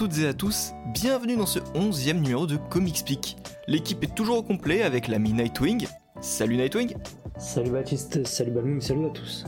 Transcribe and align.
Toutes 0.00 0.16
et 0.16 0.28
à 0.28 0.32
tous, 0.32 0.72
bienvenue 0.94 1.36
dans 1.36 1.44
ce 1.44 1.58
11e 1.58 2.22
numéro 2.22 2.46
de 2.46 2.56
Comicspeak. 2.56 3.36
L'équipe 3.66 4.02
est 4.02 4.14
toujours 4.14 4.38
au 4.38 4.42
complet 4.42 4.80
avec 4.80 5.08
l'ami 5.08 5.34
Nightwing. 5.34 5.86
Salut 6.22 6.56
Nightwing 6.56 6.96
Salut 7.36 7.68
Baptiste, 7.68 8.26
salut 8.26 8.50
Balmung, 8.50 8.80
salut 8.80 9.04
à 9.04 9.10
tous. 9.10 9.44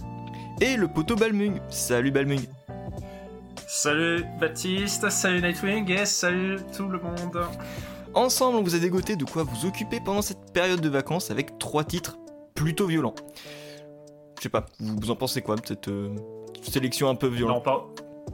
Et 0.61 0.77
le 0.77 0.89
poteau 0.89 1.17
Balmung. 1.17 1.59
Salut 1.71 2.11
Balmung. 2.11 2.43
Salut 3.67 4.27
Baptiste, 4.39 5.09
salut 5.09 5.41
Nightwing 5.41 5.91
et 5.91 6.05
salut 6.05 6.59
tout 6.77 6.87
le 6.87 6.99
monde. 6.99 7.47
Ensemble, 8.13 8.59
on 8.59 8.63
vous 8.63 8.75
a 8.75 8.79
dégoté 8.79 9.17
de 9.17 9.25
quoi 9.25 9.45
vous 9.45 9.67
occuper 9.67 10.01
pendant 10.05 10.21
cette 10.21 10.53
période 10.53 10.83
de 10.83 10.89
vacances 10.91 11.31
avec 11.31 11.59
trois 11.59 11.85
titres 11.85 12.19
plutôt 12.55 12.87
violents. 12.87 13.15
Je 14.37 14.43
sais 14.43 14.49
pas, 14.51 14.67
vous 14.81 15.11
en 15.11 15.17
pensez 15.17 15.41
quoi 15.41 15.57
de 15.57 15.65
cette 15.65 15.89
euh, 15.89 16.15
sélection 16.61 17.09
un 17.09 17.15
peu 17.15 17.29
violente 17.29 17.57
Non, 17.57 17.63
pas, 17.63 17.89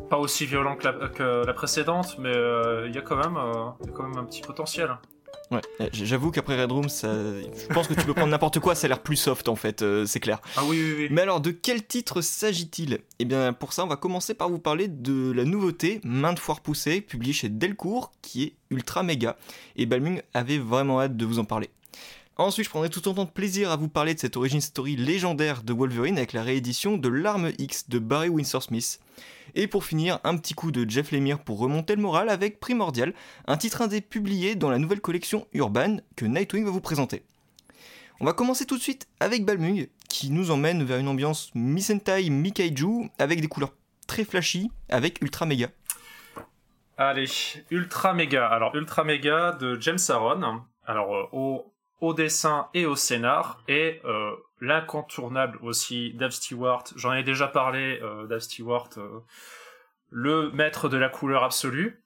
pas 0.08 0.18
aussi 0.18 0.46
violent 0.46 0.76
que 0.76 0.84
la, 0.88 1.08
que 1.08 1.46
la 1.46 1.52
précédente, 1.52 2.16
mais 2.18 2.34
euh, 2.34 2.86
il 2.88 2.94
y, 2.94 2.98
a 2.98 3.02
quand 3.02 3.16
même, 3.16 3.36
euh, 3.36 3.70
y 3.86 3.88
a 3.88 3.92
quand 3.92 4.04
même 4.04 4.18
un 4.18 4.24
petit 4.24 4.42
potentiel. 4.42 4.90
Ouais, 5.50 5.62
eh, 5.80 5.88
j'avoue 5.92 6.30
qu'après 6.30 6.60
Red 6.60 6.70
Room, 6.70 6.88
ça... 6.90 7.10
je 7.10 7.72
pense 7.72 7.88
que 7.88 7.94
tu 7.94 8.04
peux 8.04 8.12
prendre 8.12 8.30
n'importe 8.30 8.60
quoi, 8.60 8.74
ça 8.74 8.86
a 8.86 8.88
l'air 8.88 9.00
plus 9.00 9.16
soft 9.16 9.48
en 9.48 9.56
fait, 9.56 9.80
euh, 9.80 10.04
c'est 10.04 10.20
clair. 10.20 10.40
Ah 10.56 10.62
oui, 10.66 10.78
oui, 10.82 10.94
oui. 10.98 11.08
Mais 11.10 11.22
alors, 11.22 11.40
de 11.40 11.50
quel 11.50 11.86
titre 11.86 12.20
s'agit-il? 12.20 12.98
Eh 13.18 13.24
bien, 13.24 13.54
pour 13.54 13.72
ça, 13.72 13.84
on 13.84 13.88
va 13.88 13.96
commencer 13.96 14.34
par 14.34 14.50
vous 14.50 14.58
parler 14.58 14.88
de 14.88 15.33
la 15.33 15.44
nouveauté, 15.44 16.00
maintes 16.05 16.38
fois 16.38 16.56
repoussée, 16.56 17.00
publiée 17.00 17.33
chez 17.33 17.48
Delcourt, 17.48 18.12
qui 18.20 18.42
est 18.44 18.55
ultra 18.70 19.02
méga. 19.02 19.36
Et 19.77 19.86
Balmung 19.86 20.22
avait 20.34 20.58
vraiment 20.58 21.00
hâte 21.00 21.16
de 21.16 21.24
vous 21.24 21.38
en 21.38 21.44
parler. 21.44 21.70
Ensuite, 22.41 22.67
je 22.67 22.70
prendrai 22.70 22.89
tout 22.89 23.08
autant 23.08 23.25
de 23.25 23.31
plaisir 23.31 23.72
à 23.72 23.77
vous 23.77 23.89
parler 23.89 24.14
de 24.14 24.20
cette 24.20 24.36
origin 24.36 24.61
story 24.61 24.94
légendaire 24.94 25.64
de 25.64 25.72
Wolverine 25.72 26.19
avec 26.19 26.33
la 26.33 26.45
réédition 26.45 26.97
de 26.97 27.08
L'Arme 27.08 27.50
X 27.58 27.89
de 27.89 27.98
Barry 27.98 28.28
Windsor 28.28 28.62
Smith. 28.62 29.00
Et 29.56 29.67
pour 29.67 29.84
finir, 29.84 30.20
un 30.22 30.36
petit 30.36 30.55
coup 30.55 30.70
de 30.70 30.89
Jeff 30.89 31.11
Lemire 31.11 31.41
pour 31.41 31.58
remonter 31.58 31.97
le 31.97 32.03
moral 32.03 32.28
avec 32.28 32.61
Primordial, 32.61 33.12
un 33.48 33.56
titre 33.56 33.83
indé 33.83 34.00
publié 34.00 34.55
dans 34.55 34.70
la 34.70 34.78
nouvelle 34.78 35.00
collection 35.00 35.48
Urban 35.53 35.97
que 36.14 36.27
Nightwing 36.27 36.64
va 36.64 36.70
vous 36.70 36.80
présenter. 36.80 37.25
On 38.20 38.25
va 38.25 38.34
commencer 38.34 38.67
tout 38.67 38.77
de 38.77 38.83
suite 38.83 39.08
avec 39.19 39.45
Balmung, 39.45 39.89
qui 40.08 40.30
nous 40.30 40.52
emmène 40.52 40.84
vers 40.84 40.98
une 40.98 41.08
ambiance 41.08 41.50
mi-sentai, 41.56 42.30
mi-kaiju, 42.30 43.11
avec 43.19 43.41
des 43.41 43.48
couleurs 43.48 43.73
très 44.06 44.25
flashy, 44.25 44.70
avec 44.89 45.20
Ultra 45.23 45.45
Mega. 45.45 45.70
Allez, 46.98 47.27
Ultra 47.73 48.14
Mega. 48.14 48.47
Alors, 48.47 48.77
Ultra 48.77 49.02
Mega 49.02 49.58
de 49.61 49.77
James 49.80 49.98
Aaron. 50.08 50.62
Alors, 50.86 51.17
euh, 51.17 51.28
au 51.33 51.73
au 52.00 52.14
dessin 52.14 52.68
et 52.74 52.86
au 52.86 52.96
scénar, 52.96 53.62
et 53.68 54.00
euh, 54.04 54.34
l'incontournable 54.60 55.58
aussi 55.62 56.12
Dave 56.14 56.30
Stewart. 56.30 56.84
J'en 56.96 57.12
ai 57.12 57.22
déjà 57.22 57.48
parlé, 57.48 58.00
euh, 58.02 58.27
Dave 58.27 58.40
Stewart, 58.40 58.88
euh, 58.96 59.20
le 60.10 60.50
maître 60.52 60.88
de 60.88 60.96
la 60.96 61.08
couleur 61.08 61.44
absolue. 61.44 62.02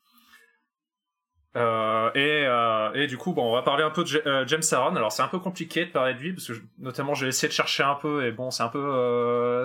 Euh, 1.55 2.11
et, 2.15 3.03
et 3.03 3.07
du 3.07 3.19
coup, 3.19 3.35
bon, 3.35 3.51
on 3.51 3.53
va 3.53 3.61
parler 3.61 3.85
un 3.85 3.91
peu 3.91 4.05
de 4.05 4.45
James 4.47 4.63
Aaron. 4.73 4.97
Alors, 4.97 5.13
c'est 5.13 5.23
un 5.23 5.29
peu 5.29 5.39
compliqué 5.39 5.85
de 5.85 5.91
parler 5.91 6.15
de 6.15 6.19
lui 6.19 6.33
parce 6.33 6.49
que, 6.49 6.55
notamment, 6.79 7.15
j'ai 7.15 7.27
essayé 7.27 7.49
de 7.49 7.53
chercher 7.53 7.83
un 7.83 7.95
peu 7.95 8.25
et 8.25 8.33
bon, 8.33 8.51
c'est 8.51 8.63
un 8.63 8.69
peu, 8.69 9.65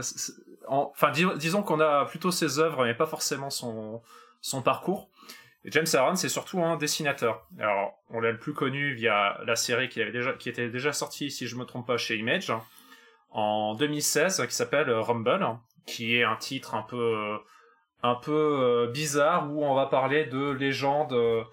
enfin, 0.67 1.11
disons 1.11 1.63
qu'on 1.63 1.79
a 1.79 2.03
plutôt 2.05 2.31
ses 2.31 2.59
œuvres, 2.59 2.83
mais 2.83 2.93
pas 2.93 3.05
forcément 3.05 3.49
son 3.49 4.01
son 4.41 4.61
parcours. 4.61 5.09
James 5.67 5.87
Aaron, 5.93 6.15
c'est 6.15 6.29
surtout 6.29 6.63
un 6.63 6.77
dessinateur. 6.77 7.45
Alors, 7.59 7.99
on 8.09 8.21
l'a 8.21 8.31
le 8.31 8.37
plus 8.37 8.53
connu 8.53 8.93
via 8.93 9.39
la 9.45 9.57
série 9.57 9.89
qui, 9.89 10.01
était 10.01 10.69
déjà 10.69 10.93
sortie, 10.93 11.29
si 11.29 11.45
je 11.45 11.57
me 11.57 11.65
trompe 11.65 11.85
pas, 11.85 11.97
chez 11.97 12.15
Image, 12.15 12.53
en 13.31 13.75
2016, 13.75 14.45
qui 14.47 14.55
s'appelle 14.55 14.89
Rumble, 14.89 15.45
qui 15.85 16.15
est 16.15 16.23
un 16.23 16.37
titre 16.37 16.73
un 16.73 16.83
peu, 16.83 17.37
euh, 18.29 18.87
bizarre 18.87 19.51
où 19.51 19.65
on 19.65 19.75
va 19.75 19.87
parler 19.87 20.25
de 20.25 20.51
légendes, 20.51 21.13
euh, 21.13 21.43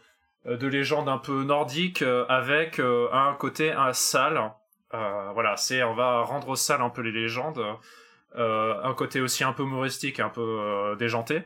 de 0.47 1.09
un 1.09 1.19
peu 1.19 1.43
nordiques 1.43 2.03
euh, 2.03 2.25
avec 2.29 2.79
un 2.79 3.35
côté 3.35 3.73
un 3.73 3.93
sale. 3.93 4.53
voilà, 4.93 5.57
c'est, 5.57 5.83
on 5.83 5.95
va 5.95 6.23
rendre 6.23 6.55
sale 6.55 6.83
un 6.83 6.91
peu 6.91 7.03
les 7.03 7.11
légendes. 7.11 7.61
un 8.37 8.95
côté 8.95 9.21
aussi 9.21 9.43
un 9.43 9.53
peu 9.53 9.65
humoristique, 9.65 10.21
un 10.21 10.29
peu 10.29 10.95
déjanté. 11.01 11.43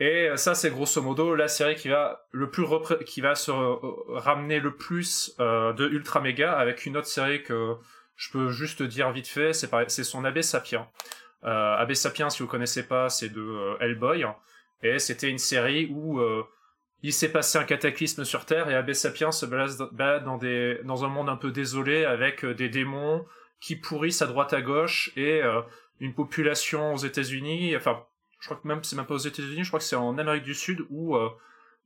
Et 0.00 0.30
ça, 0.36 0.54
c'est 0.54 0.70
grosso 0.70 1.02
modo 1.02 1.34
la 1.34 1.46
série 1.46 1.76
qui 1.76 1.88
va 1.88 2.26
le 2.32 2.50
plus 2.50 2.64
qui 3.04 3.20
va 3.20 3.34
se 3.34 3.50
ramener 4.10 4.58
le 4.58 4.74
plus 4.74 5.36
euh, 5.40 5.74
de 5.74 5.86
Ultra 5.86 6.20
Mega 6.20 6.58
avec 6.58 6.86
une 6.86 6.96
autre 6.96 7.06
série 7.06 7.42
que 7.42 7.76
je 8.16 8.30
peux 8.30 8.48
juste 8.48 8.82
dire 8.82 9.10
vite 9.12 9.28
fait, 9.28 9.52
c'est 9.52 9.70
c'est 9.88 10.04
son 10.04 10.24
Abbé 10.24 10.42
Sapien. 10.42 10.88
Euh, 11.44 11.76
Abbé 11.76 11.94
Sapien, 11.94 12.28
si 12.28 12.42
vous 12.42 12.48
connaissez 12.48 12.86
pas, 12.86 13.08
c'est 13.08 13.28
de 13.28 13.40
euh, 13.40 13.76
Hellboy 13.80 14.26
et 14.82 14.98
c'était 14.98 15.28
une 15.28 15.38
série 15.38 15.88
où 15.90 16.18
euh, 16.18 16.44
il 17.02 17.12
s'est 17.12 17.32
passé 17.32 17.58
un 17.58 17.64
cataclysme 17.64 18.24
sur 18.24 18.44
Terre 18.44 18.68
et 18.68 18.74
Abbé 18.74 18.94
Sapien 18.94 19.32
se 19.32 19.46
balade 19.46 20.24
dans 20.24 20.36
des 20.36 20.80
dans 20.84 21.04
un 21.04 21.08
monde 21.08 21.28
un 21.28 21.36
peu 21.36 21.50
désolé 21.50 22.04
avec 22.04 22.44
euh, 22.44 22.54
des 22.54 22.68
démons 22.68 23.26
qui 23.60 23.76
pourrissent 23.76 24.22
à 24.22 24.26
droite 24.26 24.54
à 24.54 24.62
gauche 24.62 25.12
et 25.16 25.42
une 25.98 26.14
population 26.14 26.94
aux 26.94 26.96
États-Unis, 26.96 27.76
enfin 27.76 28.06
je 28.40 28.46
crois 28.46 28.60
que 28.60 28.66
même 28.66 28.82
c'est 28.82 28.96
même 28.96 29.06
pas 29.06 29.14
aux 29.14 29.18
États-Unis, 29.18 29.62
je 29.62 29.68
crois 29.68 29.78
que 29.78 29.84
c'est 29.84 29.96
en 29.96 30.18
Amérique 30.18 30.42
du 30.42 30.54
Sud 30.54 30.84
où 30.90 31.16
euh, 31.16 31.28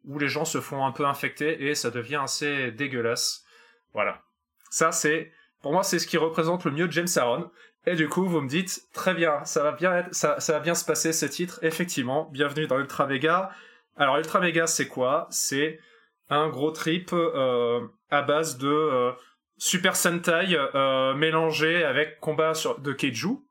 où 0.04 0.18
les 0.18 0.28
gens 0.28 0.44
se 0.44 0.60
font 0.60 0.84
un 0.86 0.92
peu 0.92 1.04
infecter 1.06 1.66
et 1.66 1.74
ça 1.74 1.90
devient 1.90 2.20
assez 2.22 2.72
dégueulasse. 2.72 3.44
Voilà. 3.92 4.22
Ça 4.70 4.92
c'est 4.92 5.32
pour 5.60 5.72
moi 5.72 5.82
c'est 5.82 5.98
ce 5.98 6.06
qui 6.06 6.16
représente 6.16 6.64
le 6.64 6.70
mieux 6.70 6.90
James 6.90 7.08
Aaron. 7.16 7.50
Et 7.86 7.96
du 7.96 8.08
coup, 8.08 8.24
vous 8.24 8.40
me 8.40 8.48
dites 8.48 8.88
très 8.94 9.12
bien, 9.12 9.44
ça 9.44 9.62
va 9.62 9.72
bien 9.72 10.06
ça 10.10 10.38
va 10.48 10.60
bien 10.60 10.74
se 10.74 10.86
passer 10.86 11.12
ce 11.12 11.26
titre. 11.26 11.58
Effectivement, 11.60 12.30
bienvenue 12.32 12.66
dans 12.66 12.78
Ultra 12.78 13.06
Mega. 13.06 13.50
Alors 13.96 14.16
Ultra 14.16 14.40
Mega, 14.40 14.66
c'est 14.66 14.88
quoi? 14.88 15.26
C'est 15.30 15.78
un 16.30 16.48
gros 16.48 16.70
trip 16.70 17.10
euh, 17.12 17.86
à 18.10 18.22
base 18.22 18.58
de 18.58 18.68
euh, 18.68 19.12
Super 19.58 19.96
Sentai 19.96 20.56
euh, 20.74 21.14
mélangé 21.14 21.84
avec 21.84 22.18
combat 22.20 22.54
sur, 22.54 22.80
de 22.80 22.92
Keiju. 22.92 23.44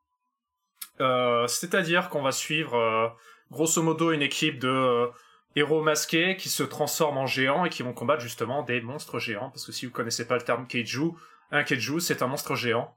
Euh, 1.02 1.48
c'est-à-dire 1.48 2.10
qu'on 2.10 2.22
va 2.22 2.32
suivre 2.32 2.76
euh, 2.76 3.08
grosso 3.52 3.82
modo 3.82 4.12
une 4.12 4.22
équipe 4.22 4.60
de 4.60 4.68
euh, 4.68 5.08
héros 5.56 5.82
masqués 5.82 6.38
qui 6.38 6.50
se 6.50 6.64
transforment 6.64 7.18
en 7.18 7.26
géants 7.26 7.66
et 7.66 7.70
qui 7.70 7.84
vont 7.84 7.94
combattre 7.94 8.22
justement 8.22 8.64
des 8.64 8.82
monstres 8.82 9.20
géants. 9.20 9.50
Parce 9.50 9.66
que 9.66 9.72
si 9.72 9.86
vous 9.86 9.92
connaissez 9.92 10.28
pas 10.28 10.36
le 10.36 10.44
terme 10.44 10.68
Keiju, 10.68 11.12
un 11.52 11.64
Keiju 11.64 12.00
c'est 12.00 12.22
un 12.22 12.28
monstre 12.28 12.56
géant. 12.56 12.96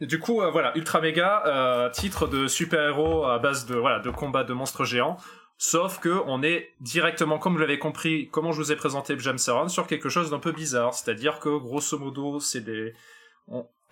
du 0.00 0.20
coup, 0.20 0.40
voilà, 0.52 0.76
Ultra 0.76 1.00
Mega, 1.00 1.90
titre 1.92 2.26
de 2.26 2.46
super-héros 2.46 3.24
à 3.24 3.38
base 3.38 3.66
de 3.66 3.76
voilà 3.76 3.98
de 4.00 4.10
combat 4.10 4.44
de 4.44 4.52
monstres 4.52 4.84
géants. 4.84 5.16
Sauf 5.58 6.00
que 6.00 6.22
on 6.26 6.42
est 6.42 6.74
directement, 6.80 7.38
comme 7.38 7.54
vous 7.54 7.60
l'avez 7.60 7.78
compris, 7.78 8.28
comment 8.30 8.52
je 8.52 8.58
vous 8.58 8.72
ai 8.72 8.76
présenté 8.76 9.18
James 9.18 9.38
Aaron, 9.46 9.68
sur 9.68 9.86
quelque 9.86 10.10
chose 10.10 10.30
d'un 10.30 10.38
peu 10.38 10.52
bizarre. 10.52 10.92
C'est-à-dire 10.92 11.38
que 11.38 11.48
grosso 11.58 11.98
modo, 11.98 12.40
c'est 12.40 12.60
des, 12.60 12.92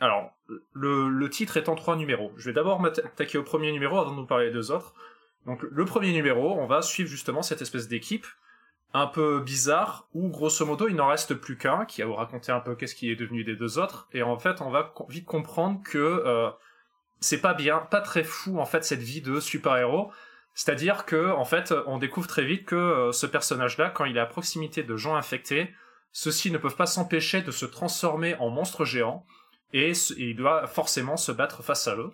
alors, 0.01 0.37
le, 0.73 1.29
titre 1.29 1.57
est 1.57 1.69
en 1.69 1.77
trois 1.77 1.97
numéros. 1.97 2.33
Je 2.37 2.47
vais 2.47 2.53
d'abord 2.53 2.81
m'attaquer 2.81 3.39
au 3.39 3.43
premier 3.43 3.73
numéro 3.73 3.99
avant 3.99 4.11
de 4.11 4.17
nous 4.17 4.27
parler 4.27 4.47
des 4.47 4.53
deux 4.53 4.71
autres. 4.71 4.95
Donc, 5.47 5.63
le 5.63 5.85
premier 5.85 6.13
numéro, 6.13 6.59
on 6.59 6.67
va 6.67 6.83
suivre 6.83 7.09
justement 7.09 7.43
cette 7.43 7.63
espèce 7.63 7.89
d'équipe 7.89 8.27
un 8.93 9.07
peu 9.07 9.41
bizarre 9.41 10.09
où, 10.15 10.29
grosso 10.29 10.65
modo, 10.65 10.89
il 10.89 10.95
n'en 10.95 11.09
reste 11.09 11.35
plus 11.35 11.57
qu'un 11.57 11.85
qui 11.85 12.01
va 12.01 12.07
vous 12.07 12.15
raconter 12.15 12.53
un 12.53 12.61
peu 12.61 12.77
qu'est-ce 12.77 12.95
qui 12.95 13.11
est 13.11 13.17
devenu 13.17 13.45
des 13.45 13.57
deux 13.57 13.79
autres. 13.79 14.09
Et 14.13 14.23
en 14.23 14.39
fait, 14.39 14.61
on 14.61 14.71
va 14.71 14.95
vite 15.09 15.27
comprendre 15.27 15.81
que 15.85 15.99
euh, 15.99 16.51
c'est 17.21 17.41
pas 17.41 17.55
bien, 17.55 17.79
pas 17.79 18.01
très 18.01 18.23
fou 18.23 18.59
en 18.61 18.67
fait 18.67 18.85
cette 18.85 19.01
vie 19.01 19.21
de 19.21 19.41
super-héros. 19.41 20.13
C'est-à-dire 20.55 21.05
que, 21.07 21.33
en 21.33 21.45
fait, 21.45 21.75
on 21.87 21.99
découvre 21.99 22.29
très 22.29 22.45
vite 22.45 22.67
que 22.67 22.77
euh, 22.77 23.13
ce 23.13 23.27
personnage-là, 23.27 23.91
quand 23.91 24.05
il 24.05 24.17
est 24.17 24.21
à 24.21 24.27
proximité 24.27 24.85
de 24.85 24.97
gens 24.97 25.17
infectés, 25.17 25.75
ceux-ci 26.13 26.53
ne 26.53 26.59
peuvent 26.59 26.77
pas 26.77 26.87
s'empêcher 26.87 27.43
de 27.43 27.51
se 27.51 27.67
transformer 27.67 28.37
en 28.37 28.51
monstres 28.51 28.85
géants 28.85 29.27
et 29.75 29.93
il 30.17 30.37
doit 30.37 30.67
forcément 30.69 31.17
se 31.17 31.33
battre 31.33 31.63
face 31.63 31.89
à 31.89 31.97
eux. 31.97 32.13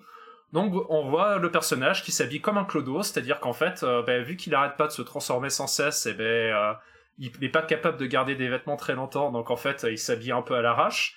Donc 0.52 0.74
on 0.88 1.08
voit 1.08 1.38
le 1.38 1.50
personnage 1.50 2.02
qui 2.02 2.10
s'habille 2.10 2.40
comme 2.40 2.58
un 2.58 2.64
clodo, 2.64 3.02
c'est-à-dire 3.02 3.38
qu'en 3.38 3.52
fait, 3.52 3.84
euh, 3.84 4.02
ben, 4.02 4.22
vu 4.22 4.36
qu'il 4.36 4.54
arrête 4.54 4.76
pas 4.76 4.86
de 4.86 4.92
se 4.92 5.02
transformer 5.02 5.50
sans 5.50 5.68
cesse, 5.68 6.06
et 6.06 6.10
eh 6.10 6.14
ben 6.14 6.24
euh, 6.24 6.72
il 7.18 7.30
n'est 7.40 7.50
pas 7.50 7.62
capable 7.62 7.98
de 7.98 8.06
garder 8.06 8.34
des 8.34 8.48
vêtements 8.48 8.76
très 8.76 8.94
longtemps, 8.94 9.30
donc 9.30 9.50
en 9.50 9.56
fait 9.56 9.86
il 9.88 9.98
s'habille 9.98 10.32
un 10.32 10.42
peu 10.42 10.54
à 10.54 10.62
l'arrache. 10.62 11.16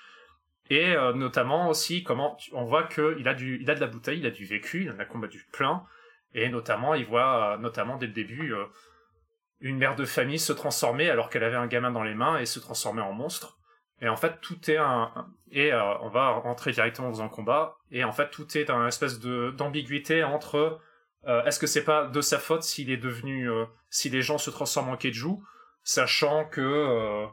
Et 0.69 0.95
euh, 0.95 1.13
notamment 1.13 1.69
aussi 1.69 2.03
comment 2.03 2.37
on 2.51 2.65
voit 2.65 2.83
que 2.83 3.15
il 3.19 3.27
a 3.27 3.33
il 3.33 3.69
a 3.71 3.75
de 3.75 3.79
la 3.79 3.87
bouteille, 3.87 4.19
il 4.19 4.25
a 4.25 4.31
du 4.31 4.45
vécu, 4.45 4.83
il 4.83 4.91
en 4.91 4.99
a 4.99 5.05
combattu 5.05 5.47
plein, 5.51 5.83
et 6.33 6.49
notamment 6.49 6.93
il 6.93 7.05
voit 7.05 7.57
notamment 7.59 7.97
dès 7.97 8.07
le 8.07 8.13
début 8.13 8.53
une 9.61 9.77
mère 9.77 9.95
de 9.95 10.05
famille 10.05 10.39
se 10.39 10.53
transformer 10.53 11.09
alors 11.09 11.29
qu'elle 11.29 11.43
avait 11.43 11.55
un 11.55 11.67
gamin 11.67 11.91
dans 11.91 12.03
les 12.03 12.15
mains 12.15 12.37
et 12.37 12.45
se 12.45 12.59
transformer 12.59 13.01
en 13.01 13.13
monstre. 13.13 13.57
Et 14.01 14.09
en 14.09 14.15
fait, 14.15 14.39
tout 14.41 14.69
est 14.69 14.77
un, 14.77 15.11
et 15.51 15.71
euh, 15.71 15.97
on 15.99 16.09
va 16.09 16.31
rentrer 16.31 16.71
directement 16.71 17.09
dans 17.09 17.21
un 17.21 17.29
combat. 17.29 17.77
Et 17.91 18.03
en 18.03 18.11
fait, 18.11 18.29
tout 18.31 18.57
est 18.57 18.69
un 18.69 18.87
espèce 18.87 19.19
d'ambiguïté 19.19 20.23
entre 20.23 20.79
euh, 21.27 21.43
est-ce 21.45 21.59
que 21.59 21.67
c'est 21.67 21.83
pas 21.83 22.07
de 22.07 22.21
sa 22.21 22.39
faute 22.39 22.63
s'il 22.63 22.89
est 22.89 22.97
devenu, 22.97 23.49
euh, 23.49 23.65
si 23.89 24.09
les 24.09 24.21
gens 24.21 24.37
se 24.37 24.49
transforment 24.49 24.89
en 24.89 24.97
keiju, 24.97 25.37
sachant 25.83 26.45
que, 26.45 27.27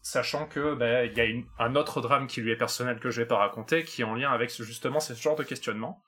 sachant 0.00 0.46
que 0.46 0.74
ben 0.74 1.10
il 1.10 1.18
y 1.18 1.20
a 1.20 1.64
un 1.64 1.74
autre 1.74 2.00
drame 2.00 2.28
qui 2.28 2.40
lui 2.40 2.52
est 2.52 2.56
personnel 2.56 3.00
que 3.00 3.10
je 3.10 3.20
vais 3.20 3.26
pas 3.26 3.38
raconter, 3.38 3.82
qui 3.82 4.02
est 4.02 4.04
en 4.04 4.14
lien 4.14 4.30
avec 4.30 4.50
justement 4.50 5.00
ce 5.00 5.12
genre 5.14 5.36
de 5.36 5.42
questionnement. 5.42 6.02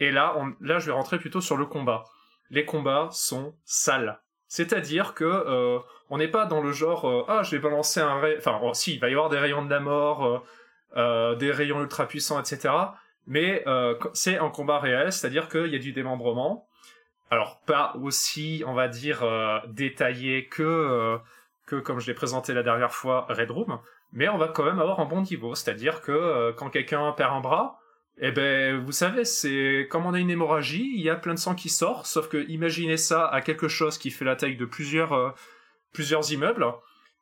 Et 0.00 0.10
là, 0.10 0.34
je 0.60 0.86
vais 0.86 0.92
rentrer 0.92 1.18
plutôt 1.18 1.40
sur 1.40 1.56
le 1.56 1.66
combat. 1.66 2.04
les 2.50 2.64
combats 2.64 3.08
sont 3.12 3.54
sales. 3.64 4.20
C'est-à-dire 4.50 5.14
que 5.14 5.24
euh, 5.24 5.78
on 6.10 6.18
n'est 6.18 6.28
pas 6.28 6.44
dans 6.44 6.60
le 6.60 6.72
genre 6.72 7.08
euh, 7.08 7.24
ah 7.28 7.44
je 7.44 7.52
vais 7.52 7.62
balancer 7.62 8.00
un 8.00 8.18
ray... 8.18 8.36
enfin 8.36 8.58
oh, 8.60 8.74
si 8.74 8.94
il 8.94 9.00
va 9.00 9.08
y 9.08 9.12
avoir 9.12 9.28
des 9.28 9.38
rayons 9.38 9.64
de 9.64 9.70
la 9.70 9.78
mort, 9.78 10.44
euh, 10.96 11.36
des 11.36 11.52
rayons 11.52 11.80
ultra 11.80 12.06
puissants, 12.06 12.40
etc. 12.40 12.74
Mais 13.28 13.64
c'est 14.12 14.38
un 14.38 14.50
combat 14.50 14.80
réel, 14.80 15.12
c'est-à-dire 15.12 15.48
qu'il 15.48 15.68
y 15.68 15.76
a 15.76 15.78
du 15.78 15.92
démembrement. 15.92 16.66
Alors 17.30 17.60
pas 17.64 17.94
aussi 18.02 18.64
on 18.66 18.74
va 18.74 18.88
dire 18.88 19.22
détaillé 19.68 20.48
que 20.48 21.16
que 21.66 21.76
comme 21.76 22.00
je 22.00 22.08
l'ai 22.08 22.14
présenté 22.14 22.52
la 22.52 22.64
dernière 22.64 22.92
fois 22.92 23.26
Red 23.28 23.52
Room, 23.52 23.78
mais 24.12 24.28
on 24.28 24.36
va 24.36 24.48
quand 24.48 24.64
même 24.64 24.80
avoir 24.80 24.98
un 24.98 25.04
bon 25.04 25.20
niveau, 25.20 25.54
c'est-à-dire 25.54 26.00
que 26.00 26.50
quand 26.56 26.70
quelqu'un 26.70 27.12
perd 27.12 27.32
un 27.34 27.40
bras, 27.40 27.79
eh 28.22 28.32
ben, 28.32 28.78
vous 28.84 28.92
savez, 28.92 29.24
c'est 29.24 29.88
comme 29.90 30.04
on 30.04 30.12
a 30.12 30.18
une 30.18 30.30
hémorragie, 30.30 30.92
il 30.94 31.00
y 31.00 31.08
a 31.08 31.16
plein 31.16 31.34
de 31.34 31.38
sang 31.38 31.54
qui 31.54 31.70
sort, 31.70 32.06
sauf 32.06 32.28
que 32.28 32.46
imaginez 32.48 32.98
ça 32.98 33.26
à 33.26 33.40
quelque 33.40 33.68
chose 33.68 33.96
qui 33.96 34.10
fait 34.10 34.26
la 34.26 34.36
taille 34.36 34.56
de 34.56 34.66
plusieurs, 34.66 35.14
euh, 35.14 35.30
plusieurs 35.92 36.30
immeubles, 36.30 36.66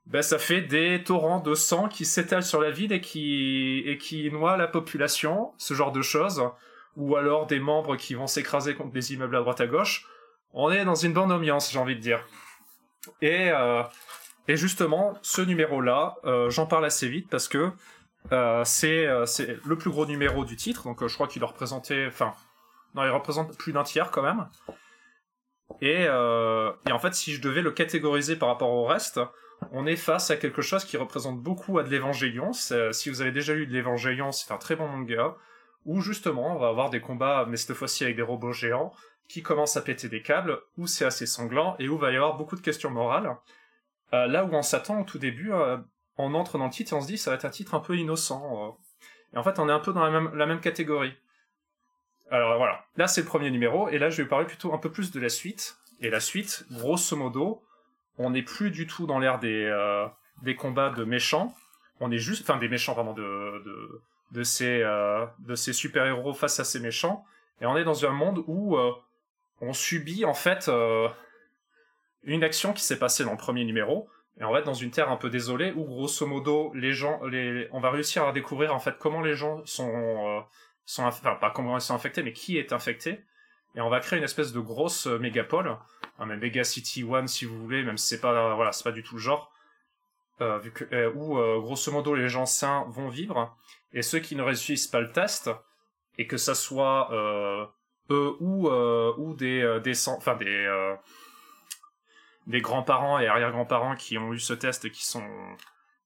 ben 0.06 0.22
ça 0.22 0.38
fait 0.38 0.62
des 0.62 1.04
torrents 1.04 1.38
de 1.38 1.54
sang 1.54 1.88
qui 1.88 2.04
s'étalent 2.04 2.42
sur 2.42 2.60
la 2.60 2.70
ville 2.70 2.92
et 2.92 3.00
qui, 3.00 3.82
et 3.86 3.96
qui 3.96 4.28
noient 4.32 4.56
la 4.56 4.66
population, 4.66 5.52
ce 5.56 5.74
genre 5.74 5.92
de 5.92 6.02
choses, 6.02 6.42
ou 6.96 7.14
alors 7.14 7.46
des 7.46 7.60
membres 7.60 7.96
qui 7.96 8.14
vont 8.14 8.26
s'écraser 8.26 8.74
contre 8.74 8.90
des 8.90 9.12
immeubles 9.12 9.36
à 9.36 9.40
droite 9.40 9.60
à 9.60 9.66
gauche. 9.68 10.06
On 10.52 10.70
est 10.72 10.84
dans 10.84 10.96
une 10.96 11.12
bonne 11.12 11.30
ambiance, 11.30 11.70
j'ai 11.70 11.78
envie 11.78 11.94
de 11.94 12.00
dire. 12.00 12.26
Et, 13.22 13.50
euh, 13.52 13.82
et 14.48 14.56
justement, 14.56 15.16
ce 15.22 15.42
numéro-là, 15.42 16.16
euh, 16.24 16.50
j'en 16.50 16.66
parle 16.66 16.86
assez 16.86 17.08
vite 17.08 17.28
parce 17.30 17.46
que 17.46 17.70
euh, 18.32 18.64
euh, 18.84 19.26
c'est 19.26 19.58
le 19.64 19.78
plus 19.78 19.90
gros 19.90 20.06
numéro 20.06 20.44
du 20.44 20.56
titre, 20.56 20.84
donc 20.84 21.02
euh, 21.02 21.08
je 21.08 21.14
crois 21.14 21.28
qu'il 21.28 21.40
doit 21.40 21.48
représenter, 21.48 22.06
enfin, 22.06 22.34
non, 22.94 23.04
il 23.04 23.10
représente 23.10 23.56
plus 23.56 23.72
d'un 23.72 23.84
tiers 23.84 24.10
quand 24.10 24.22
même. 24.22 24.48
Et, 25.80 26.04
et, 26.04 26.92
en 26.92 26.98
fait, 26.98 27.14
si 27.14 27.34
je 27.34 27.42
devais 27.42 27.60
le 27.60 27.70
catégoriser 27.70 28.36
par 28.36 28.48
rapport 28.48 28.70
au 28.70 28.86
reste, 28.86 29.20
on 29.70 29.86
est 29.86 29.96
face 29.96 30.30
à 30.30 30.36
quelque 30.36 30.62
chose 30.62 30.84
qui 30.84 30.96
représente 30.96 31.40
beaucoup 31.42 31.78
à 31.78 31.82
de 31.82 31.90
l'Evangélion. 31.90 32.52
Si 32.52 33.10
vous 33.10 33.20
avez 33.20 33.32
déjà 33.32 33.52
lu 33.52 33.66
de 33.66 33.72
l'Evangélion, 33.75 34.32
c'est 34.32 34.50
un 34.50 34.56
très 34.56 34.76
bon 34.76 34.88
manga, 34.88 35.36
où 35.84 36.00
justement, 36.00 36.56
on 36.56 36.58
va 36.58 36.69
avoir 36.69 36.88
des 36.88 37.00
combats, 37.00 37.44
mais 37.46 37.58
cette 37.58 37.76
fois-ci 37.76 38.04
avec 38.04 38.16
des 38.16 38.22
robots 38.22 38.52
géants, 38.52 38.92
qui 39.28 39.42
commencent 39.42 39.76
à 39.76 39.82
péter 39.82 40.08
des 40.08 40.22
câbles, 40.22 40.58
où 40.78 40.86
c'est 40.86 41.04
assez 41.04 41.26
sanglant, 41.26 41.76
et 41.78 41.86
où 41.86 41.96
il 41.96 42.00
va 42.00 42.12
y 42.12 42.16
avoir 42.16 42.38
beaucoup 42.38 42.56
de 42.56 42.62
questions 42.62 42.90
morales. 42.90 43.36
là 44.10 44.44
où 44.44 44.54
on 44.54 44.62
s'attend 44.62 45.02
au 45.02 45.04
tout 45.04 45.19
début 45.19 45.52
on 46.18 46.34
entre 46.34 46.58
dans 46.58 46.64
le 46.64 46.70
titre 46.70 46.92
et 46.92 46.96
on 46.96 47.00
se 47.00 47.06
dit 47.06 47.16
ça 47.16 47.30
va 47.30 47.36
être 47.36 47.44
un 47.44 47.50
titre 47.50 47.74
un 47.74 47.80
peu 47.80 47.96
innocent. 47.96 48.42
Euh. 48.42 48.70
Et 49.34 49.38
en 49.38 49.42
fait, 49.42 49.58
on 49.58 49.68
est 49.68 49.72
un 49.72 49.78
peu 49.78 49.92
dans 49.92 50.04
la 50.04 50.46
même, 50.46 50.60
catégorie. 50.60 51.14
Alors 52.30 52.58
voilà, 52.58 52.84
là 52.96 53.06
c'est 53.06 53.22
le 53.22 53.26
premier 53.26 53.50
numéro, 53.50 53.88
et 53.88 53.98
là 53.98 54.10
je 54.10 54.20
vais 54.20 54.28
parler 54.28 54.46
plutôt 54.46 54.74
un 54.74 54.78
peu 54.78 54.90
plus 54.90 55.12
de 55.12 55.20
la 55.20 55.30
suite. 55.30 55.78
Et 56.00 56.10
la 56.10 56.20
suite, 56.20 56.64
grosso 56.70 57.16
modo, 57.16 57.62
on 58.18 58.30
n'est 58.30 58.42
plus 58.42 58.70
du 58.70 58.86
tout 58.86 59.06
dans 59.06 59.18
l'ère 59.18 59.38
des, 59.38 59.64
euh, 59.64 60.06
des 60.42 60.54
combats 60.54 60.90
de 60.90 61.04
méchants. 61.04 61.54
On 62.00 62.10
est 62.10 62.18
juste, 62.18 62.42
enfin 62.42 62.58
des 62.58 62.68
méchants 62.68 62.94
de, 63.14 63.64
de, 63.64 64.02
de 64.32 64.42
ces, 64.42 64.82
euh, 64.82 65.26
de 65.40 65.54
ces 65.54 65.72
super-héros 65.72 66.34
face 66.34 66.60
à 66.60 66.64
ces 66.64 66.80
méchants. 66.80 67.24
Et 67.60 67.66
on 67.66 67.76
est 67.76 67.84
dans 67.84 68.04
un 68.06 68.10
monde 68.10 68.44
où 68.46 68.76
on 69.60 69.72
subit 69.72 70.24
en 70.24 70.34
fait 70.34 70.70
une 72.22 72.44
action 72.44 72.72
qui 72.72 72.84
s'est 72.84 72.98
passée 72.98 73.24
dans 73.24 73.32
le 73.32 73.36
premier 73.36 73.64
numéro, 73.64 74.08
et 74.40 74.44
on 74.44 74.52
va 74.52 74.61
être 74.61 74.67
dans 74.67 74.75
une 74.75 74.90
terre 74.90 75.11
un 75.11 75.17
peu 75.17 75.31
désolée 75.31 75.73
où, 75.73 75.85
grosso 75.85 76.25
modo, 76.26 76.73
les 76.75 76.93
gens, 76.93 77.20
on 77.73 77.81
va 77.81 77.90
réussir 77.90 78.25
à 78.25 78.32
découvrir 78.32 78.73
en 78.75 78.79
fait 78.79 78.96
comment 78.99 79.20
les 79.20 79.35
gens 79.35 79.64
sont, 79.64 79.90
euh, 79.90 80.40
enfin 80.99 81.35
pas 81.35 81.50
comment 81.50 81.76
ils 81.76 81.81
sont 81.81 81.94
infectés, 81.94 82.23
mais 82.23 82.32
qui 82.32 82.56
est 82.56 82.73
infecté. 82.73 83.25
Et 83.75 83.81
on 83.81 83.88
va 83.88 84.00
créer 84.00 84.19
une 84.19 84.25
espèce 84.25 84.52
de 84.52 84.61
grosse 84.61 85.06
euh, 85.08 85.19
mégapole, 85.19 85.76
un 86.19 86.26
Mega 86.26 86.64
City 86.64 87.02
One 87.02 87.26
si 87.26 87.44
vous 87.46 87.58
voulez, 87.58 87.82
même 87.82 87.99
si 87.99 88.08
c'est 88.08 88.20
pas, 88.20 88.55
voilà, 88.55 88.70
c'est 88.73 88.85
pas 88.85 88.93
du 88.93 89.02
tout 89.02 89.17
le 89.17 89.20
genre, 89.20 89.52
euh, 90.40 90.58
vu 90.58 90.73
que, 90.73 91.12
où 91.14 91.35
grosso 91.61 91.90
modo 91.90 92.14
les 92.14 92.29
gens 92.29 92.46
sains 92.46 92.85
vont 92.88 93.08
vivre 93.08 93.56
et 93.93 94.02
ceux 94.02 94.20
qui 94.20 94.37
ne 94.37 94.43
réussissent 94.43 94.87
pas 94.87 95.00
le 95.00 95.11
test 95.11 95.50
et 96.17 96.29
que 96.29 96.37
ça 96.37 96.55
soit 96.55 97.08
eux 98.11 98.37
ou 98.38 98.70
ou 98.70 99.35
des 99.35 99.81
des, 99.82 100.08
enfin 100.08 100.37
des 100.37 100.96
des 102.48 102.62
grands-parents 102.62 103.18
et 103.18 103.26
arrière-grands-parents 103.26 103.94
qui 103.94 104.18
ont 104.18 104.32
eu 104.32 104.40
ce 104.40 104.54
test 104.54 104.90
qui 104.90 105.06
sont 105.06 105.28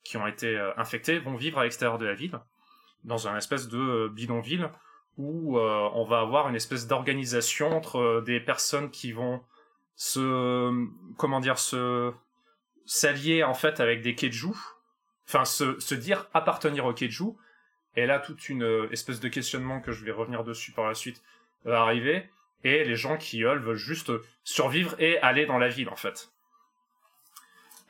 qui 0.04 0.16
ont 0.16 0.26
été 0.26 0.56
euh, 0.56 0.72
infectés 0.76 1.20
vont 1.20 1.36
vivre 1.36 1.60
à 1.60 1.64
l'extérieur 1.64 1.98
de 1.98 2.04
la 2.04 2.14
ville 2.14 2.38
dans 3.04 3.28
un 3.28 3.36
espèce 3.36 3.68
de 3.68 3.78
euh, 3.78 4.08
bidonville 4.08 4.68
où 5.16 5.58
euh, 5.58 5.88
on 5.94 6.04
va 6.04 6.20
avoir 6.20 6.48
une 6.48 6.56
espèce 6.56 6.86
d'organisation 6.86 7.70
entre 7.70 8.22
des 8.26 8.40
personnes 8.40 8.90
qui 8.90 9.12
vont 9.12 9.40
se 9.94 10.86
comment 11.16 11.38
dire 11.38 11.58
se 11.58 12.12
s'allier 12.86 13.44
en 13.44 13.54
fait 13.54 13.78
avec 13.78 14.02
des 14.02 14.16
keiju 14.16 14.54
enfin 15.28 15.44
se, 15.44 15.78
se 15.78 15.94
dire 15.94 16.28
appartenir 16.34 16.86
aux 16.86 16.94
keiju 16.94 17.36
et 17.94 18.06
là 18.06 18.18
toute 18.18 18.48
une 18.48 18.88
espèce 18.90 19.20
de 19.20 19.28
questionnement 19.28 19.80
que 19.80 19.92
je 19.92 20.04
vais 20.04 20.10
revenir 20.10 20.42
dessus 20.42 20.72
par 20.72 20.88
la 20.88 20.94
suite 20.94 21.22
va 21.64 21.82
arriver 21.82 22.28
et 22.64 22.84
les 22.84 22.96
gens 22.96 23.16
qui 23.16 23.42
eux 23.42 23.58
veulent 23.58 23.76
juste 23.76 24.10
survivre 24.44 24.96
et 24.98 25.18
aller 25.18 25.46
dans 25.46 25.58
la 25.58 25.68
ville 25.68 25.88
en 25.88 25.96
fait. 25.96 26.31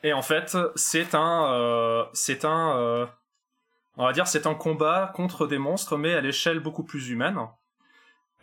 Et 0.03 0.11
en 0.11 0.21
fait, 0.21 0.57
c'est 0.75 1.15
un, 1.15 1.53
euh, 1.53 2.05
c'est 2.11 2.43
un, 2.43 2.77
euh, 2.77 3.05
on 3.95 4.05
va 4.05 4.11
dire, 4.11 4.27
c'est 4.27 4.45
un 4.45 4.53
combat 4.53 5.11
contre 5.15 5.47
des 5.47 5.57
monstres, 5.57 5.97
mais 5.97 6.13
à 6.13 6.19
l'échelle 6.19 6.59
beaucoup 6.59 6.83
plus 6.83 7.09
humaine, 7.09 7.39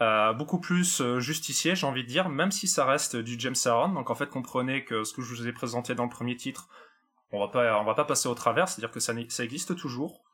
euh, 0.01 0.33
beaucoup 0.33 0.59
plus 0.59 1.03
justicier, 1.19 1.77
j'ai 1.77 1.87
envie 1.87 2.03
de 2.03 2.09
dire, 2.09 2.31
même 2.31 2.51
si 2.51 2.67
ça 2.67 2.87
reste 2.87 3.17
du 3.17 3.39
James 3.39 3.55
Aaron. 3.67 3.91
Donc 3.91 4.09
en 4.09 4.15
fait, 4.15 4.31
comprenez 4.31 4.85
que 4.85 5.05
ce 5.05 5.13
que 5.13 5.21
je 5.21 5.29
vous 5.35 5.47
ai 5.47 5.53
présenté 5.53 5.95
dans 5.95 6.05
le 6.05 6.11
premier 6.11 6.35
titre, 6.35 6.69
on 7.31 7.39
va 7.41 7.49
pas, 7.49 7.79
on 7.79 7.85
va 7.85 7.95
pas 7.95 8.07
passer 8.07 8.29
au 8.29 8.35
travers, 8.35 8.69
c'est-à-dire 8.69 8.91
que 8.91 9.01
ça, 9.01 9.13
ça 9.29 9.45
existe 9.45 9.77
toujours, 9.77 10.25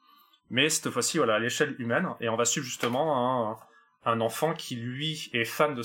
mais 0.49 0.69
cette 0.69 0.91
fois-ci, 0.91 1.19
voilà, 1.19 1.35
à 1.35 1.39
l'échelle 1.41 1.75
humaine, 1.81 2.09
et 2.21 2.29
on 2.29 2.37
va 2.37 2.45
suivre 2.45 2.65
justement 2.65 3.59
un 4.05 4.21
enfant 4.21 4.55
qui 4.55 4.77
lui 4.77 5.29
est 5.33 5.45
fan 5.45 5.75
de 5.75 5.83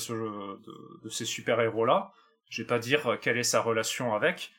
de, 1.04 1.10
ces 1.10 1.26
super 1.26 1.60
héros 1.60 1.86
là. 1.86 2.14
Je 2.50 2.62
vais 2.62 2.68
pas 2.68 2.80
dire 2.80 3.18
quelle 3.22 3.38
est 3.38 3.44
sa 3.44 3.62
relation 3.62 4.14
avec, 4.14 4.52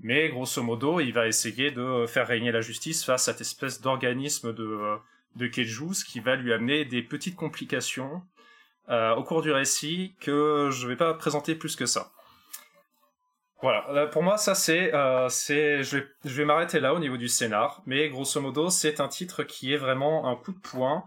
mais 0.00 0.28
grosso 0.28 0.62
modo, 0.62 1.00
il 1.00 1.12
va 1.12 1.26
essayer 1.26 1.70
de 1.70 2.06
faire 2.06 2.26
régner 2.26 2.52
la 2.52 2.60
justice 2.60 3.04
face 3.04 3.28
à 3.28 3.32
cette 3.32 3.40
espèce 3.40 3.80
d'organisme 3.80 4.52
de 4.52 4.96
de 5.36 5.46
Kejus 5.46 6.04
qui 6.06 6.20
va 6.20 6.36
lui 6.36 6.52
amener 6.52 6.84
des 6.84 7.02
petites 7.02 7.36
complications 7.36 8.22
euh, 8.88 9.14
au 9.14 9.22
cours 9.22 9.42
du 9.42 9.52
récit 9.52 10.14
que 10.20 10.70
je 10.72 10.88
vais 10.88 10.96
pas 10.96 11.14
présenter 11.14 11.54
plus 11.54 11.76
que 11.76 11.86
ça. 11.86 12.10
Voilà, 13.60 13.88
euh, 13.90 14.06
pour 14.06 14.22
moi 14.22 14.38
ça 14.38 14.54
c'est 14.54 14.94
euh, 14.94 15.28
je 15.28 15.98
vais 15.98 16.08
je 16.24 16.34
vais 16.34 16.44
m'arrêter 16.44 16.80
là 16.80 16.94
au 16.94 16.98
niveau 16.98 17.16
du 17.16 17.28
scénar, 17.28 17.82
mais 17.86 18.08
grosso 18.08 18.40
modo 18.40 18.70
c'est 18.70 19.00
un 19.00 19.08
titre 19.08 19.42
qui 19.42 19.72
est 19.72 19.76
vraiment 19.76 20.28
un 20.28 20.36
coup 20.36 20.52
de 20.52 20.60
poing 20.60 21.04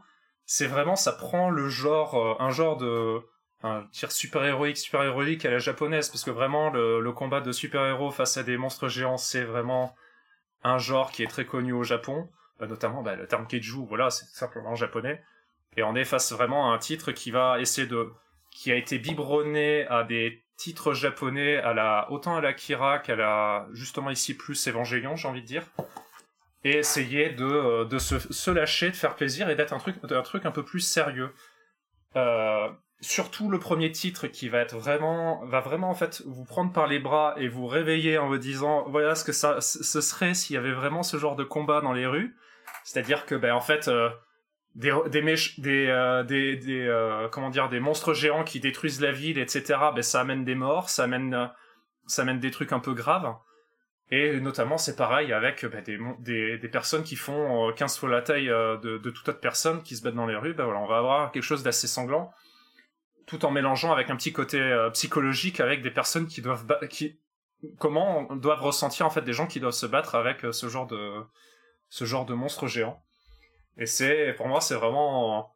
c'est 0.53 0.67
vraiment, 0.67 0.97
ça 0.97 1.13
prend 1.13 1.49
le 1.49 1.69
genre, 1.69 2.15
euh, 2.15 2.35
un 2.43 2.49
genre 2.49 2.75
de, 2.75 3.21
un 3.63 3.83
tir 3.91 4.11
super 4.11 4.43
héroïque, 4.43 4.77
super 4.77 5.03
héroïque 5.03 5.45
à 5.45 5.51
la 5.51 5.59
japonaise, 5.59 6.09
parce 6.09 6.23
que 6.23 6.31
vraiment 6.31 6.69
le, 6.69 7.11
combat 7.11 7.41
de 7.41 7.51
super 7.51 7.85
héros 7.85 8.11
face 8.11 8.37
à 8.37 8.43
des 8.43 8.57
monstres 8.57 8.87
géants, 8.87 9.17
c'est 9.17 9.43
vraiment 9.43 9.95
un 10.63 10.77
genre 10.77 11.11
qui 11.11 11.23
est 11.23 11.27
très 11.27 11.45
connu 11.45 11.73
au 11.73 11.83
Japon, 11.83 12.29
euh, 12.61 12.67
notamment 12.67 13.01
bah, 13.01 13.15
le 13.15 13.27
terme 13.27 13.47
keiju, 13.47 13.85
voilà, 13.87 14.09
c'est 14.09 14.25
simplement 14.25 14.75
japonais. 14.75 15.23
Et 15.77 15.83
on 15.83 15.95
est 15.95 16.05
face 16.05 16.31
vraiment 16.31 16.71
à 16.71 16.75
un 16.75 16.77
titre 16.77 17.11
qui 17.11 17.31
va 17.31 17.59
essayer 17.59 17.87
de, 17.87 18.11
qui 18.51 18.71
a 18.71 18.75
été 18.75 18.99
biberonné 18.99 19.87
à 19.87 20.03
des 20.03 20.43
titres 20.57 20.93
japonais, 20.93 21.57
à 21.57 21.73
la, 21.73 22.11
autant 22.11 22.35
à 22.35 22.41
la 22.41 22.53
Kira 22.53 22.99
qu'à 22.99 23.15
la, 23.15 23.67
justement 23.71 24.09
ici 24.11 24.35
plus 24.35 24.67
Evangelion, 24.67 25.15
j'ai 25.15 25.27
envie 25.27 25.41
de 25.41 25.47
dire 25.47 25.63
et 26.63 26.77
essayer 26.77 27.29
de, 27.29 27.45
euh, 27.45 27.85
de 27.85 27.97
se, 27.97 28.19
se, 28.19 28.51
lâcher, 28.51 28.91
de 28.91 28.95
faire 28.95 29.15
plaisir 29.15 29.49
et 29.49 29.55
d'être 29.55 29.73
un 29.73 29.79
truc, 29.79 29.95
un 30.09 30.21
truc 30.21 30.45
un 30.45 30.51
peu 30.51 30.63
plus 30.63 30.79
sérieux. 30.79 31.33
Euh, 32.15 32.69
surtout 33.01 33.49
le 33.49 33.59
premier 33.59 33.91
titre 33.91 34.27
qui 34.27 34.47
va 34.47 34.59
être 34.59 34.77
vraiment, 34.77 35.43
vous 36.25 36.45
prendre 36.45 36.71
par 36.71 36.87
les 36.87 36.99
bras 36.99 37.33
et 37.37 37.47
vous 37.47 37.67
réveiller 37.67 38.17
en 38.17 38.27
vous 38.27 38.37
disant 38.37 38.85
voilà 38.87 39.15
ce 39.15 39.23
que 39.23 39.31
ça, 39.31 39.59
ce 39.59 40.01
serait 40.01 40.33
s'il 40.33 40.55
y 40.55 40.57
avait 40.57 40.71
vraiment 40.71 41.03
ce 41.03 41.17
genre 41.17 41.35
de 41.35 41.43
combat 41.43 41.81
dans 41.81 41.93
les 41.93 42.05
rues. 42.05 42.35
C'est-à-dire 42.83 43.25
que 43.25 43.35
ben 43.35 43.53
en 43.53 43.61
fait 43.61 43.87
euh, 43.87 44.09
des 44.75 44.91
des, 45.09 45.21
des, 45.57 45.87
euh, 45.87 46.23
euh, 46.27 47.67
des 47.69 47.79
monstres 47.79 48.13
géants 48.13 48.43
qui 48.43 48.59
détruisent 48.59 49.01
la 49.01 49.11
ville 49.11 49.39
etc. 49.39 49.79
Ben 49.95 50.03
ça 50.03 50.21
amène 50.21 50.45
des 50.45 50.55
morts, 50.55 50.89
ça 50.89 51.03
amène 51.03 51.49
des 52.39 52.51
trucs 52.51 52.71
un 52.71 52.79
peu 52.79 52.93
graves. 52.93 53.35
Et 54.13 54.41
notamment, 54.41 54.77
c'est 54.77 54.97
pareil 54.97 55.31
avec 55.31 55.65
bah, 55.65 55.79
des, 55.81 56.69
personnes 56.69 57.03
qui 57.03 57.15
font 57.15 57.71
15 57.73 57.95
euh, 57.95 57.99
fois 57.99 58.09
la 58.09 58.21
taille 58.21 58.47
de, 58.47 58.97
de 58.97 59.09
toute 59.09 59.27
autre 59.29 59.39
personne 59.39 59.81
qui 59.83 59.95
se 59.95 60.03
battent 60.03 60.15
dans 60.15 60.25
les 60.25 60.35
rues. 60.35 60.53
Bah, 60.53 60.65
voilà, 60.65 60.81
on 60.81 60.87
va 60.87 60.97
avoir 60.97 61.31
quelque 61.31 61.43
chose 61.43 61.63
d'assez 61.63 61.87
sanglant, 61.87 62.33
tout 63.31 63.45
en 63.45 63.51
mélangeant 63.51 63.93
avec 63.93 64.09
un 64.09 64.17
petit 64.17 64.33
côté 64.33 64.59
euh, 64.59 64.89
psychologique 64.89 65.61
avec 65.61 65.81
des 65.81 65.89
personnes 65.89 66.27
qui 66.27 66.41
doivent 66.41 66.67
qui 66.89 67.17
comment 67.79 68.23
doivent 68.35 68.61
ressentir 68.61 69.05
en 69.05 69.09
fait 69.09 69.21
des 69.21 69.31
gens 69.31 69.47
qui 69.47 69.61
doivent 69.61 69.71
se 69.71 69.85
battre 69.85 70.15
avec 70.15 70.45
ce 70.51 70.67
genre 70.67 70.85
de 70.85 71.13
ce 71.87 72.03
genre 72.03 72.25
de 72.25 72.33
monstre 72.33 72.67
géant. 72.67 73.01
Et 73.77 73.85
c'est 73.85 74.33
pour 74.33 74.49
moi 74.49 74.59
c'est 74.59 74.75
vraiment 74.75 75.49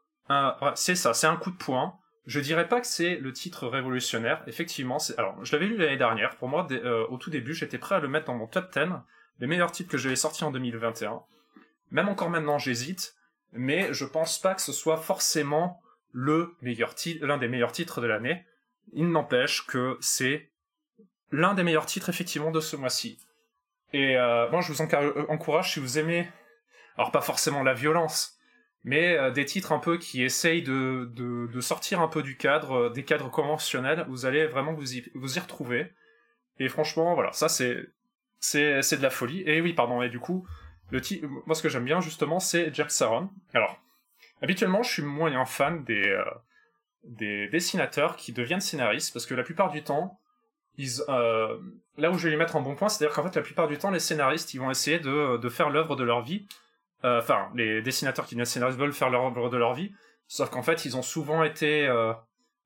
c'est 0.75 0.95
ça, 0.95 1.13
c'est 1.13 1.27
un 1.27 1.35
coup 1.35 1.51
de 1.51 1.57
poing. 1.57 1.99
Je 2.25 2.39
dirais 2.39 2.69
pas 2.69 2.79
que 2.79 2.87
c'est 2.87 3.17
le 3.17 3.33
titre 3.33 3.67
révolutionnaire. 3.67 4.41
Effectivement, 4.47 4.97
c'est. 4.97 5.19
Alors, 5.19 5.43
je 5.45 5.51
l'avais 5.51 5.67
lu 5.67 5.77
l'année 5.77 5.97
dernière. 5.97 6.37
Pour 6.37 6.47
moi, 6.47 6.65
euh, 6.71 7.05
au 7.09 7.17
tout 7.17 7.29
début, 7.29 7.53
j'étais 7.53 7.77
prêt 7.77 7.93
à 7.93 7.99
le 7.99 8.07
mettre 8.07 8.25
dans 8.25 8.33
mon 8.33 8.47
top 8.47 8.73
10 8.73 8.85
les 9.39 9.45
meilleurs 9.45 9.71
titres 9.71 9.91
que 9.91 9.97
j'avais 9.99 10.15
sortis 10.15 10.43
en 10.43 10.49
2021. 10.49 11.21
Même 11.91 12.09
encore 12.09 12.31
maintenant, 12.31 12.57
j'hésite, 12.57 13.15
mais 13.51 13.93
je 13.93 14.05
pense 14.05 14.39
pas 14.39 14.55
que 14.55 14.61
ce 14.61 14.73
soit 14.73 14.97
forcément 14.97 15.83
le 16.15 16.55
meilleur 16.61 16.95
titre, 16.95 17.25
l'un 17.25 17.37
des 17.37 17.49
meilleurs 17.49 17.73
titres 17.73 17.99
de 17.99 18.07
l'année. 18.07 18.45
Il 18.93 19.11
n'empêche 19.11 19.67
que 19.67 19.97
c'est 19.99 20.49
l'un 21.31 21.53
des 21.53 21.63
meilleurs 21.63 21.85
titres 21.85 22.07
effectivement 22.07 22.51
de 22.51 22.61
ce 22.61 22.77
mois-ci. 22.77 23.19
Et 23.91 24.15
euh, 24.15 24.49
moi, 24.49 24.61
je 24.61 24.71
vous 24.71 24.81
euh, 24.81 25.25
encourage 25.27 25.73
si 25.73 25.81
vous 25.81 25.99
aimez, 25.99 26.29
alors 26.97 27.11
pas 27.11 27.19
forcément 27.19 27.63
la 27.63 27.73
violence, 27.73 28.37
mais 28.85 29.17
euh, 29.17 29.29
des 29.29 29.43
titres 29.43 29.73
un 29.73 29.79
peu 29.79 29.97
qui 29.97 30.23
essayent 30.23 30.63
de, 30.63 31.11
de, 31.13 31.59
sortir 31.59 31.99
un 31.99 32.07
peu 32.07 32.23
du 32.23 32.37
cadre, 32.37 32.89
des 32.89 33.03
cadres 33.03 33.29
conventionnels. 33.29 34.05
Vous 34.07 34.25
allez 34.25 34.47
vraiment 34.47 34.71
vous 34.71 34.95
y, 34.95 35.11
vous 35.15 35.35
y 35.35 35.39
retrouver. 35.39 35.91
Et 36.59 36.69
franchement, 36.69 37.13
voilà, 37.13 37.33
ça 37.33 37.49
c'est 37.49 37.89
c'est 38.39 38.97
de 38.97 39.01
la 39.01 39.09
folie. 39.09 39.43
Et 39.45 39.59
oui, 39.59 39.73
pardon. 39.73 40.01
Et 40.01 40.09
du 40.09 40.19
coup, 40.19 40.47
le 40.91 41.01
titre, 41.01 41.27
moi 41.45 41.55
ce 41.55 41.61
que 41.61 41.67
j'aime 41.67 41.83
bien 41.83 41.99
justement, 41.99 42.39
c'est 42.39 42.73
Jack 42.73 42.91
Saron. 42.91 43.29
Alors, 43.53 43.81
habituellement, 44.45 44.81
je 44.81 44.91
suis 44.91 45.03
moyen 45.03 45.45
fan 45.45 45.83
des 45.83 46.17
des 47.05 47.47
dessinateurs 47.49 48.15
qui 48.15 48.33
deviennent 48.33 48.61
scénaristes 48.61 49.13
parce 49.13 49.25
que 49.25 49.35
la 49.35 49.43
plupart 49.43 49.69
du 49.69 49.83
temps, 49.83 50.19
euh, 51.09 51.57
là 51.97 52.11
où 52.11 52.17
je 52.17 52.25
vais 52.25 52.31
les 52.31 52.37
mettre 52.37 52.55
en 52.55 52.61
bon 52.61 52.75
point, 52.75 52.89
c'est-à-dire 52.89 53.15
qu'en 53.15 53.23
fait, 53.23 53.35
la 53.35 53.41
plupart 53.41 53.67
du 53.67 53.77
temps, 53.77 53.91
les 53.91 53.99
scénaristes, 53.99 54.53
ils 54.53 54.59
vont 54.59 54.71
essayer 54.71 54.99
de, 54.99 55.37
de 55.37 55.49
faire 55.49 55.69
l'œuvre 55.69 55.95
de 55.95 56.03
leur 56.03 56.21
vie. 56.21 56.45
Euh, 57.03 57.19
enfin, 57.19 57.49
les 57.55 57.81
dessinateurs 57.81 58.25
qui 58.25 58.35
deviennent 58.35 58.45
scénaristes 58.45 58.79
veulent 58.79 58.93
faire 58.93 59.09
l'œuvre 59.09 59.49
de 59.49 59.57
leur 59.57 59.73
vie, 59.73 59.93
sauf 60.27 60.49
qu'en 60.49 60.63
fait, 60.63 60.85
ils 60.85 60.97
ont 60.97 61.01
souvent 61.01 61.43
été, 61.43 61.87
euh, 61.87 62.13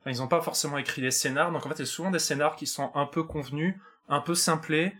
ils 0.06 0.18
n'ont 0.20 0.28
pas 0.28 0.42
forcément 0.42 0.78
écrit 0.78 1.02
des 1.02 1.12
scénars, 1.12 1.52
donc 1.52 1.66
en 1.66 1.70
fait, 1.70 1.76
c'est 1.76 1.86
souvent 1.86 2.12
des 2.12 2.20
scénars 2.20 2.56
qui 2.56 2.66
sont 2.66 2.92
un 2.96 3.06
peu 3.06 3.24
convenus, 3.24 3.76
un 4.08 4.22
peu 4.22 4.36
simplés, 4.36 4.94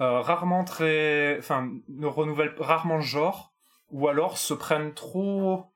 euh, 0.00 0.20
rarement 0.20 0.64
très, 0.64 1.38
enfin, 1.38 1.70
ne 1.88 2.06
renouvellent 2.06 2.54
rarement 2.58 2.96
le 2.96 3.02
genre, 3.02 3.52
ou 3.90 4.08
alors 4.08 4.36
se 4.36 4.52
prennent 4.52 4.92
trop, 4.92 5.52
euh, 5.52 5.73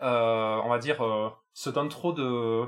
on 0.00 0.68
va 0.68 0.78
dire, 0.78 1.04
euh, 1.04 1.30
se 1.52 1.70
donnent 1.70 1.88
trop 1.88 2.12
de, 2.12 2.64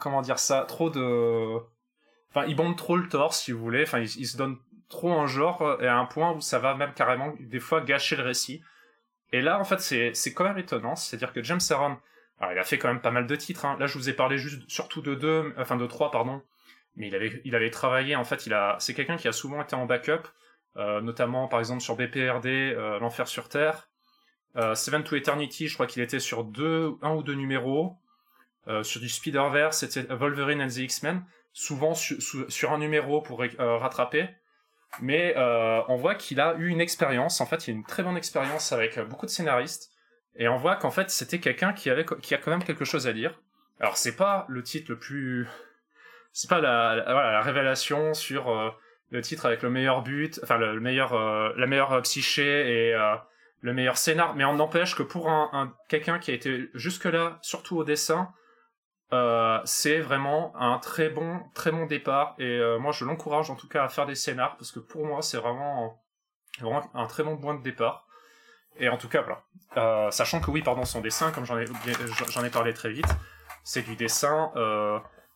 comment 0.00 0.22
dire 0.22 0.38
ça, 0.38 0.62
trop 0.62 0.90
de 0.90 1.58
Enfin, 2.30 2.46
ils 2.46 2.56
bombent 2.56 2.76
trop 2.76 2.96
le 2.96 3.08
torse, 3.08 3.40
si 3.40 3.52
vous 3.52 3.60
voulez. 3.60 3.82
Enfin, 3.82 4.00
ils, 4.00 4.26
se 4.26 4.36
donnent 4.36 4.58
trop 4.88 5.10
en 5.12 5.26
genre 5.26 5.62
euh, 5.62 5.78
et 5.80 5.86
à 5.86 5.96
un 5.96 6.04
point 6.04 6.32
où 6.32 6.40
ça 6.40 6.58
va 6.58 6.74
même 6.74 6.92
carrément 6.92 7.32
des 7.40 7.60
fois 7.60 7.80
gâcher 7.80 8.16
le 8.16 8.22
récit. 8.22 8.62
Et 9.32 9.40
là, 9.40 9.58
en 9.60 9.64
fait, 9.64 9.80
c'est 9.80 10.14
c'est 10.14 10.34
quand 10.34 10.44
même 10.44 10.58
étonnant. 10.58 10.96
C'est-à-dire 10.96 11.32
que 11.32 11.42
James 11.42 11.60
Aaron, 11.70 11.98
alors 12.38 12.52
il 12.52 12.58
a 12.58 12.64
fait 12.64 12.78
quand 12.78 12.88
même 12.88 13.00
pas 13.00 13.10
mal 13.10 13.26
de 13.26 13.36
titres. 13.36 13.64
Hein. 13.64 13.76
Là, 13.80 13.86
je 13.86 13.96
vous 13.98 14.08
ai 14.08 14.12
parlé 14.12 14.38
juste 14.38 14.68
surtout 14.68 15.02
de 15.02 15.14
deux, 15.14 15.54
enfin 15.58 15.76
de 15.76 15.86
trois, 15.86 16.10
pardon. 16.10 16.42
Mais 16.96 17.08
il 17.08 17.14
avait 17.14 17.40
il 17.44 17.54
avait 17.54 17.70
travaillé. 17.70 18.16
En 18.16 18.24
fait, 18.24 18.46
il 18.46 18.54
a 18.54 18.76
c'est 18.80 18.94
quelqu'un 18.94 19.16
qui 19.16 19.28
a 19.28 19.32
souvent 19.32 19.62
été 19.62 19.74
en 19.76 19.86
backup, 19.86 20.28
euh, 20.76 21.00
notamment 21.00 21.48
par 21.48 21.60
exemple 21.60 21.82
sur 21.82 21.96
BPRD, 21.96 22.46
euh, 22.46 22.98
L'enfer 22.98 23.28
sur 23.28 23.48
terre. 23.48 23.88
Euh, 24.56 24.74
Seven 24.74 25.04
to 25.04 25.16
Eternity, 25.16 25.68
je 25.68 25.74
crois 25.74 25.86
qu'il 25.86 26.02
était 26.02 26.20
sur 26.20 26.44
deux, 26.44 26.94
un 27.02 27.14
ou 27.14 27.22
deux 27.22 27.34
numéros. 27.34 27.96
Euh, 28.66 28.82
sur 28.82 29.00
du 29.00 29.08
Spider-Verse, 29.08 29.78
c'était 29.78 30.02
Wolverine 30.14 30.60
and 30.60 30.68
the 30.68 30.78
X-Men 30.78 31.24
souvent 31.52 31.94
sur 31.94 32.72
un 32.72 32.78
numéro 32.78 33.20
pour 33.20 33.42
euh, 33.42 33.78
rattraper. 33.78 34.28
Mais 35.00 35.34
on 35.88 35.96
voit 35.96 36.14
qu'il 36.14 36.40
a 36.40 36.54
eu 36.56 36.68
une 36.68 36.80
expérience. 36.80 37.40
En 37.40 37.46
fait, 37.46 37.66
il 37.66 37.72
a 37.72 37.74
une 37.74 37.84
très 37.84 38.02
bonne 38.02 38.16
expérience 38.16 38.72
avec 38.72 38.98
beaucoup 39.00 39.26
de 39.26 39.30
scénaristes. 39.30 39.90
Et 40.36 40.48
on 40.48 40.56
voit 40.56 40.76
qu'en 40.76 40.90
fait, 40.90 41.10
c'était 41.10 41.40
quelqu'un 41.40 41.72
qui 41.72 41.90
avait, 41.90 42.06
qui 42.22 42.34
a 42.34 42.38
quand 42.38 42.50
même 42.50 42.62
quelque 42.62 42.84
chose 42.84 43.06
à 43.06 43.12
dire. 43.12 43.40
Alors, 43.80 43.96
c'est 43.96 44.16
pas 44.16 44.46
le 44.48 44.62
titre 44.62 44.92
le 44.92 44.98
plus, 44.98 45.46
c'est 46.32 46.48
pas 46.48 46.60
la, 46.60 46.96
la, 46.96 47.42
révélation 47.42 48.14
sur 48.14 48.74
le 49.10 49.20
titre 49.20 49.46
avec 49.46 49.62
le 49.62 49.70
meilleur 49.70 50.02
but, 50.02 50.40
enfin 50.42 50.56
le, 50.56 50.80
meilleur, 50.80 51.12
la 51.56 51.66
meilleure 51.66 52.00
psyché 52.02 52.88
et 52.90 52.94
le 53.60 53.72
meilleur 53.72 53.96
scénar. 53.96 54.34
Mais 54.34 54.44
on 54.44 54.54
n'empêche 54.54 54.94
que 54.94 55.02
pour 55.02 55.28
un, 55.28 55.50
un 55.52 55.74
quelqu'un 55.88 56.18
qui 56.18 56.30
a 56.30 56.34
été 56.34 56.70
jusque 56.74 57.04
là, 57.04 57.38
surtout 57.42 57.76
au 57.76 57.84
dessin, 57.84 58.32
euh, 59.12 59.58
c'est 59.64 60.00
vraiment 60.00 60.52
un 60.56 60.78
très 60.78 61.08
bon, 61.08 61.40
très 61.54 61.70
bon 61.70 61.86
départ. 61.86 62.34
Et 62.38 62.44
euh, 62.44 62.78
moi, 62.78 62.92
je 62.92 63.04
l'encourage 63.04 63.50
en 63.50 63.54
tout 63.54 63.68
cas 63.68 63.84
à 63.84 63.88
faire 63.88 64.06
des 64.06 64.14
scénars 64.14 64.56
parce 64.56 64.70
que 64.70 64.80
pour 64.80 65.06
moi, 65.06 65.22
c'est 65.22 65.38
vraiment, 65.38 66.02
vraiment 66.60 66.82
un 66.94 67.06
très 67.06 67.22
bon 67.22 67.36
point 67.36 67.54
de 67.54 67.62
départ. 67.62 68.06
Et 68.78 68.88
en 68.88 68.98
tout 68.98 69.08
cas, 69.08 69.22
voilà. 69.22 69.42
Euh, 69.76 70.10
sachant 70.10 70.40
que 70.40 70.50
oui, 70.50 70.62
pardon, 70.62 70.84
son 70.84 71.00
dessin, 71.00 71.32
comme 71.32 71.44
j'en 71.44 71.58
ai, 71.58 71.64
j'en 72.30 72.44
ai 72.44 72.50
parlé 72.50 72.74
très 72.74 72.90
vite, 72.90 73.08
c'est 73.64 73.82
du 73.82 73.96
dessin 73.96 74.52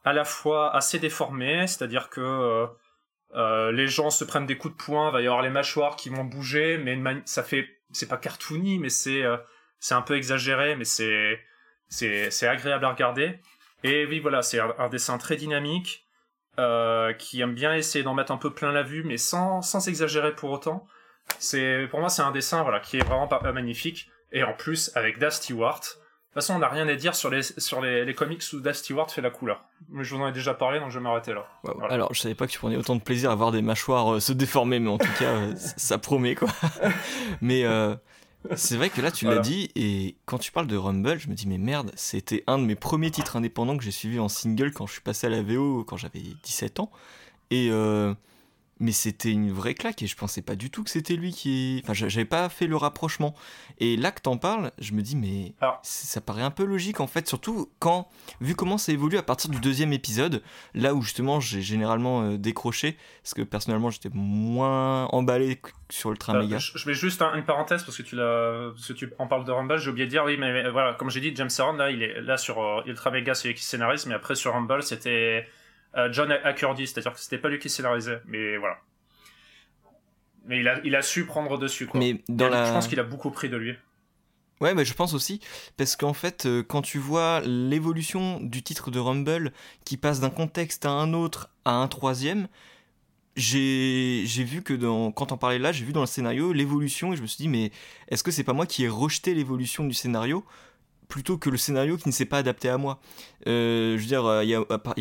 à 0.05 0.13
la 0.13 0.25
fois 0.25 0.75
assez 0.75 0.99
déformé, 0.99 1.67
c'est-à-dire 1.67 2.09
que 2.09 2.69
les 3.35 3.89
gens 3.89 4.11
se 4.11 4.25
prennent 4.25 4.47
des 4.47 4.59
coups 4.59 4.77
de 4.77 4.83
poing, 4.83 5.11
va 5.11 5.23
y 5.23 5.27
avoir 5.27 5.43
les 5.43 5.51
mâchoires 5.51 5.97
qui 5.97 6.09
vont 6.09 6.25
bouger, 6.25 6.79
mais 6.79 6.97
ça 7.25 7.43
fait, 7.43 7.69
c'est 7.93 8.09
pas 8.09 8.17
cartoony, 8.17 8.79
mais 8.79 8.89
c'est, 8.89 9.23
c'est 9.79 9.95
un 9.95 10.03
peu 10.03 10.17
exagéré, 10.17 10.77
mais 10.77 10.85
c'est, 10.85 11.39
agréable 12.43 12.85
à 12.85 12.91
regarder. 12.91 13.41
Et 13.85 14.07
oui, 14.07 14.21
voilà, 14.21 14.43
c'est 14.43 14.61
un, 14.61 14.89
dessin 14.89 15.19
très 15.19 15.37
dynamique, 15.37 16.07
euh, 16.59 17.13
qui 17.15 17.41
aime 17.41 17.55
bien 17.55 17.75
essayer 17.75 18.05
d'en 18.05 18.15
mettre 18.15 18.31
un 18.31 18.37
peu 18.37 18.53
plein 18.53 18.73
la 18.73 18.83
vue, 18.83 19.03
mais 19.03 19.17
sans, 19.17 19.63
sans 19.63 19.89
exagérer 19.89 20.35
pour 20.35 20.51
autant. 20.51 20.87
C'est, 21.39 21.89
pour 21.91 22.01
moi, 22.01 22.09
c'est 22.09 22.23
un 22.23 22.31
dessin, 22.31 22.63
voilà, 22.63 22.81
qui 22.81 22.99
est 22.99 23.05
vraiment 23.05 23.29
euh, 23.45 23.53
magnifique. 23.53 24.09
Et 24.31 24.45
en 24.45 24.53
plus, 24.55 24.91
avec 24.95 25.19
Das 25.19 25.33
Stewart. 25.33 25.81
De 26.33 26.41
toute 26.41 26.47
façon, 26.47 26.55
on 26.55 26.61
n'a 26.61 26.69
rien 26.69 26.89
à 26.89 26.95
dire 26.95 27.15
sur 27.15 27.29
les, 27.29 27.43
sur 27.43 27.83
les, 27.83 28.07
les 28.07 28.15
comics 28.15 28.43
où 28.55 28.61
Das 28.61 28.73
Stewart 28.79 29.11
fait 29.11 29.21
la 29.21 29.29
couleur. 29.29 29.65
Mais 29.91 30.03
je 30.03 30.15
vous 30.15 30.23
en 30.23 30.29
ai 30.29 30.33
déjà 30.33 30.55
parlé, 30.55 30.81
donc 30.81 30.89
je 30.89 30.99
vais 30.99 31.03
m'arrêter 31.03 31.35
là. 31.35 31.47
Alors, 31.91 32.15
je 32.15 32.21
savais 32.21 32.35
pas 32.35 32.47
que 32.47 32.53
tu 32.53 32.59
prenais 32.59 32.77
autant 32.77 32.97
de 32.97 33.03
plaisir 33.03 33.31
à 33.31 33.35
voir 33.35 33.53
des 33.53 33.61
mâchoires 33.61 34.15
euh, 34.15 34.21
se 34.21 34.33
déformer, 34.33 34.79
mais 34.79 34.89
en 34.89 34.97
tout 34.97 35.13
cas, 35.19 35.55
ça 35.57 35.99
promet, 35.99 36.35
quoi. 36.35 36.49
mais, 37.43 37.67
c'est 38.55 38.77
vrai 38.77 38.89
que 38.89 39.03
là, 39.03 39.11
tu 39.11 39.27
l'as 39.27 39.41
dit, 39.41 39.71
et 39.77 40.17
quand 40.25 40.39
tu 40.39 40.53
parles 40.53 40.67
de 40.67 40.77
Rumble, 40.77 41.19
je 41.19 41.29
me 41.29 41.35
dis, 41.35 41.47
mais 41.47 41.59
merde, 41.59 41.93
c'était 41.97 42.45
un 42.47 42.59
de 42.59 42.65
mes 42.65 42.77
premiers 42.77 43.11
titres 43.11 43.37
indépendants 43.37 43.77
que 43.77 43.85
j'ai 43.85 43.91
suivi 43.91 44.19
en 44.19 44.29
single 44.29 44.73
quand 44.73 44.87
je 44.87 44.93
suis 44.93 45.03
passé 45.03 45.27
à 45.27 45.31
la 45.31 45.43
VO 45.43 45.85
quand 45.85 45.99
j'avais 45.99 46.23
17 46.43 46.81
ans. 46.81 46.91
Et, 47.51 47.69
euh, 47.71 48.15
mais 48.83 48.93
c'était 48.93 49.31
une 49.31 49.53
vraie 49.53 49.75
claque 49.75 50.03
et 50.03 50.07
je 50.07 50.17
pensais 50.17 50.43
pas 50.43 50.57
du 50.57 50.69
tout 50.71 50.83
que 50.83 50.91
c'était 50.91 51.15
lui 51.15 51.33
qui. 51.33 51.81
Enfin, 51.85 51.95
j'avais 51.95 52.25
pas 52.25 52.49
fait 52.49 52.67
le 52.67 52.77
rapprochement. 52.77 53.35
Et 53.79 53.97
là 53.97 54.11
que 54.11 54.21
t'en 54.21 54.37
parles, 54.37 54.73
je 54.79 54.93
me 54.93 55.03
dis, 55.03 55.17
mais 55.17 55.55
ça 55.83 56.21
paraît 56.21 56.43
un 56.43 56.51
peu 56.51 56.65
logique 56.65 57.01
en 57.01 57.07
fait, 57.07 57.29
surtout 57.29 57.71
quand, 57.79 58.09
vu 58.41 58.55
comment 58.55 58.79
ça 58.79 58.93
évolue 58.93 59.17
à 59.17 59.23
partir 59.23 59.51
du 59.51 59.61
deuxième 59.61 59.93
épisode, 59.93 60.43
là 60.75 60.95
où 60.95 61.03
justement 61.03 61.39
j'ai 61.39 61.63
généralement 61.63 62.23
euh, 62.23 62.39
décroché, 62.39 62.97
parce 63.23 63.35
que 63.35 63.43
personnellement 63.43 63.91
j'étais 63.91 64.11
moins 64.13 65.07
emballé 65.07 65.61
sur 65.89 66.11
Ultra 66.11 66.35
Mega. 66.35 66.59
Je, 66.59 66.89
mets 66.89 66.95
juste 66.95 67.23
une 67.23 67.45
parenthèse 67.45 67.85
parce 67.85 67.97
que 67.97 68.03
tu 68.03 68.17
l'as, 68.17 68.73
parce 68.75 68.89
que 68.89 68.93
tu 68.95 69.13
en 69.19 69.29
parles 69.29 69.45
de 69.45 69.53
Rumble, 69.53 69.79
j'ai 69.79 69.91
oublié 69.91 70.07
de 70.07 70.11
dire, 70.11 70.25
oui, 70.25 70.37
mais, 70.37 70.69
voilà, 70.71 70.95
comme 70.95 71.11
j'ai 71.11 71.21
dit, 71.21 71.33
James 71.37 71.51
Aaron 71.59 71.75
là, 71.75 71.91
il 71.91 72.03
est 72.03 72.21
là 72.21 72.37
sur 72.37 72.61
euh, 72.61 72.83
Ultra 72.87 73.13
Mega, 73.13 73.35
c'est 73.35 73.49
lui 73.49 73.55
qui 73.55 73.63
scénarise, 73.63 74.07
mais 74.07 74.15
après 74.15 74.35
sur 74.35 74.53
Rumble, 74.53 74.83
c'était 74.83 75.45
euh, 75.45 75.49
John 76.11 76.33
Accordy, 76.33 76.87
c'est-à-dire 76.87 77.13
que 77.13 77.21
c'était 77.21 77.39
pas 77.39 77.49
lui 77.49 77.59
qui 77.59 77.69
scénarisait, 77.69 78.21
mais 78.27 78.57
voilà. 78.57 78.79
Mais 80.45 80.61
il 80.61 80.69
a, 80.69 80.81
il 80.85 80.97
a 80.97 81.03
su 81.03 81.25
prendre 81.25 81.59
dessus, 81.59 81.87
quoi. 81.87 82.01
Mais 82.01 82.23
dans 82.29 82.49
la... 82.49 82.67
Je 82.67 82.73
pense 82.73 82.89
qu'il 82.89 82.99
a 82.99 83.05
beaucoup 83.05 83.31
pris 83.31 83.49
de 83.49 83.57
lui. 83.57 83.75
Ouais, 84.61 84.75
mais 84.75 84.85
je 84.85 84.95
pense 84.95 85.13
aussi, 85.13 85.41
parce 85.77 85.97
qu'en 85.97 86.13
fait, 86.13 86.47
euh, 86.47 86.63
quand 86.63 86.83
tu 86.83 86.99
vois 86.99 87.41
l'évolution 87.41 88.39
du 88.41 88.63
titre 88.63 88.93
de 88.93 89.01
Rumble 89.01 89.53
qui 89.85 89.97
passe 89.97 90.21
d'un 90.21 90.31
contexte 90.31 90.87
à 90.87 90.91
un 90.91 91.15
autre 91.15 91.51
à 91.65 91.73
un 91.73 91.89
troisième, 91.89 92.47
j'ai 93.35 94.25
vu 94.25 94.63
que 94.63 94.73
dans, 94.73 95.11
quand 95.11 95.33
on 95.33 95.37
parlait 95.37 95.59
là, 95.59 95.73
j'ai 95.73 95.85
vu 95.85 95.93
dans 95.93 96.01
le 96.03 96.07
scénario 96.07 96.53
l'évolution 96.53 97.13
et 97.13 97.17
je 97.17 97.23
me 97.23 97.27
suis 97.27 97.39
dit, 97.39 97.49
mais 97.49 97.73
est-ce 98.09 98.23
que 98.23 98.31
c'est 98.31 98.45
pas 98.45 98.53
moi 98.53 98.67
qui 98.67 98.85
ai 98.85 98.89
rejeté 98.89 99.35
l'évolution 99.35 99.85
du 99.85 99.95
scénario 99.95 100.45
plutôt 101.09 101.37
que 101.37 101.51
le 101.51 101.57
scénario 101.57 101.97
qui 101.97 102.09
ne 102.09 102.13
s'est 102.13 102.25
pas 102.25 102.39
adapté 102.39 102.69
à 102.69 102.79
moi. 102.79 102.99
Euh, 103.47 103.97
je 103.97 104.03
veux 104.03 104.09
dire, 104.09 104.43
il 104.43 104.49
y, 104.49 104.55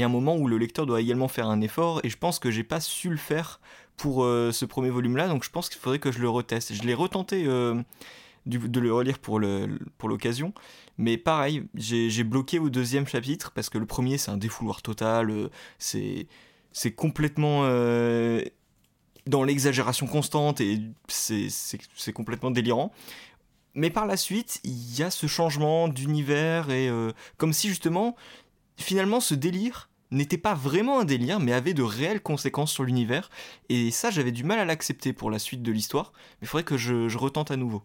a 0.04 0.06
un 0.06 0.10
moment 0.10 0.36
où 0.36 0.48
le 0.48 0.58
lecteur 0.58 0.86
doit 0.86 1.02
également 1.02 1.28
faire 1.28 1.48
un 1.48 1.62
effort, 1.62 2.02
et 2.04 2.10
je 2.10 2.18
pense 2.18 2.40
que 2.40 2.52
j'ai 2.52 2.64
pas 2.64 2.80
su 2.80 3.10
le 3.10 3.18
faire 3.18 3.60
pour 3.98 4.24
euh, 4.24 4.52
ce 4.52 4.66
premier 4.66 4.90
volume-là, 4.90 5.28
donc 5.28 5.44
je 5.44 5.50
pense 5.50 5.70
qu'il 5.70 5.80
faudrait 5.80 6.00
que 6.00 6.12
je 6.12 6.20
le 6.20 6.30
reteste. 6.30 6.74
Je 6.74 6.84
l'ai 6.84 6.94
retenté 6.94 7.46
euh, 7.46 7.82
de 8.46 8.80
le 8.80 8.94
relire 8.94 9.20
pour 9.20 9.40
l'occasion, 9.40 10.52
pour 10.52 10.64
mais 10.98 11.18
pareil, 11.18 11.64
j'ai 11.76 12.24
bloqué 12.24 12.60
au 12.60 12.70
deuxième 12.70 13.08
chapitre, 13.08 13.52
parce 13.52 13.70
que 13.70 13.78
le 13.78 13.86
premier 13.86 14.18
c'est 14.18 14.32
un 14.32 14.38
défouloir 14.38 14.82
total, 14.82 15.50
c'est 15.78 16.28
complètement 16.96 17.62
dans 19.28 19.44
l'exagération 19.44 20.08
constante, 20.08 20.60
et 20.60 20.80
c'est 21.08 22.14
complètement 22.14 22.52
délirant 22.52 22.92
mais 23.74 23.90
par 23.90 24.06
la 24.06 24.18
suite, 24.18 24.60
il 24.64 24.98
y 24.98 25.04
a 25.04 25.12
ce 25.12 25.28
changement 25.28 25.88
d'univers 25.88 26.70
et 26.70 26.90
euh, 26.90 27.12
comme 27.38 27.54
si 27.54 27.70
justement, 27.70 28.16
finalement, 28.78 29.20
ce 29.20 29.34
délire 29.34 29.90
n'était 30.12 30.38
pas 30.38 30.54
vraiment 30.54 31.00
un 31.00 31.06
délire, 31.06 31.40
mais 31.40 31.54
avait 31.54 31.74
de 31.74 31.84
réelles 31.84 32.22
conséquences 32.22 32.72
sur 32.72 32.84
l'univers. 32.84 33.30
Et 33.70 33.92
ça, 33.92 34.10
j'avais 34.10 34.32
du 34.32 34.44
mal 34.44 34.60
à 34.60 34.66
l'accepter 34.66 35.14
pour 35.14 35.32
la 35.32 35.40
suite 35.40 35.64
de 35.64 35.72
l'histoire. 35.72 36.12
Mais 36.14 36.44
il 36.44 36.48
faudrait 36.48 36.66
que 36.66 36.78
je, 36.78 37.18
retente 37.18 37.50
à 37.50 37.56
nouveau. 37.56 37.84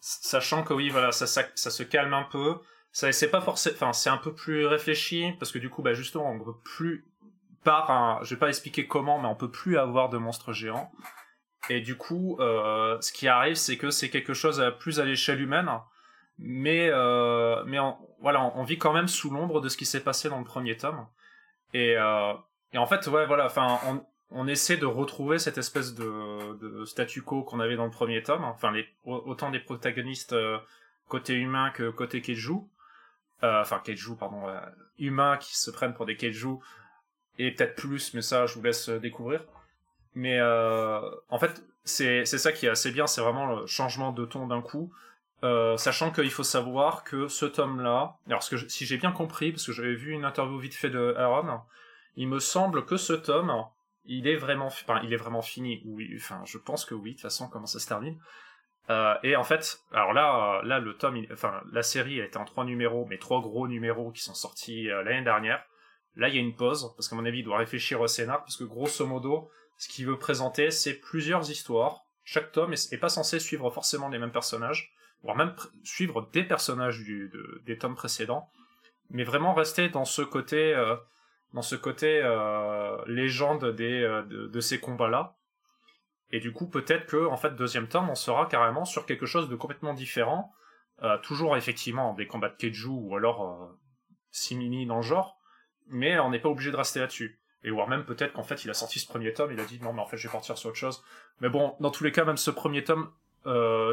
Sachant 0.00 0.64
que 0.64 0.74
oui, 0.74 0.90
voilà, 0.90 1.12
ça, 1.12 1.26
se 1.26 1.82
calme 1.84 2.12
un 2.12 2.24
peu. 2.24 2.56
ça 2.92 3.10
c'est 3.12 3.30
pas 3.30 3.40
forcément, 3.40 3.92
c'est 3.92 4.10
un 4.10 4.18
peu 4.18 4.34
plus 4.34 4.66
réfléchi 4.66 5.32
parce 5.38 5.52
que 5.52 5.58
du 5.58 5.70
coup, 5.70 5.82
bah 5.82 5.94
justement, 5.94 6.30
on 6.30 6.40
peut 6.40 6.58
plus 6.62 7.06
par 7.62 7.90
un, 7.90 8.18
je 8.22 8.34
vais 8.34 8.38
pas 8.38 8.48
expliquer 8.48 8.86
comment, 8.86 9.18
mais 9.18 9.28
on 9.28 9.34
peut 9.34 9.50
plus 9.50 9.78
avoir 9.78 10.10
de 10.10 10.18
monstres 10.18 10.52
géants. 10.52 10.92
Et 11.70 11.80
du 11.80 11.96
coup, 11.96 12.36
euh, 12.40 13.00
ce 13.00 13.12
qui 13.12 13.28
arrive, 13.28 13.56
c'est 13.56 13.76
que 13.76 13.90
c'est 13.90 14.10
quelque 14.10 14.34
chose 14.34 14.60
à 14.60 14.70
plus 14.70 15.00
à 15.00 15.04
l'échelle 15.04 15.40
humaine, 15.40 15.70
mais 16.38 16.88
euh, 16.90 17.62
mais 17.66 17.78
voilà, 18.20 18.52
on, 18.56 18.64
vit 18.64 18.78
quand 18.78 18.92
même 18.92 19.08
sous 19.08 19.30
l'ombre 19.30 19.60
de 19.60 19.68
ce 19.68 19.76
qui 19.76 19.86
s'est 19.86 20.02
passé 20.02 20.28
dans 20.28 20.38
le 20.38 20.44
premier 20.44 20.76
tome. 20.76 21.06
Et, 21.72 21.96
euh, 21.96 22.32
et 22.72 22.78
en 22.78 22.86
fait, 22.86 23.06
ouais, 23.06 23.26
voilà, 23.26 23.46
enfin, 23.46 23.78
on, 23.86 24.04
on 24.30 24.46
essaie 24.46 24.76
de 24.76 24.86
retrouver 24.86 25.38
cette 25.38 25.58
espèce 25.58 25.94
de, 25.94 26.84
statu 26.84 27.22
quo 27.22 27.42
qu'on 27.42 27.60
avait 27.60 27.76
dans 27.76 27.84
le 27.84 27.90
premier 27.90 28.22
tome, 28.22 28.44
enfin 28.44 28.72
autant 29.04 29.50
des 29.50 29.60
protagonistes 29.60 30.34
côté 31.08 31.34
humain 31.34 31.70
que 31.70 31.90
côté 31.90 32.20
keiju, 32.20 32.62
enfin 33.42 33.80
keiju 33.84 34.16
pardon, 34.18 34.42
humains 34.98 35.36
qui 35.36 35.56
se 35.56 35.70
prennent 35.70 35.94
pour 35.94 36.06
des 36.06 36.16
keiju 36.16 36.58
et 37.38 37.52
peut-être 37.52 37.74
plus, 37.74 38.14
mais 38.14 38.22
ça 38.22 38.46
je 38.46 38.54
vous 38.54 38.62
laisse 38.62 38.88
découvrir. 38.88 39.44
Mais 40.14 40.40
en 40.42 41.38
fait 41.38 41.62
c'est 41.84 42.24
ça 42.24 42.52
qui 42.52 42.66
est 42.66 42.70
assez 42.70 42.90
bien, 42.90 43.06
c'est 43.06 43.20
vraiment 43.20 43.46
le 43.46 43.66
changement 43.66 44.12
de 44.12 44.24
ton 44.24 44.46
d'un 44.46 44.62
coup. 44.62 44.92
sachant 45.76 46.10
qu'il 46.10 46.30
faut 46.30 46.42
savoir 46.42 47.04
que 47.04 47.28
ce 47.28 47.46
tome-là, 47.46 48.16
alors 48.26 48.48
que 48.48 48.68
si 48.68 48.86
j'ai 48.86 48.96
bien 48.96 49.12
compris, 49.12 49.52
parce 49.52 49.66
que 49.66 49.72
j'avais 49.72 49.94
vu 49.94 50.12
une 50.12 50.24
interview 50.24 50.58
vite 50.58 50.74
fait 50.74 50.90
de 50.90 51.14
Aaron, 51.18 51.60
il 52.16 52.28
me 52.28 52.38
semble 52.38 52.84
que 52.84 52.96
ce 52.96 53.12
tome, 53.12 53.52
il 54.04 54.28
est 54.28 54.36
vraiment, 54.36 54.66
enfin, 54.66 55.00
il 55.02 55.12
est 55.12 55.16
vraiment 55.16 55.42
fini. 55.42 55.82
Oui, 55.84 56.12
enfin, 56.16 56.42
je 56.44 56.58
pense 56.58 56.84
que 56.84 56.94
oui. 56.94 57.10
De 57.10 57.14
toute 57.14 57.22
façon, 57.22 57.48
comment 57.48 57.66
ça 57.66 57.78
se 57.78 57.86
termine. 57.86 58.18
Euh, 58.90 59.14
et 59.22 59.34
en 59.34 59.44
fait, 59.44 59.80
alors 59.92 60.12
là, 60.12 60.60
là, 60.62 60.78
le 60.78 60.94
tome, 60.94 61.24
enfin, 61.32 61.62
la 61.72 61.82
série, 61.82 62.18
elle 62.18 62.26
était 62.26 62.36
en 62.36 62.44
trois 62.44 62.64
numéros, 62.64 63.06
mais 63.08 63.18
trois 63.18 63.40
gros 63.40 63.66
numéros 63.66 64.10
qui 64.12 64.22
sont 64.22 64.34
sortis 64.34 64.90
euh, 64.90 65.02
l'année 65.02 65.24
dernière. 65.24 65.64
Là, 66.16 66.28
il 66.28 66.34
y 66.34 66.38
a 66.38 66.40
une 66.40 66.54
pause 66.54 66.92
parce 66.96 67.08
qu'à 67.08 67.16
mon 67.16 67.24
avis, 67.24 67.38
il 67.40 67.44
doit 67.44 67.58
réfléchir 67.58 68.00
au 68.00 68.06
scénar 68.06 68.40
parce 68.40 68.56
que 68.56 68.64
grosso 68.64 69.06
modo, 69.06 69.50
ce 69.78 69.88
qu'il 69.88 70.06
veut 70.06 70.18
présenter, 70.18 70.70
c'est 70.70 70.94
plusieurs 70.94 71.50
histoires. 71.50 72.04
Chaque 72.24 72.52
tome 72.52 72.72
est, 72.72 72.98
pas 72.98 73.08
censé 73.08 73.38
suivre 73.38 73.70
forcément 73.70 74.08
les 74.08 74.18
mêmes 74.18 74.32
personnages, 74.32 74.94
voire 75.22 75.36
même 75.36 75.54
suivre 75.82 76.28
des 76.32 76.44
personnages 76.44 77.02
des 77.64 77.78
tomes 77.78 77.96
précédents, 77.96 78.50
mais 79.10 79.24
vraiment 79.24 79.54
rester 79.54 79.88
dans 79.88 80.04
ce 80.04 80.22
côté. 80.22 80.74
Euh, 80.74 80.96
dans 81.52 81.62
ce 81.62 81.76
côté 81.76 82.20
euh, 82.20 82.96
légende 83.06 83.76
des, 83.76 84.02
euh, 84.02 84.22
de, 84.24 84.60
ces 84.60 84.80
combats-là. 84.80 85.36
Et 86.30 86.40
du 86.40 86.52
coup, 86.52 86.68
peut-être 86.68 87.06
que, 87.06 87.26
en 87.28 87.36
fait, 87.36 87.54
deuxième 87.54 87.86
tome, 87.86 88.10
on 88.10 88.16
sera 88.16 88.46
carrément 88.46 88.84
sur 88.84 89.06
quelque 89.06 89.24
chose 89.24 89.48
de 89.48 89.54
complètement 89.54 89.94
différent. 89.94 90.52
Toujours, 91.22 91.56
effectivement, 91.56 92.12
des 92.14 92.26
combats 92.26 92.48
de 92.48 92.56
Keiju 92.56 92.88
ou 92.88 93.14
alors 93.14 93.76
simili 94.32 94.84
dans 94.84 94.96
le 94.96 95.02
genre. 95.02 95.38
Mais 95.86 96.18
on 96.18 96.30
n'est 96.30 96.40
pas 96.40 96.48
obligé 96.48 96.72
de 96.72 96.76
rester 96.76 96.98
là-dessus. 96.98 97.40
Et 97.64 97.70
voire 97.70 97.88
même 97.88 98.04
peut-être 98.04 98.34
qu'en 98.34 98.42
fait, 98.42 98.64
il 98.64 98.70
a 98.70 98.74
sorti 98.74 98.98
ce 98.98 99.06
premier 99.06 99.32
tome, 99.32 99.50
il 99.52 99.60
a 99.60 99.64
dit 99.64 99.80
non, 99.82 99.92
mais 99.92 100.02
en 100.02 100.06
fait, 100.06 100.16
je 100.16 100.28
vais 100.28 100.32
partir 100.32 100.56
sur 100.58 100.68
autre 100.68 100.78
chose. 100.78 101.02
Mais 101.40 101.48
bon, 101.48 101.74
dans 101.80 101.90
tous 101.90 102.04
les 102.04 102.12
cas, 102.12 102.24
même 102.24 102.36
ce 102.36 102.50
premier 102.50 102.84
tome, 102.84 103.08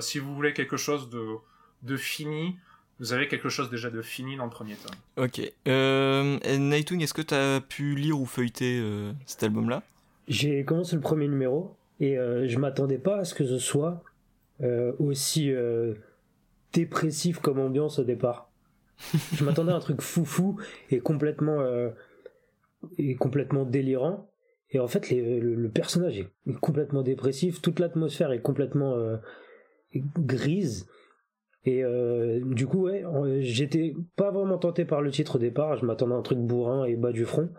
si 0.01 0.19
vous 0.19 0.35
voulez 0.35 0.53
quelque 0.53 0.77
chose 0.77 1.09
de, 1.09 1.37
de 1.83 1.97
fini, 1.97 2.57
vous 3.01 3.13
avez 3.13 3.27
quelque 3.27 3.49
chose 3.49 3.69
déjà 3.71 3.89
de 3.89 4.01
fini 4.03 4.37
dans 4.37 4.45
le 4.45 4.51
premier 4.51 4.75
tome. 4.75 5.25
Ok. 5.25 5.41
Euh, 5.67 6.37
est-ce 6.39 7.13
que 7.13 7.21
tu 7.23 7.33
as 7.33 7.59
pu 7.59 7.95
lire 7.95 8.19
ou 8.21 8.27
feuilleter 8.27 8.79
euh, 8.79 9.11
cet 9.25 9.41
album-là? 9.41 9.81
J'ai 10.27 10.63
commencé 10.63 10.95
le 10.95 11.01
premier 11.01 11.27
numéro 11.27 11.75
et 11.99 12.17
euh, 12.17 12.47
je 12.47 12.59
m'attendais 12.59 12.99
pas 12.99 13.17
à 13.17 13.23
ce 13.25 13.33
que 13.33 13.45
ce 13.45 13.57
soit 13.57 14.03
euh, 14.61 14.93
aussi 14.99 15.51
dépressif 16.73 17.39
comme 17.39 17.59
ambiance 17.59 17.97
au 17.97 18.03
départ. 18.03 18.49
je 19.33 19.43
m'attendais 19.43 19.71
à 19.71 19.75
un 19.75 19.79
truc 19.79 19.99
foufou 20.01 20.59
et 20.91 20.99
complètement, 20.99 21.57
et 22.97 23.15
complètement 23.15 23.65
délirant. 23.65 24.29
Et 24.69 24.79
en 24.79 24.87
fait, 24.87 25.11
le, 25.11 25.69
personnage 25.69 26.17
est 26.19 26.53
complètement 26.61 27.01
dépressif, 27.01 27.61
toute 27.61 27.79
l'atmosphère 27.79 28.31
est 28.31 28.41
complètement 28.41 28.95
grise. 29.93 30.87
Et 31.63 31.83
euh, 31.83 32.39
du 32.43 32.65
coup, 32.65 32.85
ouais, 32.85 33.03
j'étais 33.41 33.93
pas 34.15 34.31
vraiment 34.31 34.57
tenté 34.57 34.85
par 34.85 35.01
le 35.01 35.11
titre 35.11 35.35
au 35.35 35.39
départ. 35.39 35.77
Je 35.77 35.85
m'attendais 35.85 36.13
à 36.13 36.17
un 36.17 36.21
truc 36.21 36.39
bourrin 36.39 36.85
et 36.85 36.95
bas 36.95 37.11
du 37.11 37.25
front. 37.25 37.49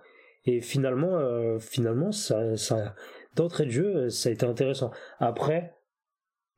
Et 0.44 0.61
finalement, 0.61 1.18
euh, 1.18 1.58
finalement, 1.61 2.11
ça, 2.11 2.56
ça, 2.56 2.94
d'entrée 3.37 3.66
de 3.66 3.70
jeu, 3.70 4.08
ça 4.08 4.28
a 4.28 4.32
été 4.32 4.44
intéressant. 4.44 4.90
Après, 5.20 5.76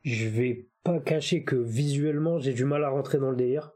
je 0.03 0.27
vais 0.27 0.69
pas 0.85 0.99
cacher 1.01 1.45
que 1.45 1.57
visuellement, 1.57 2.39
j'ai 2.39 2.55
du 2.55 2.65
mal 2.65 2.83
à 2.85 2.89
rentrer 2.89 3.19
dans 3.19 3.31
le 3.31 3.37
délire. 3.37 3.73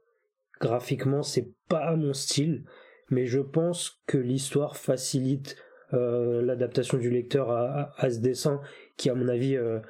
Graphiquement, 0.61 1.23
c'est 1.23 1.53
pas 1.69 1.95
mon 1.95 2.15
style, 2.15 2.65
mais 3.11 3.27
je 3.27 3.41
pense 3.41 4.03
que 4.07 4.19
l'histoire 4.19 4.77
facilite 4.77 5.57
euh, 5.95 6.43
l'adaptation 6.43 6.99
du 6.99 7.11
lecteur 7.11 7.51
à, 7.51 7.93
à, 7.97 8.11
ce 8.11 8.19
dessin, 8.19 8.61
qui 8.97 9.09
à 9.11 9.15
mon 9.15 9.29
avis 9.29 9.57
euh, 9.57 9.81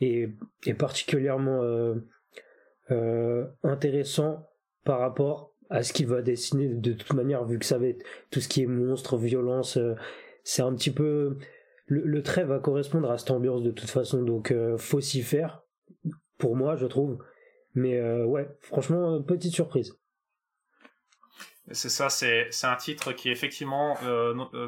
est, 0.00 0.30
est, 0.66 0.74
particulièrement 0.74 1.62
euh, 1.62 1.94
euh, 2.90 3.46
intéressant 3.62 4.48
par 4.84 4.98
rapport 4.98 5.54
à 5.70 5.82
ce 5.82 5.92
qu'il 5.92 6.06
va 6.08 6.20
dessiner 6.20 6.68
de 6.68 6.92
toute 6.92 7.12
manière 7.12 7.44
vu 7.44 7.58
que 7.58 7.64
ça 7.64 7.78
va 7.78 7.86
être 7.86 8.04
tout 8.30 8.40
ce 8.40 8.48
qui 8.48 8.62
est 8.62 8.66
monstre 8.66 9.16
violence 9.16 9.76
euh, 9.76 9.94
c'est 10.42 10.62
un 10.62 10.74
petit 10.74 10.90
peu 10.90 11.38
le, 11.86 12.22
trait 12.22 12.44
va 12.44 12.58
correspondre 12.58 13.10
à 13.10 13.18
cette 13.18 13.30
ambiance 13.30 13.62
de 13.62 13.70
toute 13.70 13.88
façon 13.88 14.22
donc 14.22 14.50
euh, 14.50 14.76
faut 14.76 15.00
s'y 15.00 15.22
faire 15.22 15.62
pour 16.38 16.56
moi 16.56 16.76
je 16.76 16.86
trouve. 16.86 17.18
Mais 17.74 18.02
ouais 18.24 18.48
franchement 18.60 19.22
petite 19.22 19.54
surprise 19.54 19.94
c'est 21.72 21.88
ça, 21.88 22.08
c'est 22.08 22.48
un 22.64 22.76
titre 22.76 23.12
qui 23.12 23.28
est 23.28 23.32
effectivement 23.32 23.96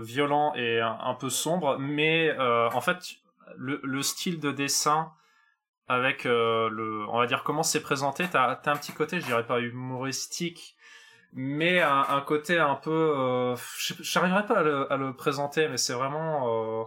violent 0.01 0.55
et 0.55 0.81
un, 0.81 1.15
peu 1.15 1.31
sombre, 1.31 1.79
mais 1.79 2.37
en 2.39 2.81
fait 2.81 3.17
le, 3.57 3.81
le, 3.83 4.03
style 4.03 4.41
de 4.41 4.51
dessin 4.51 5.13
avec 5.89 6.27
euh, 6.27 6.69
le, 6.71 7.07
on 7.09 7.19
va 7.19 7.27
dire 7.27 7.43
comment 7.43 7.63
c'est 7.63 7.83
présenté. 7.83 8.29
T'as 8.29 8.45
as 8.53 8.71
un 8.71 8.77
petit 8.77 8.93
côté, 8.93 9.21
je 9.21 9.27
dirais 9.27 9.47
pas 9.47 9.61
humoristique, 9.61 10.77
mais 11.33 11.81
un, 11.83 12.21
côté 12.23 12.59
un 12.59 12.77
peu, 12.77 13.15
euh, 13.17 13.57
j'arriverai 14.01 14.47
pas 14.47 14.61
à 14.61 14.97
le, 14.97 15.13
présenter, 15.15 15.69
mais 15.69 15.77
c'est 15.77 15.93
vraiment, 15.93 16.81
euh, 16.81 16.85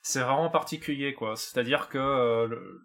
c'est 0.00 0.20
vraiment 0.20 0.48
particulier 0.50 1.14
quoi. 1.14 1.36
C'est-à-dire 1.36 1.88
que 1.88 1.98
euh, 1.98 2.80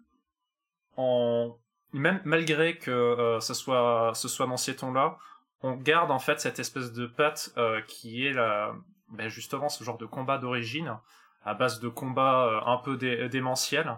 en, 0.96 1.58
même 1.92 2.20
malgré 2.24 2.76
que 2.76 2.90
euh, 2.90 3.40
ce 3.40 3.54
soit, 3.54 4.12
ce 4.14 4.28
soit 4.28 4.46
dans 4.46 4.56
ces 4.56 4.76
tons-là, 4.76 5.18
on 5.62 5.74
garde 5.74 6.10
en 6.10 6.18
fait 6.18 6.40
cette 6.40 6.58
espèce 6.58 6.92
de 6.92 7.06
patte 7.06 7.54
qui 7.86 8.26
est 8.26 8.32
la, 8.32 8.74
ben 9.08 9.28
justement 9.28 9.68
ce 9.68 9.82
genre 9.84 9.98
de 9.98 10.06
combat 10.06 10.38
d'origine 10.38 10.98
à 11.44 11.54
base 11.54 11.80
de 11.80 11.88
combat 11.88 12.62
un 12.66 12.76
peu 12.76 12.96
dé 12.96 13.28
démentiel 13.28 13.96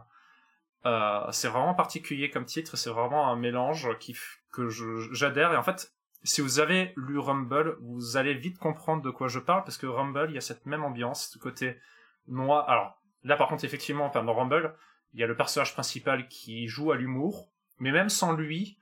euh, 0.86 1.26
c'est 1.32 1.48
vraiment 1.48 1.74
particulier 1.74 2.30
comme 2.30 2.44
titre, 2.44 2.76
c'est 2.76 2.90
vraiment 2.90 3.28
un 3.28 3.36
mélange 3.36 3.88
qui, 3.98 4.16
que 4.52 4.68
j'adhère. 5.12 5.52
Et 5.52 5.56
en 5.56 5.62
fait, 5.62 5.92
si 6.22 6.40
vous 6.40 6.60
avez 6.60 6.92
lu 6.96 7.18
Rumble, 7.18 7.76
vous 7.80 8.16
allez 8.16 8.34
vite 8.34 8.58
comprendre 8.58 9.02
de 9.02 9.10
quoi 9.10 9.28
je 9.28 9.38
parle, 9.38 9.64
parce 9.64 9.76
que 9.76 9.86
Rumble, 9.86 10.26
il 10.30 10.34
y 10.34 10.38
a 10.38 10.42
cette 10.42 10.66
même 10.66 10.84
ambiance, 10.84 11.30
ce 11.32 11.38
côté 11.38 11.78
noir. 12.26 12.68
Alors, 12.68 13.00
là 13.24 13.36
par 13.36 13.48
contre, 13.48 13.64
effectivement, 13.64 14.06
enfin, 14.06 14.22
dans 14.22 14.34
Rumble, 14.34 14.74
il 15.14 15.20
y 15.20 15.24
a 15.24 15.26
le 15.26 15.36
personnage 15.36 15.72
principal 15.72 16.28
qui 16.28 16.68
joue 16.68 16.92
à 16.92 16.96
l'humour, 16.96 17.48
mais 17.78 17.92
même 17.92 18.08
sans 18.08 18.32
lui, 18.32 18.78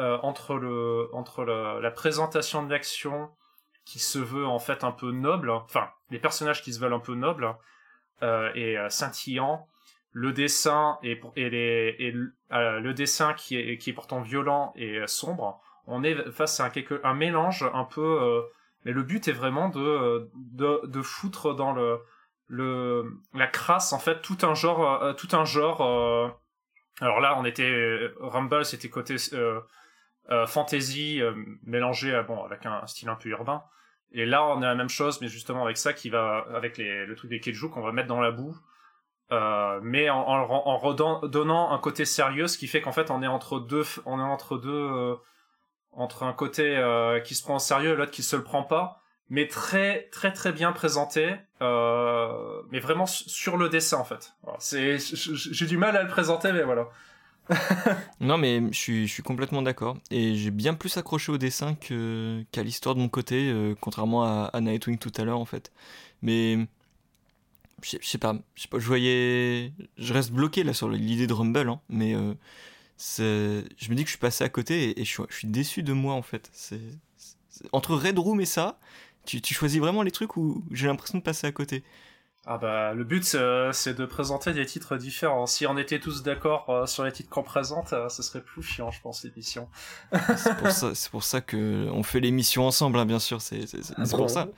euh, 0.00 0.16
entre, 0.22 0.54
le, 0.54 1.08
entre 1.12 1.42
la 1.42 1.90
présentation 1.90 2.64
de 2.64 2.70
l'action 2.70 3.30
qui 3.84 3.98
se 3.98 4.20
veut 4.20 4.46
en 4.46 4.60
fait 4.60 4.84
un 4.84 4.92
peu 4.92 5.10
noble, 5.10 5.50
enfin, 5.50 5.90
les 6.10 6.20
personnages 6.20 6.62
qui 6.62 6.72
se 6.72 6.78
veulent 6.78 6.92
un 6.92 7.00
peu 7.00 7.16
nobles 7.16 7.52
euh, 8.22 8.48
et 8.54 8.78
euh, 8.78 8.88
scintillants, 8.90 9.66
le 10.12 10.32
dessin 10.32 10.98
et, 11.02 11.20
et, 11.34 11.50
les, 11.50 11.96
et 11.98 12.12
le 12.12 12.92
dessin 12.92 13.34
qui 13.34 13.56
est, 13.56 13.76
qui 13.78 13.90
est 13.90 13.92
pourtant 13.92 14.20
violent 14.20 14.72
et 14.76 15.00
sombre, 15.08 15.60
on 15.88 16.04
est 16.04 16.30
face 16.30 16.60
à 16.60 16.66
un, 16.66 16.70
quelque, 16.70 17.00
un 17.02 17.14
mélange 17.14 17.68
un 17.74 17.84
peu. 17.84 18.44
Mais 18.84 18.92
le 18.92 19.02
but 19.02 19.26
est 19.26 19.32
vraiment 19.32 19.68
de, 19.68 20.30
de, 20.36 20.86
de 20.86 21.02
foutre 21.02 21.56
dans 21.56 21.72
le, 21.72 21.98
le, 22.46 23.18
la 23.34 23.48
crasse 23.48 23.92
en 23.92 23.98
fait 23.98 24.22
tout 24.22 24.38
un 24.42 24.54
genre, 24.54 25.16
tout 25.16 25.28
un 25.32 25.44
genre. 25.44 25.80
alors 27.00 27.20
là, 27.20 27.36
on 27.38 27.44
était 27.44 28.12
Rumble, 28.20 28.64
c'était 28.64 28.88
côté 28.88 29.16
fantasy 30.46 31.20
mélangé 31.62 32.22
bon 32.26 32.44
avec 32.44 32.66
un 32.66 32.86
style 32.86 33.08
un 33.08 33.14
peu 33.14 33.28
urbain. 33.30 33.62
Et 34.12 34.24
là, 34.24 34.46
on 34.46 34.62
a 34.62 34.66
la 34.66 34.74
même 34.74 34.88
chose, 34.88 35.20
mais 35.20 35.28
justement 35.28 35.64
avec 35.64 35.76
ça 35.76 35.92
qui 35.92 36.10
va 36.10 36.46
avec 36.54 36.78
le 36.78 37.14
truc 37.14 37.30
des 37.30 37.40
keiju 37.40 37.68
qu'on 37.68 37.82
va 37.82 37.92
mettre 37.92 38.08
dans 38.08 38.20
la 38.20 38.30
boue 38.30 38.56
euh, 39.30 39.80
mais 39.82 40.08
en, 40.08 40.78
redonnant 40.78 41.70
un 41.70 41.78
côté 41.78 42.06
sérieux, 42.06 42.46
ce 42.46 42.56
qui 42.56 42.66
fait 42.66 42.80
qu'en 42.80 42.92
fait 42.92 43.10
on 43.10 43.22
est 43.22 43.26
entre 43.26 43.60
deux, 43.60 43.84
on 44.06 44.18
est 44.18 44.22
entre 44.22 44.56
deux, 44.56 44.70
euh, 44.70 45.16
entre 45.92 46.22
un 46.22 46.32
côté 46.32 46.76
euh, 46.76 47.20
qui 47.20 47.34
se 47.34 47.42
prend 47.42 47.56
au 47.56 47.58
sérieux 47.58 47.92
et 47.92 47.96
l'autre 47.96 48.10
qui 48.10 48.22
se 48.22 48.36
le 48.36 48.42
prend 48.42 48.62
pas, 48.62 49.02
mais 49.28 49.46
très 49.46 50.08
très 50.12 50.32
très 50.32 50.52
bien 50.52 50.72
présenté, 50.72 51.36
mais 51.60 52.80
vraiment 52.80 53.04
sur 53.04 53.58
le 53.58 53.68
dessin 53.68 53.98
en 53.98 54.04
fait. 54.04 54.32
c'est, 54.58 54.96
j'ai 54.98 55.66
du 55.66 55.76
mal 55.76 55.94
à 55.96 56.02
le 56.02 56.08
présenter, 56.08 56.50
mais 56.52 56.62
voilà. 56.62 56.88
non, 58.20 58.38
mais 58.38 58.62
je 58.72 59.06
suis, 59.06 59.22
complètement 59.22 59.62
d'accord. 59.62 59.98
Et 60.10 60.34
j'ai 60.36 60.50
bien 60.50 60.74
plus 60.74 60.96
accroché 60.96 61.32
au 61.32 61.38
dessin 61.38 61.74
qu'à 61.74 62.62
l'histoire 62.62 62.94
de 62.94 63.00
mon 63.00 63.08
côté, 63.08 63.50
euh, 63.50 63.74
contrairement 63.80 64.24
à, 64.24 64.60
Nightwing 64.60 64.98
tout 64.98 65.12
à 65.16 65.24
l'heure, 65.24 65.38
en 65.38 65.46
fait. 65.46 65.72
Mais. 66.22 66.58
Je 67.80 67.96
sais 68.02 68.18
pas, 68.18 68.34
je 68.56 68.66
pas, 68.66 68.78
voyais. 68.78 69.72
Je 69.98 70.12
reste 70.12 70.32
bloqué 70.32 70.64
là 70.64 70.74
sur 70.74 70.88
l'idée 70.88 71.28
de 71.28 71.32
Rumble, 71.32 71.68
hein, 71.68 71.80
mais 71.88 72.12
euh, 72.16 72.34
je 72.98 73.90
me 73.90 73.94
dis 73.94 74.02
que 74.02 74.08
je 74.08 74.14
suis 74.14 74.18
passé 74.18 74.42
à 74.42 74.48
côté 74.48 75.00
et, 75.00 75.04
je, 75.04 75.22
suis, 75.30 75.46
déçu 75.46 75.84
de 75.84 75.92
moi, 75.92 76.14
en 76.14 76.22
fait. 76.22 76.50
C'est 76.52 76.80
Entre 77.70 77.94
Red 77.94 78.18
Room 78.18 78.40
et 78.40 78.46
ça, 78.46 78.80
tu, 79.26 79.40
tu 79.40 79.54
choisis 79.54 79.78
vraiment 79.78 80.02
les 80.02 80.10
trucs 80.10 80.36
où 80.36 80.64
j'ai 80.72 80.88
l'impression 80.88 81.18
de 81.18 81.22
passer 81.22 81.46
à 81.46 81.52
côté. 81.52 81.84
Ah 82.50 82.56
bah 82.56 82.94
le 82.94 83.04
but 83.04 83.24
c'est 83.24 83.92
de 83.92 84.06
présenter 84.06 84.54
des 84.54 84.64
titres 84.64 84.96
différents. 84.96 85.44
Si 85.44 85.66
on 85.66 85.76
était 85.76 86.00
tous 86.00 86.22
d'accord 86.22 86.64
euh, 86.70 86.86
sur 86.86 87.04
les 87.04 87.12
titres 87.12 87.28
qu'on 87.28 87.42
présente, 87.42 87.92
euh, 87.92 88.08
ce 88.08 88.22
serait 88.22 88.40
plus 88.40 88.62
chiant, 88.62 88.90
je 88.90 89.02
pense, 89.02 89.22
l'émission. 89.22 89.68
c'est 90.34 90.56
pour 90.56 90.70
ça, 90.70 90.94
c'est 90.94 91.10
pour 91.10 91.24
ça 91.24 91.42
que 91.42 91.90
on 91.90 92.02
fait 92.02 92.20
l'émission 92.20 92.66
ensemble, 92.66 92.98
hein, 92.98 93.04
bien 93.04 93.18
sûr. 93.18 93.42
C'est 93.42 93.66
pour 94.16 94.30
ça. 94.30 94.48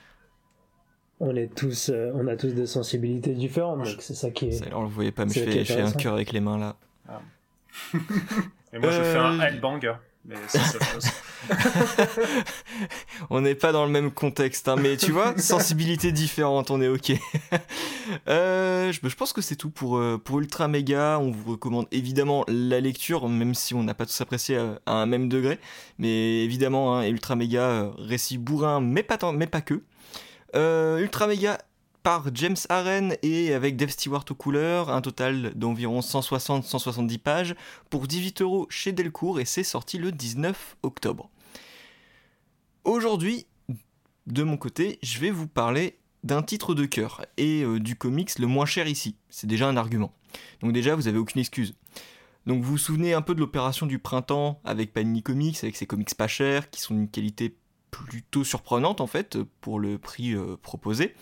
On 1.19 1.35
est 1.35 1.53
tous, 1.53 1.89
euh, 1.89 2.13
on 2.15 2.27
a 2.27 2.37
tous 2.37 2.53
des 2.53 2.65
sensibilités 2.65 3.33
différentes, 3.33 3.83
donc 3.83 3.97
c'est 3.99 4.15
ça 4.15 4.31
qui 4.31 4.45
est. 4.45 4.65
Alors, 4.65 4.83
vous 4.83 4.89
voyez 4.89 5.11
pas, 5.11 5.25
mais 5.25 5.33
je 5.33 5.63
fais, 5.65 5.81
un 5.81 5.91
cœur 5.91 6.13
avec 6.13 6.31
les 6.31 6.39
mains 6.39 6.57
là. 6.57 6.77
Ah. 7.09 7.19
Et 8.73 8.79
moi 8.79 8.89
je 8.89 9.03
fais 9.03 9.17
un 9.17 9.37
headbang 9.41 9.81
mais 10.23 10.35
on 13.31 13.41
n'est 13.41 13.55
pas 13.55 13.71
dans 13.71 13.85
le 13.85 13.91
même 13.91 14.11
contexte, 14.11 14.67
hein, 14.67 14.75
mais 14.75 14.95
tu 14.95 15.11
vois, 15.11 15.35
sensibilité 15.39 16.11
différente, 16.11 16.69
on 16.71 16.81
est 16.81 16.87
ok. 16.87 17.13
Euh, 18.27 18.91
je, 18.91 19.15
pense 19.15 19.31
que 19.31 19.41
c'est 19.41 19.55
tout 19.55 19.69
pour, 19.69 19.97
euh, 19.97 20.17
pour 20.21 20.39
Ultra 20.39 20.67
Mega. 20.67 21.17
On 21.17 21.31
vous 21.31 21.51
recommande 21.51 21.87
évidemment 21.91 22.43
la 22.49 22.81
lecture, 22.81 23.29
même 23.29 23.55
si 23.55 23.73
on 23.73 23.83
n'a 23.83 23.93
pas 23.93 24.05
tous 24.05 24.19
apprécié 24.19 24.57
à, 24.57 24.91
un 24.91 25.05
même 25.05 25.29
degré. 25.29 25.59
Mais 25.97 26.43
évidemment, 26.43 26.97
hein, 26.97 27.07
Ultra 27.07 27.37
Mega, 27.37 27.61
euh, 27.61 27.91
récit 27.97 28.37
bourrin, 28.37 28.81
mais 28.81 29.03
pas, 29.03 29.17
tant, 29.17 29.31
mais 29.31 29.47
pas 29.47 29.61
que. 29.61 29.81
Ultra 30.53 31.27
Mega 31.27 31.57
par 32.03 32.33
James 32.33 32.57
Aren 32.69 33.15
et 33.21 33.53
avec 33.53 33.75
Dave 33.75 33.89
Stewart 33.89 34.25
aux 34.29 34.35
couleurs, 34.35 34.89
un 34.89 35.01
total 35.01 35.53
d'environ 35.55 35.99
160-170 35.99 37.17
pages 37.19 37.55
pour 37.89 38.07
18 38.07 38.41
euros 38.41 38.67
chez 38.69 38.91
Delcourt 38.91 39.39
et 39.39 39.45
c'est 39.45 39.63
sorti 39.63 39.97
le 39.97 40.11
19 40.11 40.77
octobre. 40.83 41.29
Aujourd'hui, 42.83 43.45
de 44.27 44.43
mon 44.43 44.57
côté, 44.57 44.99
je 45.03 45.19
vais 45.19 45.31
vous 45.31 45.47
parler 45.47 45.99
d'un 46.23 46.41
titre 46.43 46.73
de 46.73 46.85
cœur 46.85 47.25
et 47.37 47.63
euh, 47.63 47.79
du 47.79 47.95
comics 47.95 48.37
le 48.39 48.47
moins 48.47 48.65
cher 48.65 48.87
ici. 48.87 49.15
C'est 49.29 49.47
déjà 49.47 49.67
un 49.67 49.77
argument. 49.77 50.13
Donc 50.61 50.73
déjà, 50.73 50.95
vous 50.95 51.07
avez 51.07 51.17
aucune 51.17 51.41
excuse. 51.41 51.75
Donc 52.45 52.63
vous 52.63 52.71
vous 52.71 52.77
souvenez 52.77 53.13
un 53.13 53.21
peu 53.21 53.35
de 53.35 53.39
l'opération 53.39 53.85
du 53.85 53.99
printemps 53.99 54.59
avec 54.63 54.93
Panini 54.93 55.21
Comics, 55.21 55.57
avec 55.63 55.75
ses 55.75 55.85
comics 55.85 56.13
pas 56.15 56.27
chers, 56.27 56.69
qui 56.69 56.81
sont 56.81 56.95
d'une 56.95 57.09
qualité 57.09 57.55
plutôt 57.91 58.43
surprenante 58.43 59.01
en 59.01 59.07
fait 59.07 59.37
pour 59.59 59.79
le 59.79 59.97
prix 59.97 60.33
euh, 60.33 60.57
proposé. 60.61 61.13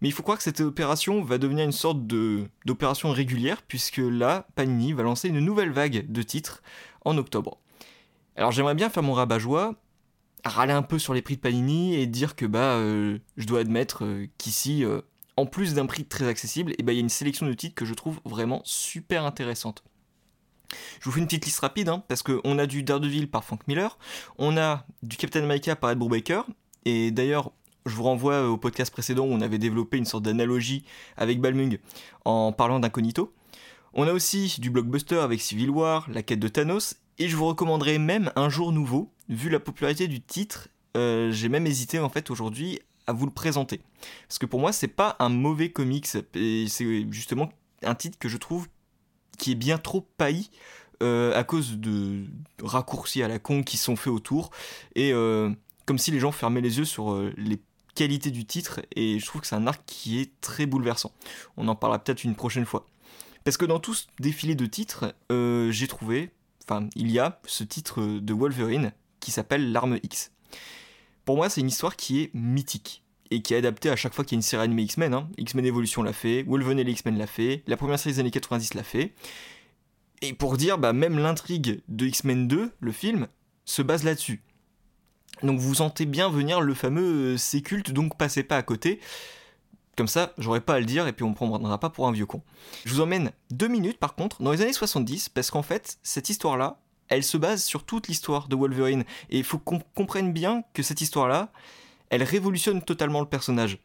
Mais 0.00 0.08
il 0.08 0.12
faut 0.12 0.22
croire 0.22 0.38
que 0.38 0.44
cette 0.44 0.60
opération 0.60 1.22
va 1.22 1.38
devenir 1.38 1.64
une 1.64 1.72
sorte 1.72 2.06
d'opération 2.06 3.10
régulière, 3.10 3.62
puisque 3.62 3.98
là, 3.98 4.46
Panini 4.54 4.92
va 4.92 5.02
lancer 5.02 5.28
une 5.28 5.40
nouvelle 5.40 5.70
vague 5.70 6.10
de 6.10 6.22
titres 6.22 6.62
en 7.04 7.16
octobre. 7.16 7.58
Alors 8.36 8.52
j'aimerais 8.52 8.74
bien 8.74 8.90
faire 8.90 9.02
mon 9.02 9.14
rabat-joie, 9.14 9.74
râler 10.44 10.72
un 10.72 10.82
peu 10.82 10.98
sur 10.98 11.14
les 11.14 11.22
prix 11.22 11.36
de 11.36 11.40
Panini 11.40 11.94
et 11.94 12.06
dire 12.06 12.36
que 12.36 12.44
bah 12.44 12.74
euh, 12.74 13.18
je 13.36 13.46
dois 13.46 13.60
admettre 13.60 14.04
euh, 14.04 14.26
qu'ici, 14.36 14.84
euh, 14.84 15.00
en 15.36 15.46
plus 15.46 15.74
d'un 15.74 15.86
prix 15.86 16.04
très 16.04 16.28
accessible, 16.28 16.74
eh 16.78 16.82
bah, 16.82 16.92
il 16.92 16.96
y 16.96 16.98
a 16.98 17.00
une 17.00 17.08
sélection 17.08 17.46
de 17.46 17.54
titres 17.54 17.74
que 17.74 17.86
je 17.86 17.94
trouve 17.94 18.20
vraiment 18.24 18.60
super 18.64 19.24
intéressante. 19.24 19.84
Je 21.00 21.04
vous 21.04 21.12
fais 21.12 21.20
une 21.20 21.26
petite 21.26 21.44
liste 21.46 21.60
rapide, 21.60 21.88
hein, 21.88 22.02
parce 22.08 22.22
qu'on 22.22 22.58
a 22.58 22.66
du 22.66 22.82
Daredevil 22.82 23.30
par 23.30 23.44
Frank 23.44 23.66
Miller, 23.68 23.98
on 24.36 24.56
a 24.56 24.84
du 25.02 25.16
Captain 25.16 25.42
America 25.42 25.76
par 25.76 25.90
Ed 25.90 25.98
Brubaker, 25.98 26.44
et 26.84 27.10
d'ailleurs, 27.10 27.52
je 27.86 27.94
vous 27.94 28.02
renvoie 28.02 28.48
au 28.48 28.56
podcast 28.56 28.92
précédent 28.92 29.24
où 29.24 29.30
on 29.30 29.40
avait 29.40 29.58
développé 29.58 29.96
une 29.96 30.04
sorte 30.04 30.24
d'analogie 30.24 30.84
avec 31.16 31.40
Balmung 31.40 31.78
en 32.24 32.52
parlant 32.52 32.80
d'incognito. 32.80 33.32
On 33.94 34.06
a 34.06 34.12
aussi 34.12 34.56
du 34.60 34.70
blockbuster 34.70 35.18
avec 35.20 35.40
Civil 35.40 35.70
War, 35.70 36.06
la 36.10 36.22
quête 36.22 36.40
de 36.40 36.48
Thanos, 36.48 36.96
et 37.18 37.28
je 37.28 37.36
vous 37.36 37.46
recommanderais 37.46 37.98
même 37.98 38.30
Un 38.36 38.50
jour 38.50 38.72
nouveau, 38.72 39.10
vu 39.28 39.48
la 39.48 39.60
popularité 39.60 40.08
du 40.08 40.20
titre, 40.20 40.68
euh, 40.96 41.30
j'ai 41.30 41.48
même 41.48 41.66
hésité 41.66 41.98
en 41.98 42.10
fait 42.10 42.30
aujourd'hui 42.30 42.80
à 43.06 43.12
vous 43.12 43.24
le 43.24 43.32
présenter. 43.32 43.80
Parce 44.28 44.38
que 44.38 44.46
pour 44.46 44.60
moi 44.60 44.72
c'est 44.72 44.88
pas 44.88 45.16
un 45.18 45.28
mauvais 45.28 45.70
comics, 45.70 46.06
c'est 46.06 47.06
justement 47.10 47.48
un 47.82 47.94
titre 47.94 48.18
que 48.18 48.28
je 48.28 48.36
trouve 48.36 48.68
qui 49.38 49.52
est 49.52 49.56
bien 49.56 49.78
trop 49.78 50.00
pailli 50.16 50.50
euh, 51.02 51.38
à 51.38 51.44
cause 51.44 51.78
de 51.78 52.24
raccourcis 52.62 53.22
à 53.22 53.28
la 53.28 53.38
con 53.38 53.62
qui 53.62 53.76
sont 53.76 53.96
faits 53.96 54.12
autour, 54.12 54.50
et 54.94 55.12
euh, 55.12 55.50
comme 55.86 55.98
si 55.98 56.10
les 56.10 56.18
gens 56.18 56.32
fermaient 56.32 56.60
les 56.60 56.78
yeux 56.78 56.84
sur 56.84 57.16
les 57.36 57.60
qualité 57.96 58.30
du 58.30 58.44
titre 58.44 58.80
et 58.94 59.18
je 59.18 59.26
trouve 59.26 59.40
que 59.40 59.46
c'est 59.48 59.56
un 59.56 59.66
arc 59.66 59.82
qui 59.86 60.20
est 60.20 60.30
très 60.40 60.66
bouleversant. 60.66 61.12
On 61.56 61.66
en 61.66 61.74
parlera 61.74 61.98
peut-être 61.98 62.22
une 62.22 62.36
prochaine 62.36 62.66
fois. 62.66 62.86
Parce 63.42 63.56
que 63.56 63.64
dans 63.64 63.80
tout 63.80 63.94
ce 63.94 64.06
défilé 64.20 64.54
de 64.54 64.66
titres, 64.66 65.14
euh, 65.32 65.72
j'ai 65.72 65.88
trouvé, 65.88 66.30
enfin 66.64 66.88
il 66.94 67.10
y 67.10 67.18
a 67.18 67.40
ce 67.46 67.64
titre 67.64 68.02
de 68.02 68.32
Wolverine 68.34 68.92
qui 69.18 69.32
s'appelle 69.32 69.72
L'arme 69.72 69.98
X. 70.02 70.30
Pour 71.24 71.36
moi 71.36 71.48
c'est 71.48 71.60
une 71.60 71.68
histoire 71.68 71.96
qui 71.96 72.20
est 72.20 72.30
mythique 72.34 73.02
et 73.30 73.42
qui 73.42 73.54
est 73.54 73.56
adaptée 73.56 73.90
à 73.90 73.96
chaque 73.96 74.14
fois 74.14 74.24
qu'il 74.24 74.34
y 74.34 74.36
a 74.36 74.38
une 74.38 74.42
série 74.42 74.62
animée 74.62 74.82
X-Men. 74.82 75.14
Hein. 75.14 75.28
X-Men 75.38 75.66
Evolution 75.66 76.02
l'a 76.02 76.12
fait, 76.12 76.44
Wolverine 76.44 76.78
et 76.78 76.84
les 76.84 76.92
X-Men 76.92 77.18
l'a 77.18 77.26
fait, 77.26 77.62
la 77.66 77.76
première 77.76 77.98
série 77.98 78.14
des 78.14 78.20
années 78.20 78.30
90 78.30 78.74
l'a 78.74 78.84
fait. 78.84 79.14
Et 80.22 80.32
pour 80.32 80.56
dire, 80.56 80.78
bah, 80.78 80.92
même 80.92 81.18
l'intrigue 81.18 81.82
de 81.88 82.06
X-Men 82.06 82.48
2, 82.48 82.72
le 82.78 82.92
film, 82.92 83.28
se 83.64 83.82
base 83.82 84.04
là-dessus. 84.04 84.42
Donc 85.42 85.58
vous 85.58 85.74
sentez 85.74 86.06
bien 86.06 86.30
venir 86.30 86.60
le 86.60 86.74
fameux 86.74 87.34
euh, 87.34 87.36
c'est 87.36 87.60
culte, 87.60 87.90
donc 87.90 88.16
passez 88.16 88.42
pas 88.42 88.56
à 88.56 88.62
côté. 88.62 89.00
Comme 89.96 90.08
ça, 90.08 90.34
j'aurais 90.36 90.60
pas 90.60 90.74
à 90.74 90.80
le 90.80 90.84
dire 90.84 91.06
et 91.06 91.12
puis 91.12 91.24
on 91.24 91.30
me 91.30 91.34
prendra 91.34 91.80
pas 91.80 91.90
pour 91.90 92.06
un 92.06 92.12
vieux 92.12 92.26
con. 92.26 92.42
Je 92.84 92.92
vous 92.92 93.00
emmène 93.00 93.32
deux 93.50 93.68
minutes 93.68 93.98
par 93.98 94.14
contre 94.14 94.42
dans 94.42 94.52
les 94.52 94.60
années 94.60 94.72
70 94.72 95.30
parce 95.30 95.50
qu'en 95.50 95.62
fait, 95.62 95.98
cette 96.02 96.28
histoire-là, 96.28 96.78
elle 97.08 97.22
se 97.22 97.36
base 97.36 97.64
sur 97.64 97.84
toute 97.84 98.08
l'histoire 98.08 98.48
de 98.48 98.56
Wolverine. 98.56 99.04
Et 99.30 99.38
il 99.38 99.44
faut 99.44 99.58
qu'on 99.58 99.80
comprenne 99.94 100.32
bien 100.32 100.64
que 100.74 100.82
cette 100.82 101.00
histoire-là, 101.00 101.50
elle 102.10 102.22
révolutionne 102.22 102.82
totalement 102.82 103.20
le 103.20 103.26
personnage. 103.26 103.78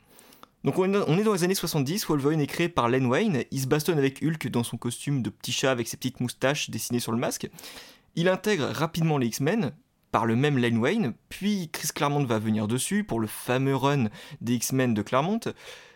Donc 0.63 0.77
on 0.77 0.85
est 1.17 1.23
dans 1.23 1.33
les 1.33 1.43
années 1.43 1.55
70, 1.55 2.05
Wolverine 2.05 2.39
est 2.39 2.47
créé 2.47 2.69
par 2.69 2.87
Len 2.87 3.07
Wayne, 3.07 3.45
il 3.49 3.61
se 3.61 3.65
bastonne 3.65 3.97
avec 3.97 4.21
Hulk 4.21 4.47
dans 4.49 4.63
son 4.63 4.77
costume 4.77 5.23
de 5.23 5.31
petit 5.31 5.51
chat 5.51 5.71
avec 5.71 5.87
ses 5.87 5.97
petites 5.97 6.19
moustaches 6.19 6.69
dessinées 6.69 6.99
sur 6.99 7.11
le 7.11 7.17
masque. 7.17 7.49
Il 8.15 8.27
intègre 8.27 8.67
rapidement 8.67 9.17
les 9.17 9.27
X-Men, 9.27 9.73
par 10.11 10.25
le 10.25 10.35
même 10.35 10.57
Len 10.57 10.77
Wayne, 10.77 11.13
puis 11.29 11.69
Chris 11.71 11.89
Claremont 11.93 12.25
va 12.25 12.39
venir 12.39 12.67
dessus 12.67 13.03
pour 13.03 13.19
le 13.19 13.27
fameux 13.27 13.75
run 13.75 14.09
des 14.41 14.55
X-Men 14.55 14.93
de 14.93 15.01
Claremont, 15.01 15.39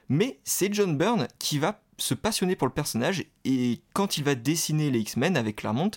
mais 0.10 0.40
c'est 0.44 0.74
John 0.74 0.98
Byrne 0.98 1.28
qui 1.40 1.60
va 1.60 1.82
se 1.98 2.14
passionner 2.14 2.56
pour 2.56 2.68
le 2.68 2.74
personnage 2.74 3.26
et 3.44 3.82
quand 3.94 4.18
il 4.18 4.24
va 4.24 4.36
dessiner 4.36 4.92
les 4.92 5.00
X-Men 5.00 5.38
avec 5.38 5.58
Claremont, 5.58 5.92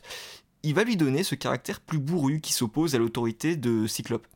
il 0.62 0.74
va 0.74 0.85
lui 0.85 0.96
donner 0.96 1.22
ce 1.22 1.35
caractère 1.35 1.81
plus 1.81 1.98
bourru 1.98 2.40
qui 2.40 2.52
s'oppose 2.52 2.94
à 2.94 2.98
l'autorité 2.98 3.57
de 3.57 3.87
Cyclope. 3.87 4.26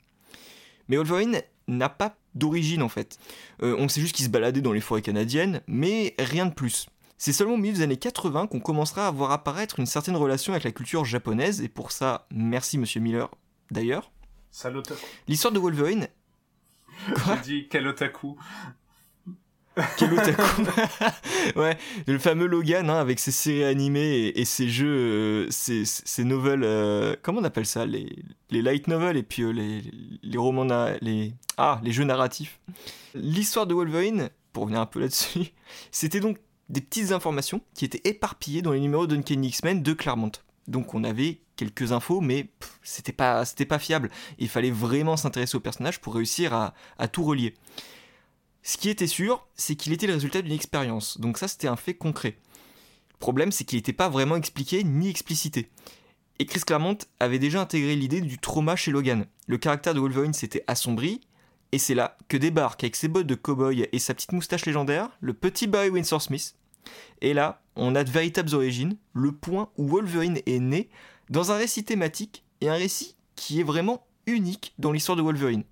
Mais 0.88 0.96
Wolverine 0.96 1.42
n'a 1.68 1.88
pas 1.88 2.16
d'origine 2.34 2.82
en 2.82 2.88
fait. 2.88 3.18
Euh, 3.62 3.76
on 3.78 3.88
sait 3.88 4.00
juste 4.00 4.14
qu'il 4.14 4.24
se 4.24 4.30
baladait 4.30 4.60
dans 4.60 4.72
les 4.72 4.80
forêts 4.80 5.02
canadiennes, 5.02 5.60
mais 5.66 6.14
rien 6.18 6.46
de 6.46 6.54
plus. 6.54 6.86
C'est 7.18 7.32
seulement 7.32 7.54
au 7.54 7.58
milieu 7.58 7.74
des 7.74 7.82
années 7.82 7.96
80 7.96 8.48
qu'on 8.48 8.60
commencera 8.60 9.06
à 9.06 9.10
voir 9.10 9.30
apparaître 9.30 9.78
une 9.78 9.86
certaine 9.86 10.16
relation 10.16 10.52
avec 10.52 10.64
la 10.64 10.72
culture 10.72 11.04
japonaise, 11.04 11.60
et 11.60 11.68
pour 11.68 11.92
ça, 11.92 12.26
merci 12.32 12.78
Monsieur 12.78 13.00
Miller 13.00 13.30
d'ailleurs. 13.72 14.12
L'histoire 15.28 15.52
de 15.52 15.58
Wolverine. 15.58 16.08
J'ai 17.26 17.40
dit 17.42 17.68
quel 17.68 17.87
otaku. 17.87 18.37
Quel 19.96 20.12
otaku. 20.12 20.62
ouais, 21.56 21.78
le 22.06 22.18
fameux 22.18 22.46
Logan 22.46 22.90
hein, 22.90 23.00
avec 23.00 23.18
ses 23.18 23.30
séries 23.30 23.64
animées 23.64 24.28
et, 24.28 24.44
ses 24.44 24.68
jeux, 24.68 25.46
euh, 25.46 25.50
ses, 25.50 26.24
novels. 26.24 26.64
Euh, 26.64 27.16
comment 27.22 27.40
on 27.40 27.44
appelle 27.44 27.66
ça 27.66 27.87
les, 27.87 28.08
light 28.50 28.87
novels 28.87 29.16
et 29.16 29.22
puis 29.22 29.42
euh, 29.42 29.50
les, 29.50 29.82
les 30.22 30.38
romans. 30.38 30.66
Les, 31.00 31.32
ah, 31.56 31.80
les 31.82 31.92
jeux 31.92 32.04
narratifs. 32.04 32.61
L'histoire 33.14 33.66
de 33.66 33.74
Wolverine, 33.74 34.28
pour 34.52 34.64
revenir 34.64 34.80
un 34.80 34.87
peu 34.87 35.00
là-dessus, 35.00 35.52
c'était 35.90 36.20
donc 36.20 36.38
des 36.68 36.82
petites 36.82 37.12
informations 37.12 37.61
qui 37.74 37.85
étaient 37.85 38.08
éparpillées 38.08 38.62
dans 38.62 38.72
les 38.72 38.80
numéros 38.80 39.06
d'Uncanny 39.06 39.48
X-Men 39.48 39.82
de 39.82 39.92
Claremont. 39.94 40.32
Donc 40.68 40.94
on 40.94 41.04
avait 41.04 41.40
quelques 41.56 41.92
infos, 41.92 42.20
mais 42.20 42.48
c'était 42.82 43.12
pas, 43.12 43.44
c'était 43.44 43.66
pas 43.66 43.78
fiable. 43.78 44.10
Il 44.38 44.48
fallait 44.48 44.70
vraiment 44.70 45.16
s'intéresser 45.16 45.56
au 45.56 45.60
personnage 45.60 46.00
pour 46.00 46.14
réussir 46.14 46.52
à, 46.54 47.08
tout 47.08 47.24
relier. 47.24 47.54
Ce 48.62 48.76
qui 48.76 48.88
était 48.88 49.06
sûr, 49.06 49.46
c'est 49.54 49.74
qu'il 49.74 49.92
était 49.92 50.06
le 50.06 50.14
résultat 50.14 50.42
d'une 50.42 50.52
expérience. 50.52 51.18
Donc 51.20 51.38
ça, 51.38 51.48
c'était 51.48 51.68
un 51.68 51.76
fait 51.76 51.94
concret. 51.94 52.36
Le 53.12 53.18
problème, 53.18 53.52
c'est 53.52 53.64
qu'il 53.64 53.78
n'était 53.78 53.92
pas 53.92 54.08
vraiment 54.08 54.36
expliqué 54.36 54.84
ni 54.84 55.08
explicité. 55.08 55.70
Et 56.38 56.46
Chris 56.46 56.60
Claremont 56.60 56.98
avait 57.20 57.38
déjà 57.38 57.60
intégré 57.60 57.94
l'idée 57.94 58.20
du 58.20 58.38
trauma 58.38 58.76
chez 58.76 58.90
Logan. 58.90 59.26
Le 59.46 59.58
caractère 59.58 59.94
de 59.94 60.00
Wolverine 60.00 60.32
s'était 60.32 60.64
assombri, 60.66 61.20
et 61.72 61.78
c'est 61.78 61.94
là 61.94 62.18
que 62.28 62.36
débarque 62.36 62.84
avec 62.84 62.96
ses 62.96 63.08
bottes 63.08 63.26
de 63.26 63.34
cow-boy 63.34 63.88
et 63.90 63.98
sa 63.98 64.14
petite 64.14 64.32
moustache 64.32 64.66
légendaire, 64.66 65.08
le 65.20 65.32
petit 65.32 65.66
Barry 65.66 65.88
Windsor 65.88 66.20
Smith, 66.20 66.54
Et 67.20 67.32
là, 67.32 67.62
on 67.76 67.94
a 67.94 68.04
de 68.04 68.10
véritables 68.10 68.54
origines, 68.54 68.96
le 69.14 69.32
point 69.32 69.70
où 69.78 69.88
Wolverine 69.88 70.40
est 70.46 70.58
né, 70.58 70.90
dans 71.30 71.52
un 71.52 71.56
récit 71.56 71.85
thématique 71.85 72.44
et 72.61 72.68
un 72.68 72.74
récit 72.74 73.16
qui 73.37 73.61
est 73.61 73.64
vraiment 73.64 74.06
unique 74.26 74.74
dans 74.78 74.92
l'histoire 74.92 75.16
de 75.16 75.22
Wolverine. 75.22 75.64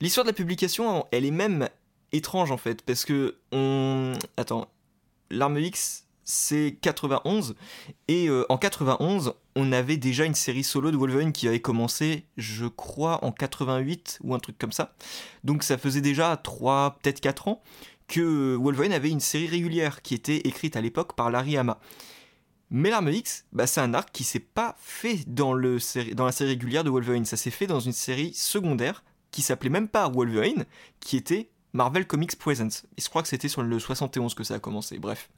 L'histoire 0.00 0.24
de 0.24 0.30
la 0.30 0.34
publication, 0.34 1.06
elle 1.10 1.26
est 1.26 1.30
même 1.30 1.68
étrange 2.12 2.50
en 2.50 2.56
fait, 2.56 2.82
parce 2.82 3.04
que 3.04 3.36
on... 3.52 4.14
Attends, 4.36 4.68
l'arme 5.30 5.58
X, 5.58 6.06
c'est 6.24 6.78
91, 6.80 7.54
et 8.08 8.28
euh, 8.28 8.46
en 8.48 8.56
91, 8.56 9.34
on 9.56 9.72
avait 9.72 9.96
déjà 9.96 10.24
une 10.24 10.34
série 10.34 10.62
solo 10.62 10.90
de 10.90 10.96
Wolverine 10.96 11.32
qui 11.32 11.48
avait 11.48 11.60
commencé, 11.60 12.24
je 12.36 12.66
crois, 12.66 13.22
en 13.24 13.32
88 13.32 14.20
ou 14.22 14.34
un 14.34 14.38
truc 14.38 14.56
comme 14.56 14.72
ça. 14.72 14.94
Donc 15.44 15.62
ça 15.62 15.76
faisait 15.76 16.00
déjà 16.00 16.36
3, 16.36 16.98
peut-être 17.02 17.20
4 17.20 17.48
ans 17.48 17.62
que 18.08 18.56
Wolverine 18.56 18.92
avait 18.92 19.10
une 19.10 19.20
série 19.20 19.46
régulière 19.46 20.02
qui 20.02 20.14
était 20.14 20.38
écrite 20.38 20.76
à 20.76 20.80
l'époque 20.80 21.14
par 21.14 21.30
Larry 21.30 21.56
Hama. 21.56 21.78
Mais 22.70 22.90
l'arme 22.90 23.08
X, 23.08 23.44
bah, 23.52 23.66
c'est 23.66 23.80
un 23.80 23.94
arc 23.94 24.10
qui 24.12 24.22
s'est 24.22 24.38
pas 24.38 24.76
fait 24.78 25.24
dans, 25.26 25.52
la 25.54 25.80
série 25.80 26.50
régulière 26.50 26.84
de 26.84 26.90
Wolverine, 26.90 27.24
ça 27.24 27.36
s'est 27.36 27.50
fait 27.50 27.66
dans 27.66 27.80
une 27.80 27.92
série 27.92 28.32
secondaire 28.32 29.02
qui 29.32 29.42
s'appelait 29.42 29.70
même 29.70 29.88
pas 29.88 30.08
Wolverine, 30.08 30.66
qui 31.00 31.16
était 31.16 31.50
Marvel 31.72 32.06
Comics 32.06 32.36
Presents. 32.38 32.84
Et 32.96 33.00
je 33.00 33.08
crois 33.08 33.22
que 33.22 33.28
c'était 33.28 33.48
sur 33.48 33.62
le 33.62 33.78
71 33.78 34.34
que 34.34 34.44
ça 34.44 34.54
a 34.54 34.58
commencé, 34.60 34.98
bref. 34.98 35.30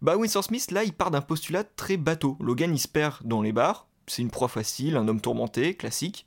Bah 0.00 0.14
Smith, 0.26 0.70
là, 0.70 0.84
il 0.84 0.92
part 0.92 1.10
d'un 1.10 1.20
postulat 1.20 1.64
très 1.64 1.96
bateau. 1.96 2.36
Logan, 2.40 2.72
il 2.72 2.78
se 2.78 2.88
perd 2.88 3.16
dans 3.24 3.42
les 3.42 3.52
bars, 3.52 3.86
c'est 4.06 4.22
une 4.22 4.30
proie 4.30 4.48
facile, 4.48 4.96
un 4.96 5.08
homme 5.08 5.20
tourmenté, 5.20 5.74
classique. 5.74 6.26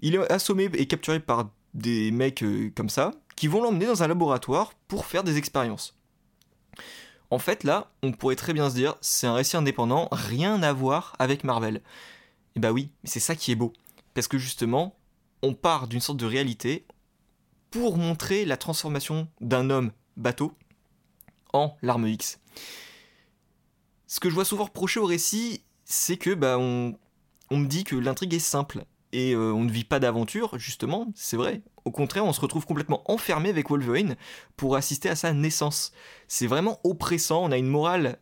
Il 0.00 0.14
est 0.14 0.30
assommé 0.30 0.64
et 0.74 0.86
capturé 0.86 1.20
par 1.20 1.50
des 1.72 2.10
mecs 2.10 2.42
euh, 2.42 2.70
comme 2.74 2.88
ça, 2.88 3.12
qui 3.34 3.48
vont 3.48 3.62
l'emmener 3.62 3.86
dans 3.86 4.02
un 4.02 4.08
laboratoire 4.08 4.72
pour 4.88 5.06
faire 5.06 5.24
des 5.24 5.36
expériences. 5.36 5.96
En 7.30 7.38
fait, 7.38 7.64
là, 7.64 7.90
on 8.02 8.12
pourrait 8.12 8.36
très 8.36 8.52
bien 8.52 8.70
se 8.70 8.74
dire, 8.74 8.94
c'est 9.00 9.26
un 9.26 9.34
récit 9.34 9.56
indépendant, 9.56 10.08
rien 10.12 10.62
à 10.62 10.72
voir 10.72 11.14
avec 11.18 11.44
Marvel. 11.44 11.82
Et 12.54 12.60
bah 12.60 12.72
oui, 12.72 12.90
c'est 13.04 13.20
ça 13.20 13.34
qui 13.34 13.52
est 13.52 13.56
beau. 13.56 13.72
Parce 14.14 14.28
que 14.28 14.38
justement, 14.38 14.96
on 15.42 15.54
part 15.54 15.88
d'une 15.88 16.00
sorte 16.00 16.18
de 16.18 16.26
réalité 16.26 16.86
pour 17.70 17.96
montrer 17.98 18.44
la 18.44 18.56
transformation 18.56 19.28
d'un 19.40 19.70
homme 19.70 19.92
bateau 20.16 20.54
en 21.52 21.76
l'arme 21.82 22.06
X. 22.06 22.38
Ce 24.06 24.20
que 24.20 24.30
je 24.30 24.34
vois 24.34 24.44
souvent 24.44 24.64
reprocher 24.64 25.00
au 25.00 25.06
récit, 25.06 25.62
c'est 25.84 26.16
que 26.16 26.32
bah 26.32 26.58
on 26.58 26.96
me 27.50 27.66
dit 27.66 27.84
que 27.84 27.96
l'intrigue 27.96 28.34
est 28.34 28.38
simple 28.38 28.84
et 29.16 29.32
euh, 29.32 29.50
on 29.54 29.64
ne 29.64 29.70
vit 29.70 29.84
pas 29.84 29.98
d'aventure, 29.98 30.58
justement, 30.58 31.10
c'est 31.14 31.38
vrai. 31.38 31.62
Au 31.86 31.90
contraire, 31.90 32.26
on 32.26 32.34
se 32.34 32.40
retrouve 32.40 32.66
complètement 32.66 33.02
enfermé 33.10 33.48
avec 33.48 33.70
Wolverine 33.70 34.14
pour 34.58 34.76
assister 34.76 35.08
à 35.08 35.16
sa 35.16 35.32
naissance. 35.32 35.92
C'est 36.28 36.46
vraiment 36.46 36.80
oppressant, 36.84 37.42
on 37.42 37.50
a 37.50 37.56
une 37.56 37.66
morale 37.66 38.18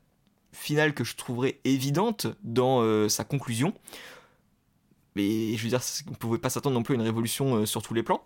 finale 0.53 0.95
que 0.95 1.03
je 1.03 1.17
trouverais 1.17 1.59
évidente 1.65 2.29
dans 2.45 2.81
euh, 2.83 3.09
sa 3.09 3.25
conclusion. 3.25 3.75
Mais 5.17 5.57
je 5.57 5.63
veux 5.65 5.69
dire, 5.69 5.81
on 6.07 6.13
ne 6.13 6.17
pouvait 6.17 6.39
pas 6.39 6.49
s'attendre 6.49 6.77
non 6.77 6.85
plus 6.85 6.95
à 6.95 6.95
une 6.95 7.03
révolution 7.03 7.57
euh, 7.57 7.67
sur 7.67 7.83
tous 7.83 7.95
les 7.95 8.05
plans. 8.05 8.25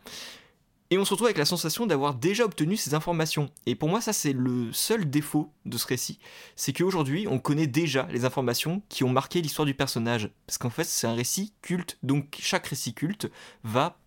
Et 0.90 0.96
on 0.96 1.04
se 1.04 1.10
retrouve 1.10 1.26
avec 1.26 1.36
la 1.36 1.44
sensation 1.44 1.86
d'avoir 1.86 2.14
déjà 2.14 2.44
obtenu 2.44 2.76
ces 2.76 2.94
informations. 2.94 3.50
Et 3.66 3.74
pour 3.74 3.90
moi, 3.90 4.00
ça, 4.00 4.14
c'est 4.14 4.32
le 4.32 4.72
seul 4.72 5.10
défaut 5.10 5.52
de 5.66 5.76
ce 5.76 5.86
récit. 5.86 6.18
C'est 6.56 6.72
qu'aujourd'hui, 6.72 7.26
on 7.28 7.38
connaît 7.38 7.66
déjà 7.66 8.08
les 8.10 8.24
informations 8.24 8.82
qui 8.88 9.04
ont 9.04 9.10
marqué 9.10 9.42
l'histoire 9.42 9.66
du 9.66 9.74
personnage. 9.74 10.30
Parce 10.46 10.56
qu'en 10.56 10.70
fait, 10.70 10.84
c'est 10.84 11.06
un 11.06 11.14
récit 11.14 11.52
culte. 11.60 11.98
Donc, 12.02 12.38
chaque 12.40 12.66
récit 12.68 12.94
culte 12.94 13.30
va 13.64 13.98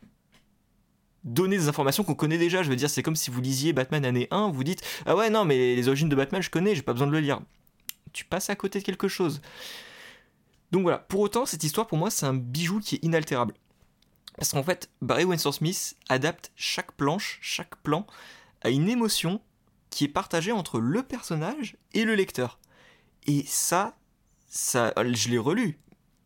donner 1.24 1.56
des 1.56 1.68
informations 1.68 2.04
qu'on 2.04 2.16
connaît 2.16 2.40
déjà. 2.40 2.64
Je 2.64 2.70
veux 2.70 2.76
dire, 2.76 2.90
c'est 2.90 3.04
comme 3.04 3.16
si 3.16 3.30
vous 3.30 3.42
lisiez 3.42 3.74
Batman 3.74 4.04
année 4.04 4.28
1, 4.32 4.50
vous 4.50 4.64
dites 4.64 4.82
Ah 5.06 5.16
ouais, 5.16 5.30
non, 5.30 5.46
mais 5.46 5.76
les 5.76 5.88
origines 5.88 6.10
de 6.10 6.16
Batman, 6.16 6.42
je 6.42 6.50
connais, 6.50 6.74
j'ai 6.74 6.82
pas 6.82 6.94
besoin 6.94 7.08
de 7.08 7.12
le 7.12 7.20
lire. 7.20 7.42
Tu 8.12 8.26
passes 8.26 8.50
à 8.50 8.56
côté 8.56 8.80
de 8.80 8.84
quelque 8.84 9.08
chose. 9.08 9.40
Donc 10.72 10.82
voilà, 10.82 10.98
pour 10.98 11.20
autant, 11.20 11.46
cette 11.46 11.64
histoire, 11.64 11.86
pour 11.86 12.00
moi, 12.00 12.10
c'est 12.10 12.26
un 12.26 12.34
bijou 12.34 12.80
qui 12.80 12.96
est 12.96 13.04
inaltérable. 13.04 13.54
Parce 14.42 14.54
qu'en 14.54 14.64
fait, 14.64 14.90
Barry 15.04 15.24
Winsor 15.24 15.54
Smith 15.54 15.96
adapte 16.10 16.52
chaque 16.56 16.94
planche, 16.94 17.38
chaque 17.44 17.76
plan, 17.84 18.08
à 18.64 18.72
une 18.72 18.90
émotion 18.90 19.40
qui 19.92 20.06
est 20.06 20.08
partagée 20.08 20.52
entre 20.52 20.80
le 20.80 21.04
personnage 21.04 21.78
et 21.94 22.06
le 22.06 22.16
lecteur. 22.16 22.58
Et 23.28 23.46
ça, 23.46 23.96
ça 24.48 24.96
je 24.98 25.30
l'ai 25.30 25.38
relu. 25.38 25.78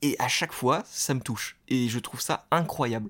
Et 0.02 0.16
à 0.18 0.30
chaque 0.30 0.54
fois, 0.54 0.84
ça 0.86 1.14
me 1.14 1.20
touche. 1.20 1.58
Et 1.68 1.90
je 1.90 2.00
trouve 2.00 2.22
ça 2.22 2.48
incroyable. 2.52 3.10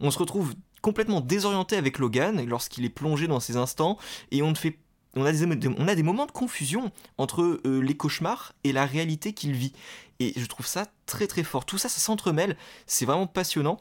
On 0.00 0.10
se 0.10 0.18
retrouve 0.18 0.54
complètement 0.80 1.20
désorienté 1.20 1.76
avec 1.76 1.98
Logan 1.98 2.42
lorsqu'il 2.46 2.86
est 2.86 2.88
plongé 2.88 3.26
dans 3.26 3.40
ces 3.40 3.58
instants. 3.58 3.98
Et 4.30 4.40
on, 4.40 4.54
fait, 4.54 4.78
on, 5.16 5.26
a, 5.26 5.32
des, 5.32 5.68
on 5.68 5.86
a 5.86 5.94
des 5.94 6.02
moments 6.02 6.24
de 6.24 6.32
confusion 6.32 6.92
entre 7.18 7.60
euh, 7.66 7.80
les 7.80 7.94
cauchemars 7.94 8.54
et 8.64 8.72
la 8.72 8.86
réalité 8.86 9.34
qu'il 9.34 9.52
vit. 9.52 9.74
Et 10.18 10.32
je 10.34 10.46
trouve 10.46 10.66
ça 10.66 10.86
très 11.04 11.26
très 11.26 11.44
fort. 11.44 11.66
Tout 11.66 11.76
ça, 11.76 11.90
ça 11.90 12.00
s'entremêle. 12.00 12.56
C'est 12.86 13.04
vraiment 13.04 13.26
passionnant. 13.26 13.78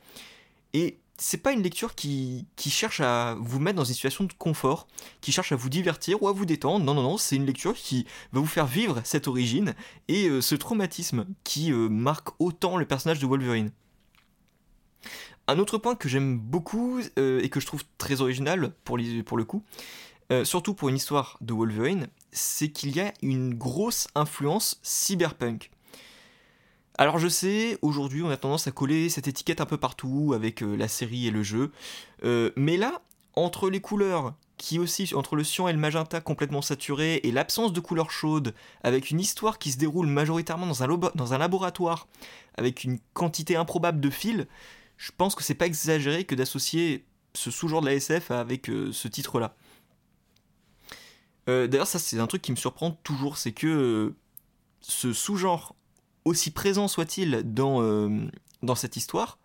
Et 0.75 0.99
c'est 1.17 1.37
pas 1.37 1.53
une 1.53 1.63
lecture 1.63 1.95
qui, 1.95 2.45
cherche 2.57 2.99
à 2.99 3.37
vous 3.39 3.61
mettre 3.61 3.77
dans 3.77 3.85
une 3.85 3.93
situation 3.93 4.25
de 4.25 4.33
confort, 4.33 4.87
qui 5.21 5.31
cherche 5.31 5.53
à 5.53 5.55
vous 5.55 5.69
divertir 5.69 6.21
ou 6.21 6.27
à 6.27 6.33
vous 6.33 6.45
détendre. 6.45 6.83
Non, 6.83 6.93
non, 6.93 7.01
non, 7.01 7.17
c'est 7.17 7.37
une 7.37 7.45
lecture 7.45 7.75
qui 7.75 8.05
va 8.33 8.41
vous 8.41 8.45
faire 8.45 8.65
vivre 8.67 8.99
cette 9.05 9.29
origine 9.29 9.73
et 10.09 10.27
euh, 10.27 10.41
ce 10.41 10.53
traumatisme 10.53 11.27
qui 11.45 11.71
euh, 11.71 11.87
marque 11.87 12.29
autant 12.39 12.75
le 12.75 12.85
personnage 12.85 13.19
de 13.19 13.25
Wolverine. 13.25 13.71
Un 15.47 15.59
autre 15.59 15.77
point 15.77 15.95
que 15.95 16.09
j'aime 16.09 16.37
beaucoup 16.37 16.99
euh, 17.17 17.39
et 17.41 17.47
que 17.47 17.61
je 17.61 17.67
trouve 17.67 17.85
très 17.97 18.19
original 18.19 18.73
pour, 18.83 18.99
pour 19.25 19.37
le 19.37 19.45
coup, 19.45 19.63
surtout 20.43 20.73
pour 20.73 20.89
une 20.89 20.97
histoire 20.97 21.37
de 21.39 21.53
Wolverine, 21.53 22.07
c'est 22.33 22.69
qu'il 22.69 22.93
y 22.93 22.99
a 22.99 23.13
une 23.21 23.53
grosse 23.53 24.09
influence 24.13 24.79
cyberpunk. 24.83 25.71
Alors 26.97 27.19
je 27.19 27.27
sais, 27.27 27.77
aujourd'hui 27.81 28.23
on 28.23 28.29
a 28.29 28.37
tendance 28.37 28.67
à 28.67 28.71
coller 28.71 29.09
cette 29.09 29.27
étiquette 29.27 29.59
un 29.59 29.65
peu 29.65 29.77
partout 29.77 30.31
avec 30.33 30.63
euh, 30.63 30.77
la 30.77 30.87
série 30.87 31.27
et 31.27 31.31
le 31.31 31.43
jeu, 31.43 31.71
euh, 32.23 32.51
mais 32.55 32.77
là, 32.77 33.01
entre 33.33 33.69
les 33.69 33.81
couleurs 33.81 34.33
qui 34.57 34.79
aussi, 34.79 35.13
entre 35.13 35.35
le 35.35 35.43
cyan 35.43 35.67
et 35.67 35.73
le 35.73 35.79
magenta 35.79 36.21
complètement 36.21 36.61
saturé, 36.61 37.19
et 37.23 37.31
l'absence 37.31 37.73
de 37.73 37.81
couleurs 37.81 38.11
chaudes, 38.11 38.55
avec 38.83 39.11
une 39.11 39.19
histoire 39.19 39.59
qui 39.59 39.73
se 39.73 39.77
déroule 39.77 40.07
majoritairement 40.07 40.65
dans 40.65 40.81
un, 40.81 40.87
dans 40.87 41.33
un 41.33 41.37
laboratoire, 41.37 42.07
avec 42.57 42.85
une 42.85 42.99
quantité 43.13 43.57
improbable 43.57 43.99
de 43.99 44.09
fils, 44.09 44.47
je 44.95 45.11
pense 45.17 45.35
que 45.35 45.43
c'est 45.43 45.55
pas 45.55 45.65
exagéré 45.65 46.23
que 46.23 46.35
d'associer 46.35 47.03
ce 47.33 47.51
sous-genre 47.51 47.81
de 47.81 47.87
la 47.87 47.95
SF 47.95 48.31
avec 48.31 48.69
euh, 48.69 48.93
ce 48.93 49.09
titre-là. 49.09 49.55
D'ailleurs, 51.47 51.85
ça 51.85 51.99
c'est 51.99 52.17
un 52.17 52.25
truc 52.25 52.41
qui 52.41 52.51
me 52.51 52.55
surprend 52.55 52.91
toujours, 53.03 53.37
c'est 53.37 53.51
que 53.51 54.15
ce 54.81 55.13
sous-genre 55.13 55.75
aussi 56.25 56.51
présent 56.51 56.87
soit-il 56.87 57.43
dans, 57.45 57.81
euh, 57.81 58.09
dans 58.63 58.75
cette 58.75 58.97
histoire, 58.97 59.37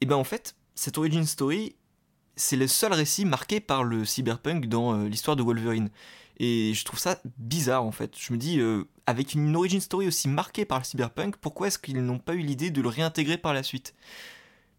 et 0.00 0.04
eh 0.04 0.06
bien 0.06 0.16
en 0.16 0.24
fait, 0.24 0.54
cette 0.74 0.98
origin 0.98 1.24
story, 1.24 1.74
c'est 2.36 2.56
le 2.56 2.66
seul 2.66 2.92
récit 2.92 3.24
marqué 3.24 3.60
par 3.60 3.82
le 3.84 4.04
cyberpunk 4.04 4.66
dans 4.66 4.94
euh, 4.94 5.08
l'histoire 5.08 5.36
de 5.36 5.42
Wolverine. 5.42 5.90
Et 6.38 6.72
je 6.74 6.84
trouve 6.84 6.98
ça 6.98 7.20
bizarre 7.38 7.84
en 7.84 7.92
fait. 7.92 8.14
Je 8.18 8.32
me 8.32 8.38
dis, 8.38 8.58
euh, 8.58 8.84
avec 9.06 9.34
une 9.34 9.54
origin 9.54 9.80
story 9.80 10.08
aussi 10.08 10.28
marquée 10.28 10.64
par 10.64 10.78
le 10.78 10.84
cyberpunk, 10.84 11.36
pourquoi 11.36 11.68
est-ce 11.68 11.78
qu'ils 11.78 12.04
n'ont 12.04 12.18
pas 12.18 12.34
eu 12.34 12.40
l'idée 12.40 12.70
de 12.70 12.82
le 12.82 12.88
réintégrer 12.88 13.38
par 13.38 13.54
la 13.54 13.62
suite? 13.62 13.94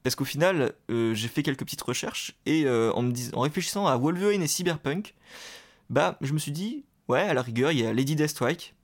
Parce 0.04 0.15
qu'au 0.15 0.26
final, 0.26 0.74
j'ai 0.89 1.30
fait 1.30 1.43
quelques 1.43 1.62
petites 1.63 1.82
recherches 1.82 2.34
et 2.46 2.67
en, 2.67 3.02
me 3.02 3.13
en 3.34 3.39
réfléchissant 3.39 3.88
à 3.88 3.96
Wolverine 3.96 4.41
et 4.41 4.48
cyberpunk, 4.48 5.15
bah 5.89 6.17
je 6.19 6.34
me 6.34 6.39
suis 6.39 6.52
dit, 6.52 6.84
ouais, 7.08 7.22
à 7.22 7.34
la 7.34 7.41
rigueur, 7.41 7.72
il 7.72 7.80
y 7.80 7.86
a 7.86 7.93
Lady 7.93 8.17
Deathstrike, 8.17 8.76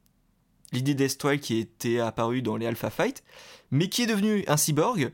l'idée 0.72 0.94
Deathstrike 0.94 1.42
qui 1.42 1.58
était 1.58 2.00
apparue 2.00 2.42
dans 2.42 2.58
les 2.58 2.66
Alpha 2.66 2.90
Fight, 2.90 3.24
mais 3.72 3.90
qui 3.90 4.04
est 4.04 4.08
devenu 4.08 4.44
un 4.48 4.58
cyborg 4.58 5.12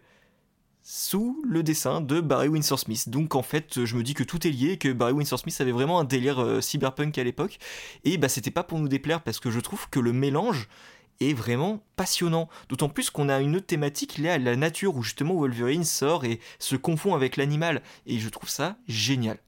sous 0.87 1.41
le 1.43 1.63
dessin 1.63 1.99
de 1.99 2.21
Barry 2.21 2.47
Windsor 2.47 2.79
Smith. 2.79 3.09
Donc 3.09 3.33
en 3.33 3.41
fait, 3.41 3.85
je 3.85 3.95
me 3.95 4.03
dis 4.03 4.13
que 4.13 4.23
tout 4.23 4.45
est 4.45 4.51
lié, 4.51 4.77
que 4.77 4.93
Barry 4.93 5.13
Windsor 5.13 5.39
Smith 5.39 5.59
avait 5.59 5.71
vraiment 5.71 5.99
un 5.99 6.03
délire 6.03 6.39
euh, 6.39 6.61
cyberpunk 6.61 7.17
à 7.17 7.23
l'époque, 7.23 7.57
et 8.03 8.17
bah 8.17 8.29
c'était 8.29 8.51
pas 8.51 8.63
pour 8.63 8.79
nous 8.79 8.87
déplaire 8.87 9.23
parce 9.23 9.39
que 9.39 9.49
je 9.49 9.59
trouve 9.59 9.89
que 9.89 9.99
le 9.99 10.13
mélange 10.13 10.67
est 11.21 11.33
vraiment 11.33 11.83
passionnant. 11.95 12.49
D'autant 12.69 12.89
plus 12.89 13.09
qu'on 13.09 13.29
a 13.29 13.39
une 13.39 13.55
autre 13.55 13.65
thématique 13.65 14.17
liée 14.17 14.29
à 14.29 14.37
la 14.37 14.55
nature 14.55 14.95
où 14.95 15.01
justement 15.01 15.33
Wolverine 15.33 15.85
sort 15.85 16.23
et 16.23 16.39
se 16.59 16.75
confond 16.75 17.15
avec 17.15 17.37
l'animal, 17.37 17.81
et 18.05 18.19
je 18.19 18.29
trouve 18.29 18.49
ça 18.49 18.77
génial. 18.87 19.39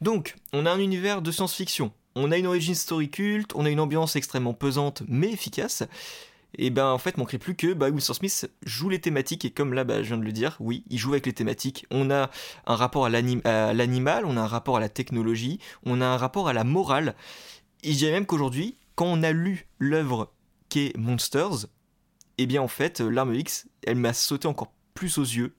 Donc, 0.00 0.36
on 0.52 0.66
a 0.66 0.70
un 0.70 0.78
univers 0.78 1.22
de 1.22 1.32
science-fiction, 1.32 1.92
on 2.14 2.32
a 2.32 2.38
une 2.38 2.46
origine 2.46 2.74
story 2.74 3.10
culte, 3.10 3.52
on 3.54 3.64
a 3.64 3.70
une 3.70 3.80
ambiance 3.80 4.16
extrêmement 4.16 4.54
pesante 4.54 5.02
mais 5.08 5.30
efficace. 5.30 5.84
Et 6.56 6.70
ben 6.70 6.86
en 6.86 6.98
fait, 6.98 7.18
manquerait 7.18 7.38
plus 7.38 7.54
que 7.54 7.74
bah, 7.74 7.90
Wilson 7.90 8.14
Smith 8.14 8.50
joue 8.64 8.88
les 8.88 9.00
thématiques 9.00 9.44
et 9.44 9.50
comme 9.50 9.74
là 9.74 9.84
bah, 9.84 10.02
je 10.02 10.08
viens 10.08 10.18
de 10.18 10.24
le 10.24 10.32
dire, 10.32 10.56
oui, 10.60 10.84
il 10.88 10.98
joue 10.98 11.12
avec 11.12 11.26
les 11.26 11.34
thématiques. 11.34 11.86
On 11.90 12.10
a 12.10 12.30
un 12.66 12.76
rapport 12.76 13.04
à 13.06 13.10
l'animal, 13.10 14.24
on 14.24 14.36
a 14.36 14.40
un 14.40 14.46
rapport 14.46 14.78
à 14.78 14.80
la 14.80 14.88
technologie, 14.88 15.60
on 15.84 16.00
a 16.00 16.06
un 16.06 16.16
rapport 16.16 16.48
à 16.48 16.52
la 16.52 16.64
morale. 16.64 17.14
Et 17.82 17.92
je 17.92 17.98
dirais 17.98 18.12
même 18.12 18.26
qu'aujourd'hui, 18.26 18.76
quand 18.94 19.06
on 19.06 19.22
a 19.22 19.32
lu 19.32 19.68
l'œuvre 19.78 20.32
qu'est 20.68 20.96
Monsters, 20.96 21.66
et 22.38 22.44
eh 22.44 22.46
bien 22.46 22.62
en 22.62 22.68
fait, 22.68 23.00
l'arme 23.00 23.34
X, 23.34 23.66
elle 23.86 23.96
m'a 23.96 24.12
sauté 24.12 24.46
encore 24.48 24.72
plus 24.94 25.18
aux 25.18 25.24
yeux 25.24 25.54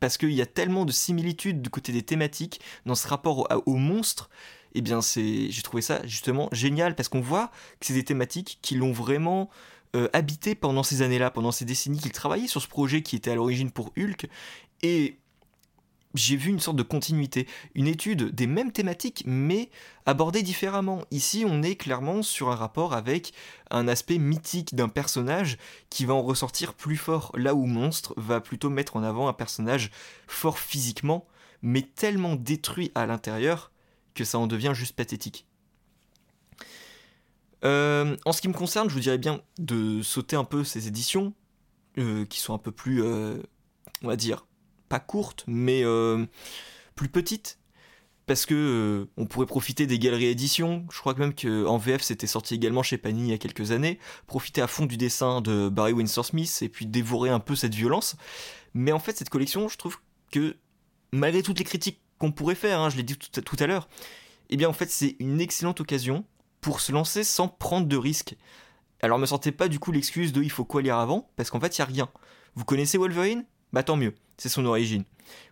parce 0.00 0.16
qu'il 0.16 0.32
y 0.32 0.40
a 0.40 0.46
tellement 0.46 0.84
de 0.84 0.92
similitudes 0.92 1.62
du 1.62 1.70
côté 1.70 1.92
des 1.92 2.02
thématiques 2.02 2.60
dans 2.86 2.94
ce 2.94 3.06
rapport 3.06 3.46
aux 3.66 3.76
monstres 3.76 4.30
eh 4.74 4.80
bien 4.80 5.00
c'est, 5.00 5.50
j'ai 5.50 5.62
trouvé 5.62 5.82
ça 5.82 6.06
justement 6.06 6.48
génial 6.52 6.94
parce 6.94 7.08
qu'on 7.08 7.20
voit 7.20 7.50
que 7.80 7.86
c'est 7.86 7.94
des 7.94 8.04
thématiques 8.04 8.58
qui 8.62 8.74
l'ont 8.74 8.92
vraiment 8.92 9.50
euh, 9.96 10.08
habité 10.12 10.54
pendant 10.54 10.82
ces 10.82 11.02
années-là, 11.02 11.30
pendant 11.30 11.50
ces 11.50 11.64
décennies 11.64 11.98
qu'il 11.98 12.12
travaillait 12.12 12.46
sur 12.46 12.62
ce 12.62 12.68
projet 12.68 13.02
qui 13.02 13.16
était 13.16 13.32
à 13.32 13.34
l'origine 13.34 13.72
pour 13.72 13.92
Hulk. 13.96 14.28
Et 14.82 15.18
j'ai 16.14 16.36
vu 16.36 16.50
une 16.50 16.60
sorte 16.60 16.76
de 16.76 16.82
continuité, 16.82 17.46
une 17.74 17.86
étude 17.86 18.34
des 18.34 18.46
mêmes 18.46 18.72
thématiques 18.72 19.22
mais 19.26 19.70
abordée 20.06 20.42
différemment. 20.42 21.02
Ici, 21.10 21.44
on 21.46 21.62
est 21.62 21.76
clairement 21.76 22.22
sur 22.22 22.50
un 22.50 22.56
rapport 22.56 22.94
avec 22.94 23.32
un 23.70 23.88
aspect 23.88 24.18
mythique 24.18 24.74
d'un 24.74 24.88
personnage 24.88 25.58
qui 25.88 26.04
va 26.04 26.14
en 26.14 26.22
ressortir 26.22 26.74
plus 26.74 26.96
fort, 26.96 27.32
là 27.34 27.54
où 27.54 27.66
Monstre 27.66 28.14
va 28.16 28.40
plutôt 28.40 28.70
mettre 28.70 28.96
en 28.96 29.02
avant 29.02 29.28
un 29.28 29.32
personnage 29.32 29.90
fort 30.26 30.58
physiquement, 30.58 31.26
mais 31.62 31.82
tellement 31.82 32.36
détruit 32.36 32.90
à 32.94 33.06
l'intérieur 33.06 33.70
que 34.20 34.26
ça 34.26 34.38
en 34.38 34.46
devient 34.46 34.72
juste 34.74 34.94
pathétique. 34.94 35.46
Euh, 37.64 38.16
en 38.26 38.32
ce 38.32 38.42
qui 38.42 38.48
me 38.48 38.52
concerne, 38.52 38.90
je 38.90 38.94
vous 38.94 39.00
dirais 39.00 39.16
bien 39.16 39.40
de 39.58 40.02
sauter 40.02 40.36
un 40.36 40.44
peu 40.44 40.62
ces 40.62 40.88
éditions, 40.88 41.32
euh, 41.98 42.26
qui 42.26 42.38
sont 42.38 42.52
un 42.52 42.58
peu 42.58 42.70
plus, 42.70 43.02
euh, 43.02 43.38
on 44.02 44.08
va 44.08 44.16
dire, 44.16 44.46
pas 44.90 45.00
courtes, 45.00 45.44
mais 45.46 45.84
plus 46.96 47.08
petites, 47.08 47.58
parce 48.26 48.44
que 48.44 49.08
on 49.16 49.24
pourrait 49.24 49.46
profiter 49.46 49.86
des 49.86 49.98
galeries 49.98 50.26
éditions. 50.26 50.86
Je 50.92 50.98
crois 50.98 51.14
que 51.14 51.20
même 51.20 51.34
qu'en 51.34 51.78
VF 51.78 52.02
c'était 52.02 52.26
sorti 52.26 52.54
également 52.54 52.82
chez 52.82 52.98
Panini 52.98 53.28
il 53.28 53.30
y 53.30 53.34
a 53.34 53.38
quelques 53.38 53.70
années. 53.70 53.98
Profiter 54.26 54.60
à 54.60 54.66
fond 54.66 54.84
du 54.84 54.98
dessin 54.98 55.40
de 55.40 55.70
Barry 55.70 55.92
Windsor 55.92 56.26
Smith 56.26 56.58
et 56.60 56.68
puis 56.68 56.86
dévorer 56.86 57.30
un 57.30 57.40
peu 57.40 57.54
cette 57.54 57.74
violence. 57.74 58.16
Mais 58.74 58.92
en 58.92 58.98
fait, 58.98 59.16
cette 59.16 59.30
collection, 59.30 59.68
je 59.68 59.78
trouve 59.78 59.96
que 60.30 60.56
malgré 61.12 61.42
toutes 61.42 61.58
les 61.58 61.64
critiques 61.64 62.00
qu'on 62.20 62.30
pourrait 62.30 62.54
faire, 62.54 62.78
hein, 62.78 62.90
je 62.90 62.96
l'ai 62.96 63.02
dit 63.02 63.16
tout, 63.16 63.56
à 63.58 63.66
l'heure, 63.66 63.88
eh 64.50 64.56
bien 64.56 64.68
en 64.68 64.72
fait 64.72 64.90
c'est 64.90 65.16
une 65.18 65.40
excellente 65.40 65.80
occasion 65.80 66.24
pour 66.60 66.80
se 66.80 66.92
lancer 66.92 67.24
sans 67.24 67.48
prendre 67.48 67.88
de 67.88 67.96
risques. 67.96 68.36
Alors 69.02 69.18
me 69.18 69.26
sentez 69.26 69.50
pas 69.50 69.68
du 69.68 69.78
coup 69.78 69.90
l'excuse 69.90 70.32
de 70.32 70.42
il 70.42 70.50
faut 70.50 70.66
quoi 70.66 70.82
lire 70.82 70.98
avant, 70.98 71.30
parce 71.36 71.50
qu'en 71.50 71.58
fait 71.58 71.76
il 71.76 71.80
y 71.80 71.82
a 71.82 71.86
rien. 71.86 72.10
Vous 72.54 72.64
connaissez 72.64 72.98
Wolverine? 72.98 73.46
Bah 73.72 73.82
tant 73.82 73.96
mieux, 73.96 74.14
c'est 74.36 74.50
son 74.50 74.66
origine. 74.66 75.04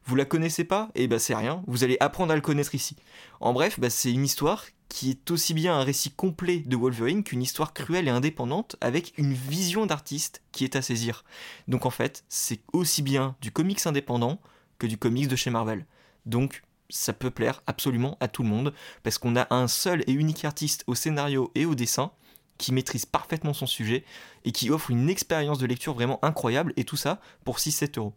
Vous 0.04 0.14
la 0.14 0.26
connaissez 0.26 0.64
pas? 0.64 0.90
Eh 0.94 1.08
bah 1.08 1.18
c'est 1.18 1.34
rien, 1.34 1.64
vous 1.66 1.84
allez 1.84 1.96
apprendre 2.00 2.32
à 2.32 2.36
le 2.36 2.42
connaître 2.42 2.74
ici. 2.74 2.96
En 3.40 3.52
bref, 3.54 3.80
bah, 3.80 3.90
c'est 3.90 4.12
une 4.12 4.24
histoire 4.24 4.66
qui 4.90 5.10
est 5.10 5.30
aussi 5.30 5.54
bien 5.54 5.74
un 5.74 5.84
récit 5.84 6.10
complet 6.10 6.58
de 6.66 6.76
Wolverine 6.76 7.24
qu'une 7.24 7.42
histoire 7.42 7.72
cruelle 7.72 8.08
et 8.08 8.10
indépendante 8.10 8.76
avec 8.80 9.16
une 9.16 9.32
vision 9.32 9.86
d'artiste 9.86 10.42
qui 10.52 10.64
est 10.64 10.76
à 10.76 10.82
saisir. 10.82 11.24
Donc 11.66 11.86
en 11.86 11.90
fait, 11.90 12.24
c'est 12.28 12.60
aussi 12.72 13.02
bien 13.02 13.36
du 13.40 13.52
comics 13.52 13.86
indépendant 13.86 14.40
que 14.78 14.86
du 14.86 14.98
comics 14.98 15.28
de 15.28 15.36
chez 15.36 15.50
Marvel. 15.50 15.86
Donc 16.28 16.62
ça 16.90 17.12
peut 17.12 17.30
plaire 17.30 17.62
absolument 17.66 18.16
à 18.20 18.28
tout 18.28 18.42
le 18.42 18.48
monde, 18.48 18.72
parce 19.02 19.18
qu'on 19.18 19.36
a 19.36 19.52
un 19.52 19.68
seul 19.68 20.02
et 20.06 20.12
unique 20.12 20.44
artiste 20.44 20.84
au 20.86 20.94
scénario 20.94 21.50
et 21.54 21.66
au 21.66 21.74
dessin 21.74 22.12
qui 22.56 22.72
maîtrise 22.72 23.06
parfaitement 23.06 23.52
son 23.52 23.66
sujet 23.66 24.04
et 24.44 24.52
qui 24.52 24.70
offre 24.70 24.90
une 24.90 25.08
expérience 25.08 25.58
de 25.58 25.66
lecture 25.66 25.94
vraiment 25.94 26.18
incroyable, 26.24 26.72
et 26.76 26.84
tout 26.84 26.96
ça 26.96 27.20
pour 27.44 27.58
6-7 27.58 27.98
euros. 27.98 28.14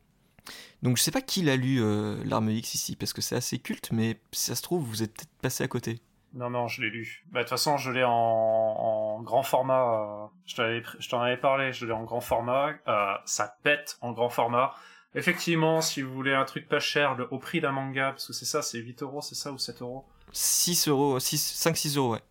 Donc 0.82 0.98
je 0.98 1.04
sais 1.04 1.12
pas 1.12 1.22
qui 1.22 1.44
l'a 1.44 1.56
lu 1.56 1.82
euh, 1.82 2.24
L'arme 2.26 2.50
X 2.50 2.74
ici, 2.74 2.96
parce 2.96 3.14
que 3.14 3.22
c'est 3.22 3.36
assez 3.36 3.60
culte, 3.60 3.92
mais 3.92 4.20
si 4.32 4.46
ça 4.46 4.56
se 4.56 4.62
trouve, 4.62 4.84
vous 4.84 5.04
êtes 5.04 5.14
peut-être 5.14 5.42
passé 5.42 5.64
à 5.64 5.68
côté. 5.68 6.00
Non, 6.34 6.50
non, 6.50 6.68
je 6.68 6.82
l'ai 6.82 6.90
lu. 6.90 7.26
Bah, 7.30 7.40
de 7.40 7.44
toute 7.44 7.50
façon, 7.50 7.78
je 7.78 7.92
l'ai 7.92 8.06
en, 8.06 9.22
grand 9.22 9.44
format. 9.44 10.30
Euh, 10.56 10.86
je 11.00 11.10
t'en 11.10 11.22
avais 11.22 11.38
parlé, 11.38 11.74
je 11.74 11.86
l'ai 11.86 11.92
en 11.92 12.04
grand 12.04 12.22
format. 12.22 12.74
Euh, 12.88 13.14
ça 13.26 13.58
pète 13.64 13.98
en 14.02 14.14
grand 14.14 14.30
format. 14.30 14.74
Effectivement, 15.14 15.82
si 15.82 16.02
vous 16.02 16.14
voulez 16.14 16.34
un 16.34 16.46
truc 16.46 16.70
pas 16.70 16.80
cher, 16.80 17.16
le, 17.16 17.28
au 17.32 17.38
prix 17.38 17.60
d'un 17.60 17.72
manga, 17.72 18.12
parce 18.12 18.28
que 18.28 18.34
c'est 18.34 18.46
ça, 18.46 18.62
c'est 18.62 18.78
8 18.80 19.04
euros, 19.04 19.22
c'est 19.22 19.36
ça, 19.36 19.52
ou 19.52 19.58
7 19.58 19.82
euros 19.82 20.06
6 20.32 20.88
euros, 20.88 21.20
5-6 21.20 21.98
euros, 21.98 22.14
ouais. 22.14 22.22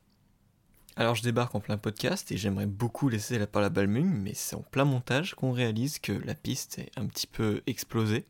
Alors 0.96 1.14
je 1.14 1.22
débarque 1.22 1.54
en 1.54 1.60
plein 1.60 1.78
podcast 1.78 2.30
et 2.32 2.36
j'aimerais 2.36 2.66
beaucoup 2.66 3.08
laisser 3.08 3.38
la 3.38 3.46
parole 3.46 3.66
à 3.66 3.70
Balmung, 3.70 4.10
mais 4.22 4.34
c'est 4.34 4.56
en 4.56 4.62
plein 4.62 4.84
montage 4.84 5.34
qu'on 5.34 5.52
réalise 5.52 5.98
que 5.98 6.12
la 6.12 6.34
piste 6.34 6.78
est 6.78 6.90
un 6.96 7.06
petit 7.06 7.26
peu 7.26 7.62
explosée. 7.66 8.26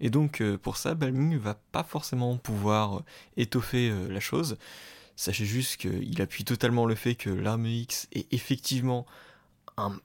Et 0.00 0.10
donc 0.10 0.40
euh, 0.40 0.56
pour 0.56 0.76
ça, 0.76 0.94
Balmung 0.94 1.36
va 1.36 1.54
pas 1.54 1.82
forcément 1.82 2.36
pouvoir 2.36 2.98
euh, 2.98 3.04
étoffer 3.36 3.90
euh, 3.90 4.08
la 4.08 4.20
chose. 4.20 4.56
Sachez 5.16 5.44
juste 5.44 5.78
qu'il 5.78 6.22
appuie 6.22 6.44
totalement 6.44 6.86
le 6.86 6.94
fait 6.94 7.14
que 7.16 7.30
l'arme 7.30 7.66
X 7.66 8.08
est 8.12 8.32
effectivement 8.32 9.04
un 9.76 9.98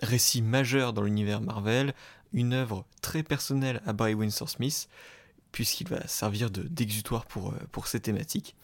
récit 0.00 0.42
majeur 0.42 0.92
dans 0.92 1.02
l'univers 1.02 1.40
Marvel, 1.40 1.92
une 2.32 2.52
œuvre 2.52 2.86
très 3.00 3.22
personnelle 3.22 3.82
à 3.86 3.92
Barry 3.92 4.14
Windsor 4.14 4.48
Smith, 4.48 4.88
puisqu'il 5.52 5.88
va 5.88 6.06
servir 6.06 6.50
d'exutoire 6.50 7.26
pour, 7.26 7.50
euh, 7.50 7.58
pour 7.70 7.86
ces 7.86 8.00
thématiques, 8.00 8.56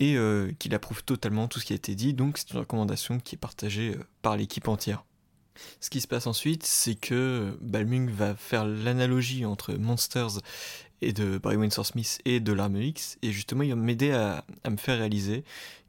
et 0.00 0.16
euh, 0.16 0.52
qu'il 0.58 0.74
approuve 0.74 1.04
totalement 1.04 1.48
tout 1.48 1.60
ce 1.60 1.66
qui 1.66 1.72
a 1.72 1.76
été 1.76 1.94
dit, 1.94 2.14
donc 2.14 2.38
c'est 2.38 2.50
une 2.52 2.60
recommandation 2.60 3.20
qui 3.20 3.34
est 3.34 3.38
partagée 3.38 3.94
euh, 3.94 4.04
par 4.22 4.36
l'équipe 4.36 4.68
entière. 4.68 5.04
Ce 5.80 5.88
qui 5.88 6.00
se 6.00 6.08
passe 6.08 6.26
ensuite, 6.26 6.64
c'est 6.64 6.96
que 6.96 7.56
Balmung 7.60 8.10
va 8.10 8.34
faire 8.34 8.64
l'analogie 8.64 9.44
entre 9.44 9.74
Monsters 9.74 10.40
et 11.00 11.12
de 11.12 11.38
Barry 11.38 11.56
Windsor 11.56 11.86
Smith 11.86 12.20
et 12.24 12.40
de 12.40 12.52
l'arme 12.52 12.80
X, 12.80 13.18
et 13.22 13.30
justement 13.30 13.62
il 13.62 13.70
va 13.70 13.76
m'aider 13.76 14.10
à, 14.10 14.44
à, 14.64 14.70
me 14.70 14.76
faire 14.76 14.98
réaliser 14.98 15.44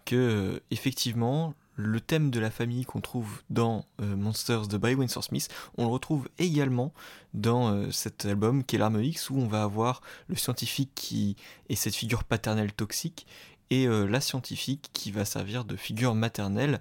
que 0.05 0.61
effectivement 0.69 1.55
le 1.75 1.99
thème 1.99 2.31
de 2.31 2.39
la 2.39 2.49
famille 2.49 2.85
qu'on 2.85 3.01
trouve 3.01 3.41
dans 3.49 3.85
euh, 4.01 4.15
Monsters 4.15 4.67
de 4.67 4.77
Barry 4.77 4.95
Windsor 4.95 5.23
Smith, 5.23 5.49
on 5.77 5.85
le 5.85 5.91
retrouve 5.91 6.29
également 6.39 6.93
dans 7.33 7.69
euh, 7.69 7.91
cet 7.91 8.25
album 8.25 8.63
qui 8.63 8.75
est 8.75 8.79
l'arme 8.79 9.01
X 9.01 9.29
où 9.29 9.37
on 9.37 9.47
va 9.47 9.63
avoir 9.63 10.01
le 10.27 10.35
scientifique 10.35 10.91
qui 10.95 11.35
est 11.69 11.75
cette 11.75 11.95
figure 11.95 12.23
paternelle 12.23 12.71
toxique 12.71 13.27
et 13.69 13.87
euh, 13.87 14.05
la 14.05 14.21
scientifique 14.21 14.89
qui 14.93 15.11
va 15.11 15.25
servir 15.25 15.65
de 15.65 15.75
figure 15.75 16.15
maternelle 16.15 16.79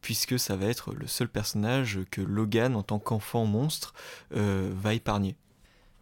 puisque 0.00 0.38
ça 0.38 0.56
va 0.56 0.66
être 0.66 0.94
le 0.94 1.06
seul 1.06 1.28
personnage 1.28 2.00
que 2.10 2.20
Logan 2.20 2.76
en 2.76 2.82
tant 2.82 2.98
qu'enfant 2.98 3.46
monstre 3.46 3.94
va 4.30 4.92
épargner. 4.92 5.34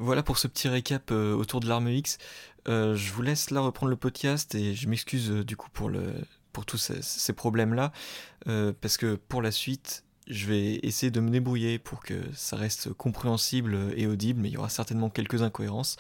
Voilà 0.01 0.25
pour 0.25 0.39
ce 0.39 0.49
petit 0.49 0.67
récap 0.67 1.13
autour 1.13 1.61
de 1.61 1.69
l'arme 1.69 1.89
X. 1.89 2.19
je 2.67 3.13
vous 3.13 3.23
laisse 3.23 3.53
là 3.53 3.61
reprendre 3.61 3.91
le 3.91 3.97
podcast 3.97 4.57
et 4.57 4.75
je 4.75 4.89
m'excuse 4.89 5.31
du 5.31 5.57
coup 5.57 5.69
pour 5.73 5.89
le 5.89 6.15
pour 6.53 6.67
tous 6.67 6.93
ces, 7.01 7.33
problèmes-là, 7.33 7.93
euh, 8.49 8.73
parce 8.81 8.97
que 8.97 9.15
pour 9.15 9.43
la 9.43 9.51
suite, 9.51 10.05
je 10.29 10.47
vais 10.47 10.81
essayer 10.83 11.11
de 11.11 11.21
me 11.21 11.31
débrouiller 11.31 11.79
pour 11.79 12.03
que 12.03 12.15
ça 12.35 12.57
reste 12.57 12.93
compréhensible 12.93 13.93
et 13.97 14.07
audible, 14.07 14.41
mais 14.41 14.49
il 14.49 14.53
y 14.53 14.57
aura 14.57 14.69
certainement 14.69 15.11
quelques 15.11 15.43
incohérences 15.43 15.97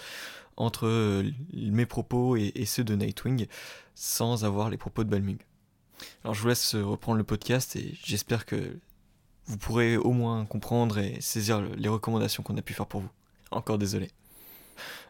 entre 0.56 0.86
euh, 0.86 1.30
mes 1.54 1.86
propos 1.86 2.36
et, 2.36 2.64
ceux 2.66 2.84
de 2.84 2.94
Nightwing, 2.94 3.46
sans 3.94 4.44
avoir 4.44 4.70
les 4.70 4.76
propos 4.76 5.04
de 5.04 5.08
Balmung. 5.08 5.38
Alors 6.24 6.34
je 6.34 6.42
vous 6.42 6.48
laisse 6.48 6.74
reprendre 6.74 7.18
le 7.18 7.24
podcast 7.24 7.76
et 7.76 7.94
j'espère 8.04 8.44
que 8.44 8.76
vous 9.46 9.56
pourrez 9.56 9.96
au 9.96 10.12
moins 10.12 10.44
comprendre 10.44 10.98
et 10.98 11.20
saisir 11.20 11.60
les 11.60 11.88
recommandations 11.88 12.42
qu'on 12.42 12.56
a 12.56 12.62
pu 12.62 12.74
faire 12.74 12.86
pour 12.86 13.00
vous. 13.00 13.10
Encore 13.50 13.78
désolé. 13.78 14.10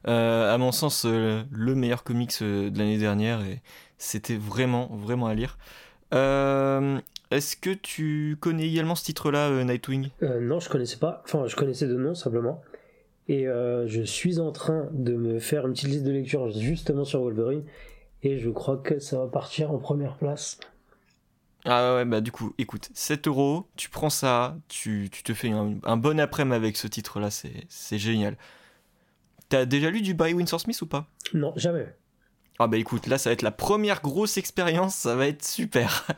Euh, 0.08 0.52
à 0.52 0.58
mon 0.58 0.72
sens, 0.72 1.04
le 1.04 1.74
meilleur 1.74 2.04
comics 2.04 2.42
de 2.42 2.76
l'année 2.76 2.98
dernière 2.98 3.40
et 3.42 3.60
c'était 4.02 4.36
vraiment, 4.36 4.88
vraiment 4.92 5.26
à 5.26 5.34
lire. 5.34 5.58
Euh, 6.12 6.98
est-ce 7.30 7.56
que 7.56 7.70
tu 7.70 8.36
connais 8.40 8.68
également 8.68 8.94
ce 8.94 9.04
titre-là, 9.04 9.48
euh, 9.48 9.64
Nightwing? 9.64 10.10
Euh, 10.22 10.40
Non, 10.40 10.60
je 10.60 10.68
connaissais 10.68 10.98
pas. 10.98 11.22
Enfin, 11.24 11.46
je 11.46 11.56
connaissais 11.56 11.86
de 11.86 11.96
nom 11.96 12.14
simplement. 12.14 12.62
Et 13.28 13.44
je 13.44 14.02
suis 14.02 14.40
en 14.40 14.52
train 14.52 14.88
de 14.92 15.14
me 15.14 15.38
faire 15.38 15.66
une 15.66 15.72
petite 15.72 15.88
liste 15.88 16.04
de 16.04 16.10
lecture 16.10 16.50
justement 16.50 17.04
sur 17.04 17.20
Wolverine. 17.20 17.64
Et 18.22 18.38
je 18.38 18.50
crois 18.50 18.76
que 18.76 18.98
ça 18.98 19.18
va 19.18 19.26
partir 19.26 19.70
en 19.70 19.78
première 19.78 20.16
place. 20.16 20.58
Ah 21.64 21.94
ouais, 21.94 22.04
bah 22.04 22.20
du 22.20 22.32
coup, 22.32 22.52
écoute, 22.58 22.90
7 22.92 23.28
euros, 23.28 23.68
tu 23.76 23.88
prends 23.88 24.10
ça, 24.10 24.56
tu, 24.68 25.08
te 25.08 25.32
fais 25.32 25.50
un, 25.50 25.96
bon 25.96 26.18
après-midi 26.18 26.56
avec 26.56 26.76
ce 26.76 26.88
titre-là, 26.88 27.30
c'est 27.30 27.98
génial. 27.98 28.36
T'as 29.52 29.66
déjà 29.66 29.90
lu 29.90 30.00
du 30.00 30.14
Barry 30.14 30.32
Windsor 30.32 30.62
Smith 30.62 30.80
ou 30.80 30.86
pas? 30.86 31.10
Non, 31.34 31.52
jamais. 31.56 31.94
Ah 32.58 32.68
bah 32.68 32.78
écoute, 32.78 33.06
là 33.06 33.18
ça 33.18 33.28
va 33.28 33.34
être 33.34 33.42
la 33.42 33.50
première 33.50 34.00
grosse 34.00 34.38
expérience, 34.38 34.94
ça 34.94 35.14
va 35.14 35.26
être 35.26 35.44
super. 35.44 36.06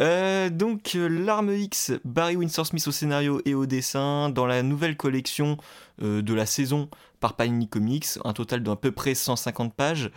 Euh, 0.00 0.50
donc 0.50 0.92
l'arme 0.94 1.50
X, 1.50 1.92
Barry 2.04 2.36
Windsor 2.36 2.66
Smith 2.66 2.86
au 2.86 2.92
scénario 2.92 3.40
et 3.46 3.54
au 3.54 3.64
dessin, 3.64 4.28
dans 4.28 4.44
la 4.44 4.62
nouvelle 4.62 4.96
collection 4.98 5.56
euh, 6.02 6.20
de 6.20 6.34
la 6.34 6.44
saison 6.44 6.90
par 7.20 7.34
Panini 7.34 7.68
Comics, 7.68 8.06
un 8.22 8.34
total 8.34 8.62
d'à 8.62 8.76
peu 8.76 8.92
près 8.92 9.14
150 9.14 9.74
pages, 9.74 10.10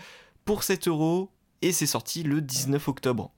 pour 0.44 0.64
7 0.64 0.90
euros, 0.90 1.32
et 1.62 1.72
c'est 1.72 1.88
sorti 1.88 2.22
le 2.24 2.42
19 2.42 2.90
octobre. 2.90 3.32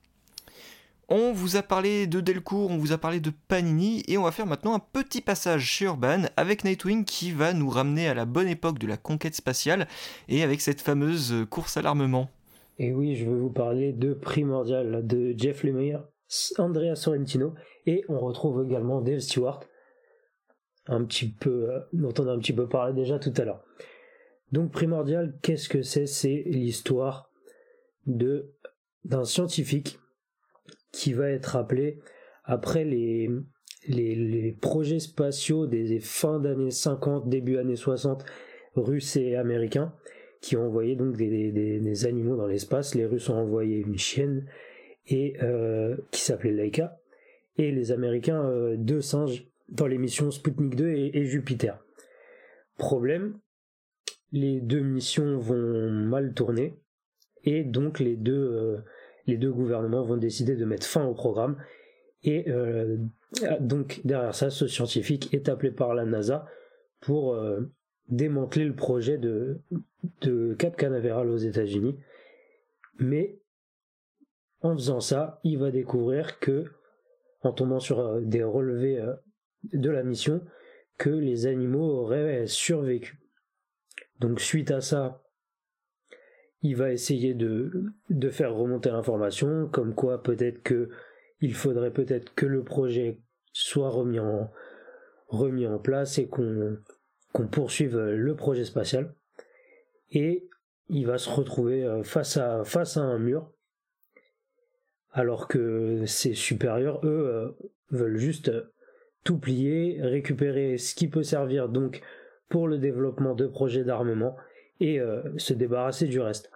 On 1.10 1.34
vous 1.34 1.58
a 1.58 1.62
parlé 1.62 2.08
de 2.08 2.22
Delcourt, 2.22 2.72
on 2.72 2.78
vous 2.78 2.93
a 2.93 2.97
parlé 2.97 3.20
de 3.20 3.32
Panini, 3.47 4.04
et 4.08 4.18
on 4.18 4.24
va 4.24 4.32
faire 4.32 4.45
maintenant 4.45 4.74
un 4.74 4.80
petit 4.80 5.20
passage 5.20 5.64
chez 5.64 5.86
Urban 5.86 6.24
avec 6.38 6.64
Nightwing 6.64 7.04
qui 7.04 7.32
va 7.32 7.54
nous 7.54 7.70
ramener 7.70 8.08
à 8.08 8.14
la 8.14 8.26
bonne 8.26 8.47
époque 8.47 8.80
de 8.80 8.88
la 8.88 8.95
conquête 8.95 9.36
spatiale 9.36 9.88
et 10.30 10.43
avec 10.43 10.62
cette 10.62 10.80
fameuse 10.80 11.45
course 11.49 11.76
à 11.76 11.82
l'armement. 11.82 12.30
Et 12.80 12.93
oui, 12.93 13.16
je 13.16 13.26
vais 13.26 13.36
vous 13.36 13.51
parler 13.51 13.91
de 13.91 14.14
Primordial 14.14 15.06
de 15.06 15.36
Jeff 15.38 15.64
Lemire, 15.64 16.04
Andrea 16.58 16.95
Sorrentino, 16.95 17.54
et 17.86 18.06
on 18.08 18.20
retrouve 18.20 18.66
également 18.66 19.01
Dave 19.01 19.20
Stewart, 19.20 19.60
un 20.88 21.04
petit 21.04 21.30
peu, 21.30 21.70
euh, 21.70 21.80
on 21.93 22.28
a 22.28 22.32
un 22.32 22.39
petit 22.39 22.54
peu 22.54 22.68
parlé 22.68 22.93
déjà 22.93 23.20
tout 23.20 23.34
à 23.38 23.43
l'heure. 23.43 23.64
Donc 24.54 24.72
Primordial, 24.72 25.38
qu'est-ce 25.41 25.68
que 25.68 25.82
c'est? 25.82 26.06
C'est 26.06 26.43
l'histoire 26.45 27.30
d'un 28.06 29.26
scientifique 29.26 29.99
qui 30.94 31.12
va 31.12 31.30
être 31.30 31.58
appelé 31.58 32.00
après 32.46 32.86
les, 32.86 33.30
les, 33.88 34.58
projets 34.62 35.00
spatiaux 35.00 35.68
des 35.68 36.00
fins 36.00 36.39
d'années 36.39 36.72
50, 36.72 37.28
début 37.28 37.58
années 37.58 37.76
60, 37.76 38.24
russes 38.76 39.18
et 39.18 39.36
américains, 39.36 39.94
qui 40.44 40.58
ont 40.58 40.68
envoyé 40.68 40.96
donc 40.96 41.16
des, 41.16 42.06
animaux 42.06 42.36
dans 42.36 42.48
l'espace. 42.48 42.96
Les 42.96 43.06
Russes 43.06 43.30
ont 43.30 43.38
envoyé 43.38 43.78
une 43.78 43.98
chienne 43.98 44.46
et 45.08 45.36
euh, 45.41 45.96
qui 46.12 46.22
s'appelait 46.22 46.52
Laika, 46.52 47.00
et 47.58 47.72
les 47.72 47.91
Américains 47.91 48.44
euh, 48.44 48.76
deux 48.78 49.02
singes 49.02 49.48
dans 49.70 49.88
les 49.88 49.98
missions 49.98 50.32
Sputnik 50.32 50.76
2 50.76 50.88
et, 50.89 51.26
Jupiter. 51.26 51.84
Problème, 52.78 53.39
les 54.32 54.60
deux 54.60 54.82
missions 54.82 55.38
vont 55.38 55.89
mal 55.89 56.34
tourner 56.34 56.78
et 57.46 57.64
donc 57.64 58.00
les 58.00 58.16
deux, 58.16 58.34
euh, 58.34 58.78
les 59.26 59.38
deux 59.38 59.51
gouvernements 59.51 60.03
vont 60.03 60.17
décider 60.17 60.55
de 60.55 60.65
mettre 60.65 60.86
fin 60.86 61.05
au 61.05 61.13
programme 61.13 61.57
et 62.24 62.49
euh, 62.49 62.97
donc 63.59 64.01
derrière 64.05 64.34
ça, 64.34 64.49
ce 64.49 64.67
scientifique 64.67 65.34
est 65.34 65.49
appelé 65.49 65.71
par 65.71 65.93
la 65.93 66.05
NASA 66.05 66.45
pour 67.01 67.34
euh, 67.34 67.61
démanteler 68.07 68.65
le 68.65 68.76
projet 68.76 69.17
de, 69.17 69.59
de 70.21 70.53
Cap 70.53 70.78
Canaveral 70.78 71.30
aux 71.30 71.38
États-Unis. 71.38 71.97
Mais 72.99 73.39
en 74.61 74.74
faisant 74.74 75.01
ça, 75.01 75.41
il 75.43 75.57
va 75.57 75.71
découvrir 75.71 76.39
que, 76.39 76.65
en 77.41 77.51
tombant 77.51 77.80
sur 77.80 77.99
euh, 77.99 78.21
des 78.21 78.43
relevés 78.43 79.03
de 79.74 79.89
la 79.89 80.03
mission, 80.03 80.41
que 80.97 81.09
les 81.09 81.47
animaux 81.47 81.89
auraient 81.89 82.47
survécu. 82.47 83.19
Donc 84.19 84.39
suite 84.39 84.71
à 84.71 84.80
ça, 84.80 85.22
il 86.64 86.78
va 86.78 86.91
essayer 86.91 87.34
de, 87.34 87.91
faire 88.32 88.55
remonter 88.55 88.89
l'information, 88.89 89.68
comme 89.68 89.93
quoi 89.93 90.24
peut-être 90.24 90.64
que 90.64 90.89
il 91.41 91.53
faudrait 91.53 91.91
peut-être 91.91 92.34
que 92.34 92.45
le 92.45 92.64
projet 92.64 93.20
soit 93.51 93.89
remis 93.89 94.20
en, 94.20 94.49
remis 95.28 95.68
en 95.68 95.78
place 95.78 96.18
et 96.18 96.28
qu'on 96.28 96.78
qu'on 97.34 97.47
poursuive 97.47 97.97
le 97.97 98.36
projet 98.36 98.64
spatial. 98.64 99.14
Et 100.11 100.47
il 100.89 101.07
va 101.07 101.18
se 101.18 101.30
retrouver 101.30 101.84
euh, 101.84 102.03
face 102.03 102.38
à, 102.38 102.64
face 102.64 102.95
à 102.95 103.01
un 103.01 103.18
mur, 103.18 103.51
alors 105.09 105.47
que 105.47 106.05
ses 106.05 106.36
supérieurs, 106.36 107.03
eux, 107.03 107.28
euh, 107.28 107.51
veulent 107.89 108.18
juste 108.18 108.51
tout 109.24 109.39
plier, 109.39 109.99
récupérer 110.01 110.78
ce 110.78 110.93
qui 110.93 111.07
peut 111.07 111.24
servir 111.24 111.70
donc 111.70 112.01
pour 112.49 112.68
le 112.68 112.78
développement 112.78 113.34
de 113.34 113.47
projets 113.47 113.84
d'armement 113.84 114.36
et 114.80 114.99
euh, 114.99 115.21
se 115.38 115.53
débarrasser 115.53 116.07
du 116.07 116.19
reste. 116.19 116.51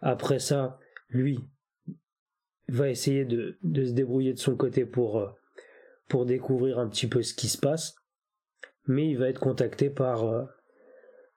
Après 0.00 0.38
ça, 0.38 0.78
lui, 1.08 1.40
va 2.70 2.88
essayer 2.88 3.24
de, 3.24 3.58
se 3.62 3.92
débrouiller 3.92 4.32
de 4.32 4.38
son 4.38 4.56
côté 4.56 4.84
pour, 4.84 5.18
euh, 5.18 5.28
pour 6.08 6.24
découvrir 6.24 6.78
un 6.78 6.88
petit 6.88 7.06
peu 7.06 7.22
ce 7.22 7.34
qui 7.34 7.48
se 7.48 7.58
passe, 7.58 7.96
mais 8.86 9.08
il 9.08 9.18
va 9.18 9.28
être 9.28 9.40
contacté 9.40 9.90
par, 9.90 10.24
euh, 10.24 10.44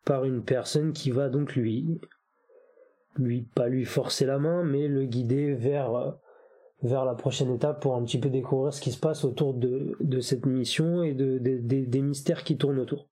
par 0.06 0.26
une 0.26 0.44
personne 0.44 0.94
qui 0.94 1.12
va 1.12 1.30
donc 1.30 1.56
lui, 1.56 2.00
lui, 3.18 3.44
pas 3.56 3.68
lui 3.68 3.86
forcer 3.86 4.26
la 4.26 4.40
main, 4.40 4.64
mais 4.64 4.88
le 4.88 5.06
guider 5.06 5.54
vers, 5.54 5.96
euh, 5.96 6.12
vers 6.84 7.06
la 7.06 7.16
prochaine 7.16 7.54
étape 7.54 7.82
pour 7.82 7.96
un 7.96 8.04
petit 8.04 8.20
peu 8.20 8.30
découvrir 8.30 8.74
ce 8.74 8.82
qui 8.82 8.92
se 8.92 9.00
passe 9.00 9.24
autour 9.24 9.54
de, 9.54 9.96
de 10.00 10.20
cette 10.20 10.46
mission 10.46 11.04
et 11.04 11.14
de, 11.14 11.38
des 11.40 12.02
mystères 12.02 12.44
qui 12.44 12.58
tournent 12.58 12.80
autour. 12.80 13.10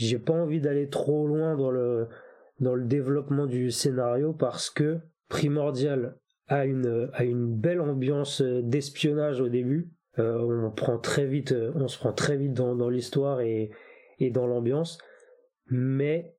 J'ai 0.00 0.18
pas 0.18 0.32
envie 0.32 0.62
d'aller 0.62 0.88
trop 0.88 1.26
loin 1.26 1.58
dans 1.58 1.70
le, 1.70 2.08
dans 2.58 2.74
le 2.74 2.86
développement 2.86 3.44
du 3.44 3.70
scénario 3.70 4.32
parce 4.32 4.70
que 4.70 5.00
primordial 5.28 6.16
a 6.48 6.64
une, 6.64 7.10
a 7.12 7.22
une 7.22 7.54
belle 7.54 7.82
ambiance 7.82 8.40
d'espionnage 8.40 9.42
au 9.42 9.50
début. 9.50 9.90
Euh, 10.18 10.38
on 10.38 10.70
prend 10.70 10.96
très 10.96 11.26
vite, 11.26 11.54
on 11.74 11.86
se 11.86 11.98
prend 11.98 12.14
très 12.14 12.38
vite 12.38 12.54
dans, 12.54 12.74
dans 12.74 12.88
l'histoire 12.88 13.42
et, 13.42 13.72
et 14.18 14.30
dans 14.30 14.46
l'ambiance, 14.46 14.96
mais 15.66 16.34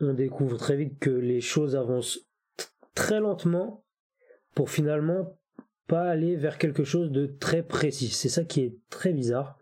on 0.00 0.12
découvre 0.12 0.56
très 0.56 0.74
vite 0.74 0.98
que 0.98 1.10
les 1.10 1.40
choses 1.40 1.76
avancent 1.76 2.26
très 2.96 3.20
lentement 3.20 3.84
pour 4.56 4.70
finalement 4.70 5.38
pas 5.86 6.02
aller 6.02 6.34
vers 6.34 6.58
quelque 6.58 6.82
chose 6.82 7.12
de 7.12 7.26
très 7.26 7.62
précis. 7.62 8.08
C'est 8.08 8.28
ça 8.28 8.42
qui 8.42 8.62
est 8.62 8.76
très 8.90 9.12
bizarre, 9.12 9.56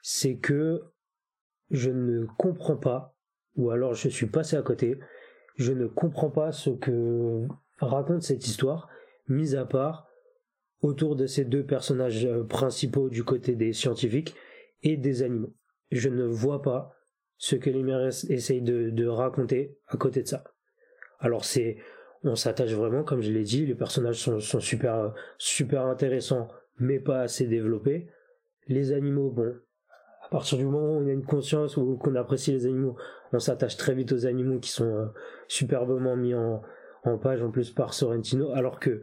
c'est 0.00 0.36
que 0.36 0.80
je 1.70 1.90
ne 1.90 2.26
comprends 2.38 2.76
pas, 2.76 3.14
ou 3.56 3.70
alors 3.70 3.94
je 3.94 4.08
suis 4.08 4.26
passé 4.26 4.56
à 4.56 4.62
côté, 4.62 4.98
je 5.56 5.72
ne 5.72 5.86
comprends 5.86 6.30
pas 6.30 6.52
ce 6.52 6.70
que 6.70 7.46
raconte 7.78 8.22
cette 8.22 8.46
histoire, 8.46 8.88
mis 9.28 9.56
à 9.56 9.64
part 9.64 10.08
autour 10.82 11.16
de 11.16 11.26
ces 11.26 11.44
deux 11.44 11.64
personnages 11.64 12.26
euh, 12.26 12.44
principaux 12.44 13.08
du 13.08 13.24
côté 13.24 13.54
des 13.54 13.72
scientifiques 13.72 14.34
et 14.82 14.96
des 14.96 15.22
animaux. 15.22 15.54
Je 15.90 16.08
ne 16.08 16.24
vois 16.24 16.62
pas 16.62 16.94
ce 17.38 17.56
que 17.56 17.70
les 17.70 18.32
essaye 18.32 18.62
de, 18.62 18.90
de 18.90 19.06
raconter 19.06 19.78
à 19.88 19.96
côté 19.96 20.22
de 20.22 20.28
ça. 20.28 20.44
Alors 21.18 21.44
c'est, 21.44 21.78
on 22.22 22.36
s'attache 22.36 22.72
vraiment, 22.72 23.04
comme 23.04 23.22
je 23.22 23.30
l'ai 23.30 23.42
dit, 23.42 23.66
les 23.66 23.74
personnages 23.74 24.20
sont, 24.20 24.40
sont 24.40 24.60
super, 24.60 25.14
super 25.38 25.86
intéressants, 25.86 26.48
mais 26.78 26.98
pas 26.98 27.20
assez 27.20 27.46
développés. 27.46 28.08
Les 28.68 28.92
animaux, 28.92 29.30
bon, 29.30 29.54
à 30.26 30.28
partir 30.28 30.58
du 30.58 30.64
moment 30.64 30.96
où 30.96 31.04
on 31.04 31.06
a 31.06 31.12
une 31.12 31.24
conscience 31.24 31.76
ou 31.76 31.96
qu'on 31.96 32.16
apprécie 32.16 32.50
les 32.50 32.66
animaux, 32.66 32.96
on 33.32 33.38
s'attache 33.38 33.76
très 33.76 33.94
vite 33.94 34.10
aux 34.10 34.26
animaux 34.26 34.58
qui 34.58 34.70
sont 34.70 34.84
euh, 34.84 35.06
superbement 35.46 36.16
mis 36.16 36.34
en, 36.34 36.62
page 37.22 37.40
en 37.42 37.52
plus 37.52 37.70
par 37.70 37.94
Sorrentino, 37.94 38.50
alors 38.50 38.80
que 38.80 39.02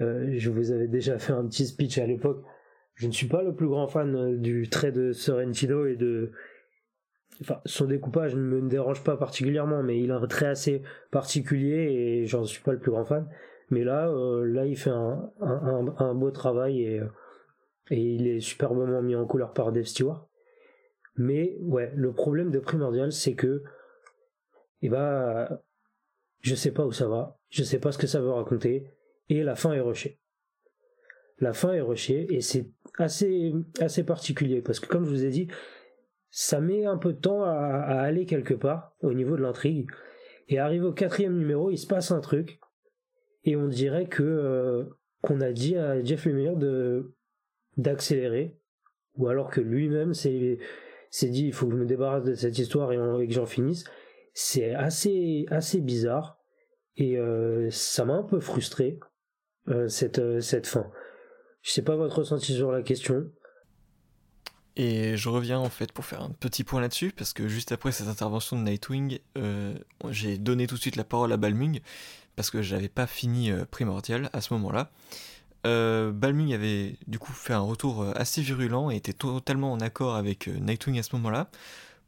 euh, 0.00 0.34
je 0.36 0.50
vous 0.50 0.72
avais 0.72 0.88
déjà 0.88 1.18
fait 1.18 1.32
un 1.32 1.46
petit 1.46 1.66
speech 1.66 1.98
à 1.98 2.06
l'époque. 2.06 2.42
Je 2.94 3.06
ne 3.06 3.12
suis 3.12 3.28
pas 3.28 3.42
le 3.42 3.54
plus 3.54 3.68
grand 3.68 3.86
fan 3.86 4.16
euh, 4.16 4.36
du 4.36 4.68
trait 4.68 4.90
de 4.90 5.12
Sorrentino 5.12 5.86
et 5.86 5.94
de, 5.94 6.32
enfin, 7.40 7.60
son 7.66 7.84
découpage 7.84 8.34
ne 8.34 8.40
me 8.40 8.68
dérange 8.68 9.04
pas 9.04 9.16
particulièrement, 9.16 9.84
mais 9.84 10.00
il 10.00 10.10
a 10.10 10.16
un 10.16 10.26
trait 10.26 10.46
assez 10.46 10.82
particulier 11.12 11.76
et 11.76 12.26
j'en 12.26 12.42
suis 12.42 12.62
pas 12.64 12.72
le 12.72 12.80
plus 12.80 12.90
grand 12.90 13.04
fan. 13.04 13.28
Mais 13.70 13.84
là, 13.84 14.12
là, 14.44 14.66
il 14.66 14.76
fait 14.76 14.90
un, 14.90 16.14
beau 16.14 16.30
travail 16.30 16.82
et, 16.82 17.00
et 17.90 17.98
il 17.98 18.26
est 18.26 18.40
superbement 18.40 19.00
mis 19.00 19.14
en 19.14 19.24
couleur 19.24 19.52
par 19.52 19.72
Dave 19.72 19.84
Stewart. 19.84 20.28
Mais 21.16 21.56
ouais, 21.60 21.92
le 21.94 22.12
problème 22.12 22.50
de 22.50 22.58
Primordial, 22.58 23.12
c'est 23.12 23.34
que, 23.34 23.62
eh 24.82 24.88
ben, 24.88 25.48
je 26.40 26.54
sais 26.54 26.72
pas 26.72 26.84
où 26.84 26.92
ça 26.92 27.08
va, 27.08 27.38
je 27.50 27.62
sais 27.62 27.78
pas 27.78 27.92
ce 27.92 27.98
que 27.98 28.06
ça 28.06 28.20
veut 28.20 28.30
raconter, 28.30 28.90
et 29.28 29.42
la 29.42 29.54
fin 29.54 29.72
est 29.72 29.80
rushée. 29.80 30.20
La 31.38 31.52
fin 31.52 31.72
est 31.72 31.80
rushée, 31.80 32.32
et 32.34 32.40
c'est 32.40 32.70
assez, 32.98 33.52
particulier, 34.04 34.60
parce 34.60 34.80
que 34.80 34.86
comme 34.86 35.04
je 35.04 35.10
vous 35.10 35.24
ai 35.24 35.30
dit, 35.30 35.48
ça 36.30 36.60
met 36.60 36.84
un 36.84 36.98
peu 36.98 37.12
de 37.12 37.20
temps 37.20 37.44
à, 37.44 37.54
aller 37.54 38.26
quelque 38.26 38.54
part, 38.54 38.96
au 39.00 39.14
niveau 39.14 39.36
de 39.36 39.42
l'intrigue, 39.42 39.88
et 40.48 40.58
arrive 40.58 40.84
au 40.84 40.92
quatrième 40.92 41.38
numéro, 41.38 41.70
il 41.70 41.78
se 41.78 41.86
passe 41.86 42.10
un 42.10 42.20
truc, 42.20 42.58
et 43.44 43.56
on 43.56 43.68
dirait 43.68 44.08
que, 44.08 44.22
euh, 44.22 44.84
qu'on 45.22 45.40
a 45.40 45.52
dit 45.52 45.76
à 45.76 46.02
Jeff 46.02 46.26
Lemire 46.26 46.56
de, 46.56 47.14
d'accélérer, 47.76 48.58
ou 49.16 49.28
alors 49.28 49.50
que 49.50 49.60
lui-même 49.60 50.12
s'est, 50.12 50.58
s'est 51.14 51.28
dit, 51.28 51.46
il 51.46 51.52
faut 51.52 51.66
que 51.66 51.72
je 51.72 51.78
me 51.78 51.86
débarrasse 51.86 52.24
de 52.24 52.34
cette 52.34 52.58
histoire 52.58 52.92
et, 52.92 53.22
et 53.22 53.28
que 53.28 53.34
j'en 53.34 53.46
finisse, 53.46 53.84
c'est 54.32 54.74
assez 54.74 55.46
assez 55.50 55.80
bizarre 55.80 56.38
et 56.96 57.16
euh, 57.18 57.70
ça 57.70 58.04
m'a 58.04 58.14
un 58.14 58.22
peu 58.22 58.40
frustré 58.40 58.98
euh, 59.68 59.88
cette 59.88 60.18
euh, 60.18 60.40
cette 60.40 60.66
fin. 60.66 60.90
Je 61.62 61.70
sais 61.70 61.82
pas 61.82 61.96
votre 61.96 62.18
ressenti 62.18 62.54
sur 62.54 62.70
la 62.70 62.82
question. 62.82 63.30
Et 64.76 65.16
je 65.16 65.28
reviens 65.28 65.60
en 65.60 65.70
fait 65.70 65.92
pour 65.92 66.04
faire 66.04 66.20
un 66.20 66.30
petit 66.30 66.64
point 66.64 66.80
là-dessus, 66.80 67.12
parce 67.16 67.32
que 67.32 67.46
juste 67.46 67.70
après 67.70 67.92
cette 67.92 68.08
intervention 68.08 68.58
de 68.58 68.64
Nightwing, 68.64 69.20
j'ai 70.10 70.36
donné 70.36 70.66
tout 70.66 70.74
de 70.74 70.80
suite 70.80 70.96
la 70.96 71.04
parole 71.04 71.32
à 71.32 71.36
Balmung, 71.36 71.80
parce 72.34 72.50
que 72.50 72.60
j'avais 72.60 72.88
pas 72.88 73.06
fini 73.06 73.52
Primordial 73.70 74.30
à 74.32 74.40
ce 74.40 74.52
moment-là. 74.54 74.90
Balmung 75.64 76.52
avait 76.52 76.96
du 77.06 77.18
coup 77.18 77.32
fait 77.32 77.54
un 77.54 77.60
retour 77.60 78.06
assez 78.14 78.42
virulent 78.42 78.90
et 78.90 78.96
était 78.96 79.12
totalement 79.12 79.72
en 79.72 79.80
accord 79.80 80.14
avec 80.14 80.46
Nightwing 80.46 80.98
à 80.98 81.02
ce 81.02 81.16
moment-là 81.16 81.50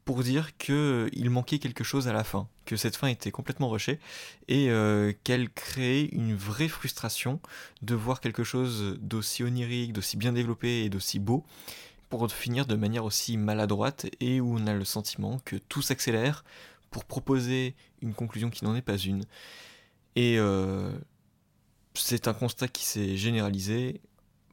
pour 0.07 0.23
dire 0.23 0.55
qu'il 0.57 0.73
euh, 0.73 1.29
manquait 1.29 1.59
quelque 1.59 1.83
chose 1.83 2.07
à 2.07 2.13
la 2.13 2.23
fin, 2.23 2.47
que 2.65 2.77
cette 2.77 2.95
fin 2.95 3.09
était 3.09 3.29
complètement 3.29 3.69
rushée 3.69 3.99
et 4.47 4.69
euh, 4.69 5.11
qu'elle 5.25 5.49
créait 5.49 6.05
une 6.13 6.33
vraie 6.33 6.69
frustration 6.69 7.41
de 7.81 7.93
voir 7.93 8.21
quelque 8.21 8.45
chose 8.45 8.97
d'aussi 9.01 9.43
onirique, 9.43 9.91
d'aussi 9.91 10.15
bien 10.15 10.31
développé 10.31 10.85
et 10.85 10.89
d'aussi 10.89 11.19
beau 11.19 11.43
pour 12.09 12.31
finir 12.31 12.65
de 12.65 12.75
manière 12.75 13.03
aussi 13.03 13.35
maladroite 13.35 14.05
et 14.21 14.39
où 14.39 14.57
on 14.57 14.65
a 14.65 14.73
le 14.73 14.85
sentiment 14.85 15.41
que 15.43 15.57
tout 15.57 15.81
s'accélère 15.81 16.45
pour 16.89 17.03
proposer 17.03 17.75
une 18.01 18.13
conclusion 18.13 18.49
qui 18.49 18.63
n'en 18.63 18.77
est 18.77 18.81
pas 18.81 18.95
une. 18.95 19.25
Et 20.15 20.39
euh, 20.39 20.89
c'est 21.99 22.27
un 22.27 22.33
constat 22.33 22.67
qui 22.67 22.85
s'est 22.85 23.17
généralisé. 23.17 24.01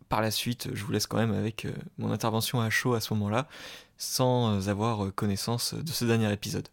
Par 0.08 0.20
la 0.20 0.30
suite, 0.30 0.68
je 0.72 0.84
vous 0.84 0.92
laisse 0.92 1.06
quand 1.06 1.16
même 1.16 1.32
avec 1.32 1.66
mon 1.98 2.12
intervention 2.12 2.60
à 2.60 2.70
chaud 2.70 2.94
à 2.94 3.00
ce 3.00 3.14
moment-là 3.14 3.48
sans 3.96 4.68
avoir 4.68 5.14
connaissance 5.14 5.74
de 5.74 5.90
ce 5.90 6.04
dernier 6.04 6.32
épisode. 6.32 6.68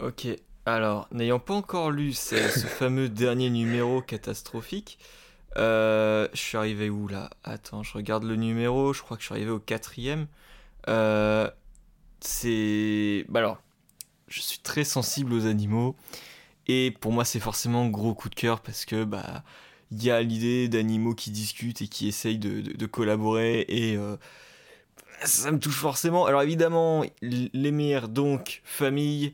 Ok, 0.00 0.28
Alors, 0.64 1.08
n'ayant 1.10 1.40
pas 1.40 1.54
encore 1.54 1.90
lu 1.90 2.12
ce, 2.12 2.36
fameux 2.78 3.08
dernier 3.08 3.50
numéro 3.50 4.00
catastrophique, 4.00 4.98
euh, 5.56 6.28
je 6.32 6.38
suis 6.38 6.56
arrivé 6.56 6.88
où 6.88 7.08
là? 7.08 7.30
Attends, 7.42 7.82
je 7.82 7.94
regarde 7.94 8.22
le 8.22 8.36
numéro, 8.36 8.92
je 8.92 9.02
crois 9.02 9.16
que 9.16 9.22
je 9.22 9.26
suis 9.26 9.34
arrivé 9.34 9.50
au 9.50 9.58
quatrième. 9.58 10.28
Euh, 10.88 11.50
c'est. 12.20 13.24
Bah 13.28 13.40
alors, 13.40 13.60
je 14.28 14.40
suis 14.40 14.60
très 14.60 14.84
sensible 14.84 15.32
aux 15.32 15.46
animaux. 15.46 15.96
Et 16.68 16.94
pour 17.00 17.12
moi, 17.12 17.24
c'est 17.24 17.40
forcément 17.40 17.88
gros 17.88 18.14
coup 18.14 18.28
de 18.28 18.34
cœur 18.34 18.60
parce 18.60 18.84
que, 18.84 19.04
bah, 19.04 19.42
il 19.90 20.04
y 20.04 20.10
a 20.10 20.22
l'idée 20.22 20.68
d'animaux 20.68 21.14
qui 21.14 21.30
discutent 21.30 21.82
et 21.82 21.88
qui 21.88 22.08
essayent 22.08 22.38
de, 22.38 22.86
collaborer. 22.86 23.64
Et 23.68 23.96
euh, 23.96 24.16
ça 25.24 25.50
me 25.50 25.58
touche 25.58 25.78
forcément. 25.78 26.26
Alors 26.26 26.42
évidemment, 26.42 27.04
l'émir, 27.22 28.08
donc, 28.08 28.60
famille, 28.64 29.32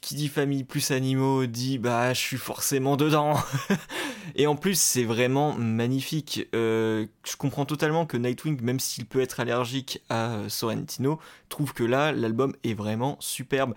qui 0.00 0.14
dit 0.14 0.28
famille 0.28 0.62
plus 0.62 0.92
animaux 0.92 1.46
dit 1.46 1.78
bah 1.78 2.12
je 2.12 2.20
suis 2.20 2.36
forcément 2.36 2.96
dedans. 2.96 3.36
et 4.36 4.46
en 4.46 4.56
plus 4.56 4.78
c'est 4.78 5.04
vraiment 5.04 5.52
magnifique. 5.54 6.46
Euh, 6.54 7.06
je 7.24 7.36
comprends 7.36 7.64
totalement 7.64 8.06
que 8.06 8.16
Nightwing, 8.16 8.60
même 8.62 8.80
s'il 8.80 9.06
peut 9.06 9.20
être 9.20 9.40
allergique 9.40 10.02
à 10.08 10.34
euh, 10.34 10.48
Sorrentino, 10.48 11.18
trouve 11.48 11.72
que 11.72 11.84
là 11.84 12.12
l'album 12.12 12.54
est 12.62 12.74
vraiment 12.74 13.16
superbe. 13.20 13.74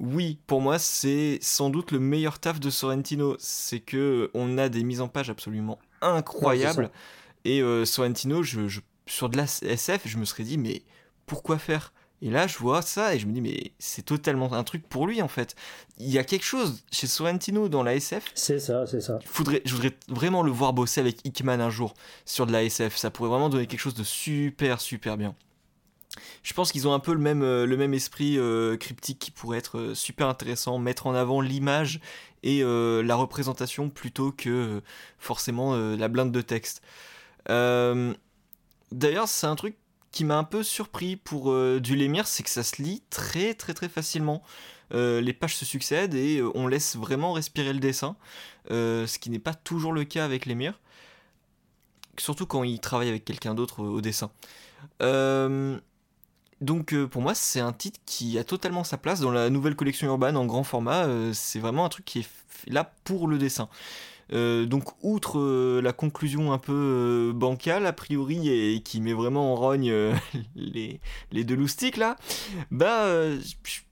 Oui, 0.00 0.38
pour 0.46 0.60
moi 0.60 0.78
c'est 0.78 1.38
sans 1.40 1.70
doute 1.70 1.92
le 1.92 2.00
meilleur 2.00 2.38
taf 2.38 2.60
de 2.60 2.70
Sorrentino. 2.70 3.36
C'est 3.38 3.80
que 3.80 4.30
on 4.34 4.58
a 4.58 4.68
des 4.68 4.84
mises 4.84 5.00
en 5.00 5.08
page 5.08 5.30
absolument 5.30 5.78
incroyables. 6.00 6.90
et 7.44 7.62
euh, 7.62 7.84
Sorrentino, 7.84 8.42
je, 8.42 8.80
sur 9.06 9.28
de 9.28 9.36
la 9.36 9.44
SF, 9.44 10.02
je 10.06 10.18
me 10.18 10.24
serais 10.24 10.44
dit 10.44 10.58
mais 10.58 10.82
pourquoi 11.26 11.58
faire? 11.58 11.92
Et 12.22 12.30
là, 12.30 12.46
je 12.46 12.56
vois 12.56 12.80
ça 12.80 13.14
et 13.14 13.18
je 13.18 13.26
me 13.26 13.32
dis, 13.32 13.42
mais 13.42 13.72
c'est 13.78 14.04
totalement 14.04 14.52
un 14.54 14.64
truc 14.64 14.88
pour 14.88 15.06
lui 15.06 15.20
en 15.20 15.28
fait. 15.28 15.54
Il 15.98 16.10
y 16.10 16.18
a 16.18 16.24
quelque 16.24 16.44
chose 16.44 16.82
chez 16.90 17.06
Sorrentino 17.06 17.68
dans 17.68 17.82
la 17.82 17.96
SF. 17.96 18.24
C'est 18.34 18.58
ça, 18.58 18.86
c'est 18.86 19.02
ça. 19.02 19.18
Faudrait, 19.26 19.60
je 19.66 19.74
voudrais 19.74 19.92
vraiment 20.08 20.42
le 20.42 20.50
voir 20.50 20.72
bosser 20.72 21.00
avec 21.00 21.18
Hickman 21.26 21.60
un 21.60 21.68
jour 21.68 21.92
sur 22.24 22.46
de 22.46 22.52
la 22.52 22.64
SF. 22.64 22.96
Ça 22.96 23.10
pourrait 23.10 23.28
vraiment 23.28 23.50
donner 23.50 23.66
quelque 23.66 23.80
chose 23.80 23.94
de 23.94 24.04
super, 24.04 24.80
super 24.80 25.18
bien. 25.18 25.34
Je 26.42 26.52
pense 26.52 26.72
qu'ils 26.72 26.86
ont 26.86 26.94
un 26.94 27.00
peu 27.00 27.12
le 27.12 27.18
même, 27.18 27.42
euh, 27.42 27.92
esprit 27.92 28.38
euh, 28.38 28.76
cryptique 28.76 29.18
qui 29.18 29.30
pourrait 29.30 29.58
être 29.58 29.78
euh, 29.78 29.94
super 29.94 30.28
intéressant, 30.28 30.78
mettre 30.78 31.06
en 31.06 31.14
avant 31.14 31.40
l'image 31.40 32.00
et 32.42 32.62
la 32.62 33.14
représentation 33.14 33.88
plutôt 33.88 34.30
que 34.30 34.82
forcément 35.18 35.74
la 35.76 36.08
blinde 36.08 36.30
de 36.30 36.42
texte. 36.42 36.82
D'ailleurs, 37.48 39.28
c'est 39.28 39.46
un 39.46 39.56
truc 39.56 39.76
qui 40.12 40.24
m'a 40.26 40.36
un 40.36 40.44
peu 40.44 40.62
surpris 40.62 41.16
pour 41.16 41.58
du 41.80 41.96
Lémire, 41.96 42.26
c'est 42.26 42.42
que 42.42 42.50
ça 42.50 42.62
se 42.62 42.82
lit 42.82 43.02
très 43.08 43.54
très 43.54 43.72
très 43.72 43.88
facilement. 43.88 44.42
Les 44.90 45.32
pages 45.32 45.56
se 45.56 45.64
succèdent 45.64 46.14
et 46.14 46.42
on 46.54 46.66
laisse 46.66 46.96
vraiment 46.96 47.32
respirer 47.32 47.72
le 47.72 47.80
dessin, 47.80 48.14
ce 48.68 49.18
qui 49.18 49.30
n'est 49.30 49.38
pas 49.38 49.54
toujours 49.54 49.94
le 49.94 50.04
cas 50.04 50.26
avec 50.26 50.44
Lémire, 50.44 50.78
surtout 52.18 52.44
quand 52.44 52.62
il 52.62 52.78
travaille 52.78 53.08
avec 53.08 53.24
quelqu'un 53.24 53.54
d'autre 53.54 53.82
au, 53.82 54.02
dessin. 54.02 54.30
Donc 56.64 56.94
pour 57.06 57.22
moi 57.22 57.34
c'est 57.34 57.60
un 57.60 57.72
titre 57.72 58.00
qui 58.06 58.38
a 58.38 58.44
totalement 58.44 58.84
sa 58.84 58.96
place 58.96 59.20
dans 59.20 59.30
la 59.30 59.50
nouvelle 59.50 59.76
collection 59.76 60.08
urbaine 60.08 60.36
en 60.36 60.46
grand 60.46 60.64
format, 60.64 61.06
c'est 61.32 61.58
vraiment 61.58 61.84
un 61.84 61.88
truc 61.88 62.04
qui 62.04 62.20
est 62.20 62.28
là 62.66 62.92
pour 63.04 63.28
le 63.28 63.38
dessin. 63.38 63.68
Euh, 64.32 64.64
donc, 64.66 64.84
outre 65.02 65.38
euh, 65.38 65.80
la 65.82 65.92
conclusion 65.92 66.52
un 66.52 66.58
peu 66.58 66.72
euh, 66.72 67.32
bancale, 67.32 67.86
a 67.86 67.92
priori, 67.92 68.48
et, 68.48 68.80
qui 68.80 69.00
met 69.00 69.12
vraiment 69.12 69.52
en 69.52 69.56
rogne 69.56 69.92
les, 70.56 71.00
les, 71.32 71.44
deux 71.44 71.56
loustiques 71.56 71.96
là, 71.96 72.16
bah, 72.70 73.06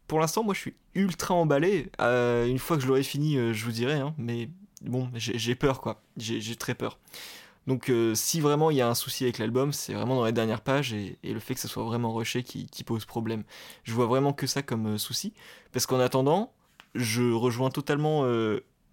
pour 0.07 0.21
l'instant, 0.21 0.43
moi 0.45 0.55
je 0.55 0.61
suis 0.61 0.75
ultra 0.95 1.35
emballé. 1.35 1.91
une 1.99 2.59
fois 2.59 2.77
que 2.77 2.83
je 2.83 2.89
l'aurai 2.89 3.03
fini, 3.03 3.37
je 3.53 3.65
vous 3.65 3.73
dirai, 3.73 3.95
hein, 3.95 4.15
mais 4.19 4.49
bon, 4.83 5.11
j'ai 5.15 5.55
peur 5.55 5.81
quoi, 5.81 6.03
j'ai 6.17 6.57
très 6.57 6.75
peur. 6.75 6.99
Donc, 7.67 7.93
si 8.15 8.41
vraiment 8.41 8.71
il 8.71 8.77
y 8.77 8.81
a 8.81 8.89
un 8.89 8.95
souci 8.95 9.23
avec 9.23 9.39
l'album, 9.39 9.73
c'est 9.73 9.95
vraiment 9.95 10.17
dans 10.17 10.25
les 10.25 10.33
dernières 10.33 10.63
pages 10.63 10.93
et, 10.93 11.17
le 11.23 11.39
fait 11.39 11.55
que 11.55 11.61
ça 11.61 11.69
soit 11.69 11.85
vraiment 11.85 12.13
rushé 12.13 12.43
qui, 12.43 12.85
pose 12.85 13.05
problème. 13.05 13.45
Je 13.85 13.93
vois 13.93 14.07
vraiment 14.07 14.33
que 14.33 14.49
ça 14.49 14.63
comme 14.63 14.99
souci, 14.99 15.33
parce 15.71 15.87
qu'en 15.87 16.01
attendant, 16.01 16.53
je 16.95 17.33
rejoins 17.33 17.71
totalement 17.71 18.25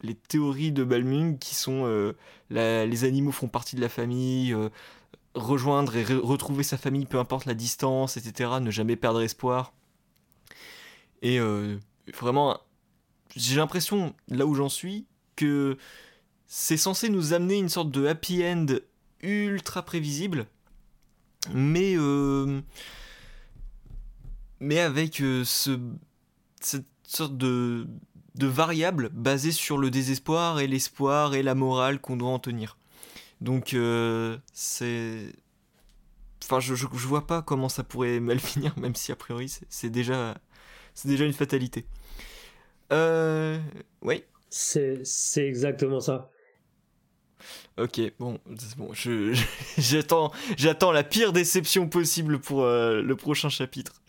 les 0.01 0.15
théories 0.15 0.72
de 0.72 0.84
Balmung 0.84 1.38
qui 1.39 1.55
sont 1.55 1.86
euh, 1.86 2.13
les 2.49 3.03
animaux 3.03 3.32
font 3.32 3.47
partie 3.47 3.76
de 3.76 3.82
la 3.82 3.89
famille, 3.89 4.53
euh, 4.53 4.70
rejoindre 5.36 5.95
et 5.95 6.03
retrouver 6.03 6.63
sa 6.63 6.78
famille 6.78 7.05
peu 7.05 7.20
importe 7.20 7.45
la 7.45 7.53
distance, 7.53 8.17
etc. 8.17 8.51
Ne 8.61 8.72
jamais 8.72 8.95
perdre 8.95 9.22
espoir. 9.22 9.74
Et 11.22 11.39
euh, 11.39 11.78
vraiment, 12.13 12.59
j'ai 13.36 13.57
l'impression, 13.57 14.15
là 14.30 14.45
où 14.45 14.55
j'en 14.55 14.70
suis, 14.70 15.05
que 15.36 15.78
c'est 16.49 16.75
censé 16.75 17.07
nous 17.07 17.33
amener 17.33 17.57
une 17.57 17.69
sorte 17.69 17.91
de 17.91 18.05
happy 18.07 18.43
end 18.43 18.65
ultra 19.21 19.83
prévisible, 19.83 20.47
mais 21.53 21.95
mais 24.59 24.79
avec 24.79 25.15
ce, 25.15 25.79
cette 26.59 26.85
sorte 27.05 27.37
de 27.37 27.87
de 28.35 28.47
variables 28.47 29.09
basées 29.09 29.51
sur 29.51 29.77
le 29.77 29.91
désespoir 29.91 30.59
et 30.59 30.67
l'espoir 30.67 31.35
et 31.35 31.43
la 31.43 31.55
morale 31.55 31.99
qu'on 31.99 32.17
doit 32.17 32.29
en 32.29 32.39
tenir. 32.39 32.77
Donc 33.41 33.73
euh, 33.73 34.37
c'est... 34.53 35.33
Enfin, 36.43 36.59
je, 36.59 36.73
je, 36.73 36.87
vois 36.87 37.27
pas 37.27 37.41
comment 37.41 37.69
ça 37.69 37.83
pourrait 37.83 38.19
mal 38.19 38.39
finir, 38.39 38.77
même 38.79 38.95
si 38.95 39.11
a 39.11 39.15
priori 39.15 39.53
c'est 39.69 39.89
déjà, 39.89 40.37
c'est 40.95 41.07
déjà 41.07 41.25
une 41.25 41.33
fatalité. 41.33 41.85
Euh... 42.91 43.59
Oui 44.01 44.23
C'est 44.49 45.03
exactement 45.37 45.99
ça. 45.99 46.31
Ok, 47.77 48.01
bon, 48.19 48.39
bon 48.77 48.91
j'attends, 49.77 50.31
la 50.91 51.03
pire 51.03 51.33
déception 51.33 51.87
possible 51.87 52.39
pour 52.39 52.63
euh, 52.63 53.01
le 53.01 53.15
prochain 53.15 53.49
chapitre. 53.49 54.01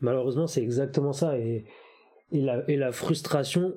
Malheureusement, 0.00 0.46
c'est 0.46 0.62
exactement 0.62 1.12
ça. 1.12 1.38
Et 1.38 1.64
et 2.32 2.40
la, 2.40 2.68
et 2.68 2.76
la 2.76 2.92
frustration 2.92 3.76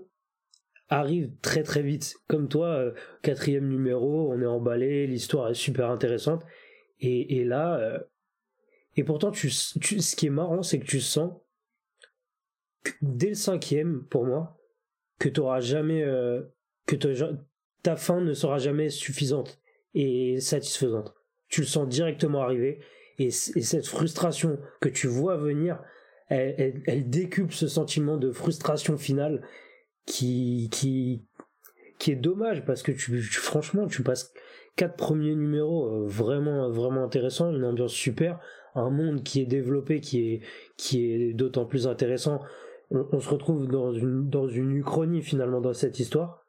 arrive 0.89 1.31
très 1.41 1.63
très 1.63 1.81
vite. 1.81 2.17
Comme 2.27 2.47
toi, 2.47 2.67
euh, 2.67 2.91
quatrième 3.21 3.67
numéro, 3.67 4.31
on 4.31 4.41
est 4.41 4.45
emballé, 4.45 5.07
l'histoire 5.07 5.49
est 5.49 5.55
super 5.55 5.89
intéressante. 5.89 6.43
Et, 6.99 7.37
et 7.37 7.43
là, 7.43 7.77
euh, 7.79 7.99
et 8.95 9.03
pourtant, 9.03 9.31
tu, 9.31 9.49
ce 9.49 10.15
qui 10.15 10.27
est 10.27 10.31
marrant, 10.31 10.61
c'est 10.61 10.79
que 10.79 10.85
tu 10.85 11.01
sens, 11.01 11.33
dès 13.01 13.29
le 13.29 13.35
cinquième, 13.35 14.03
pour 14.03 14.25
moi, 14.25 14.59
que 15.17 15.29
tu 15.29 15.41
jamais, 15.59 16.03
euh, 16.03 16.43
que 16.85 16.95
ta 17.83 17.95
fin 17.95 18.21
ne 18.21 18.33
sera 18.33 18.57
jamais 18.57 18.89
suffisante 18.89 19.59
et 19.93 20.39
satisfaisante. 20.39 21.13
Tu 21.49 21.61
le 21.61 21.67
sens 21.67 21.87
directement 21.87 22.41
arriver. 22.41 22.79
Et, 23.19 23.27
et 23.27 23.29
cette 23.29 23.85
frustration 23.85 24.57
que 24.81 24.89
tu 24.89 25.07
vois 25.07 25.37
venir, 25.37 25.79
elle, 26.29 27.09
décuple 27.09 27.53
ce 27.53 27.67
sentiment 27.67 28.17
de 28.17 28.31
frustration 28.31 28.97
finale 28.97 29.45
qui, 30.05 30.69
qui, 30.71 31.25
qui 31.99 32.11
est 32.11 32.15
dommage 32.15 32.65
parce 32.65 32.81
que 32.81 32.91
tu, 32.91 33.21
franchement, 33.21 33.87
tu 33.87 34.01
passes 34.01 34.33
quatre 34.75 34.95
premiers 34.95 35.35
numéros 35.35 35.87
euh, 35.87 36.07
vraiment, 36.07 36.69
vraiment 36.71 37.03
intéressants, 37.03 37.53
une 37.53 37.65
ambiance 37.65 37.93
super, 37.93 38.39
un 38.73 38.89
monde 38.89 39.23
qui 39.23 39.41
est 39.41 39.45
développé, 39.45 39.99
qui 39.99 40.33
est, 40.33 40.41
qui 40.77 41.05
est 41.05 41.33
d'autant 41.33 41.65
plus 41.65 41.85
intéressant. 41.85 42.41
On, 42.89 43.19
se 43.19 43.29
retrouve 43.29 43.67
dans 43.67 43.93
une, 43.93 44.29
dans 44.29 44.47
une 44.47 44.71
uchronie 44.71 45.21
finalement 45.21 45.61
dans 45.61 45.73
cette 45.73 45.99
histoire 45.99 46.42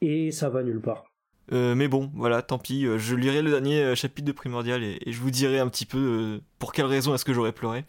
et 0.00 0.30
ça 0.30 0.48
va 0.48 0.62
nulle 0.62 0.80
part. 0.80 1.04
Euh, 1.52 1.74
mais 1.74 1.88
bon, 1.88 2.10
voilà, 2.14 2.42
tant 2.42 2.58
pis. 2.58 2.86
Euh, 2.86 2.98
je 2.98 3.14
lirai 3.14 3.42
le 3.42 3.50
dernier 3.50 3.82
euh, 3.82 3.94
chapitre 3.94 4.26
de 4.26 4.32
Primordial 4.32 4.82
et, 4.82 4.98
je 5.06 5.20
vous 5.20 5.30
dirai 5.30 5.58
un 5.58 5.68
petit 5.68 5.84
peu 5.84 6.40
pour 6.58 6.72
quelle 6.72 6.86
raison 6.86 7.14
est-ce 7.14 7.24
que 7.24 7.34
j'aurais 7.34 7.52
pleuré. 7.52 7.84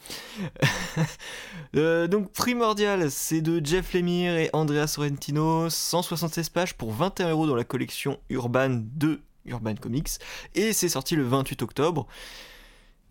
donc 1.74 2.32
Primordial, 2.34 3.10
c'est 3.10 3.42
de 3.42 3.66
Jeff 3.66 3.94
Lemire 3.94 4.36
et 4.36 4.50
Andrea 4.54 4.88
Sorrentino, 4.88 5.70
176 5.70 6.50
pages 6.50 6.74
pour 6.76 6.92
21 6.92 7.30
euros 7.30 7.48
dans 7.48 7.56
la 7.56 7.64
collection 7.64 8.20
Urban 8.30 8.82
de 8.82 9.22
Urban 9.46 9.76
Comics, 9.76 10.10
et 10.56 10.74
c'est 10.74 10.90
sorti 10.90 11.16
le 11.16 11.24
28 11.24 11.62
octobre. 11.62 12.08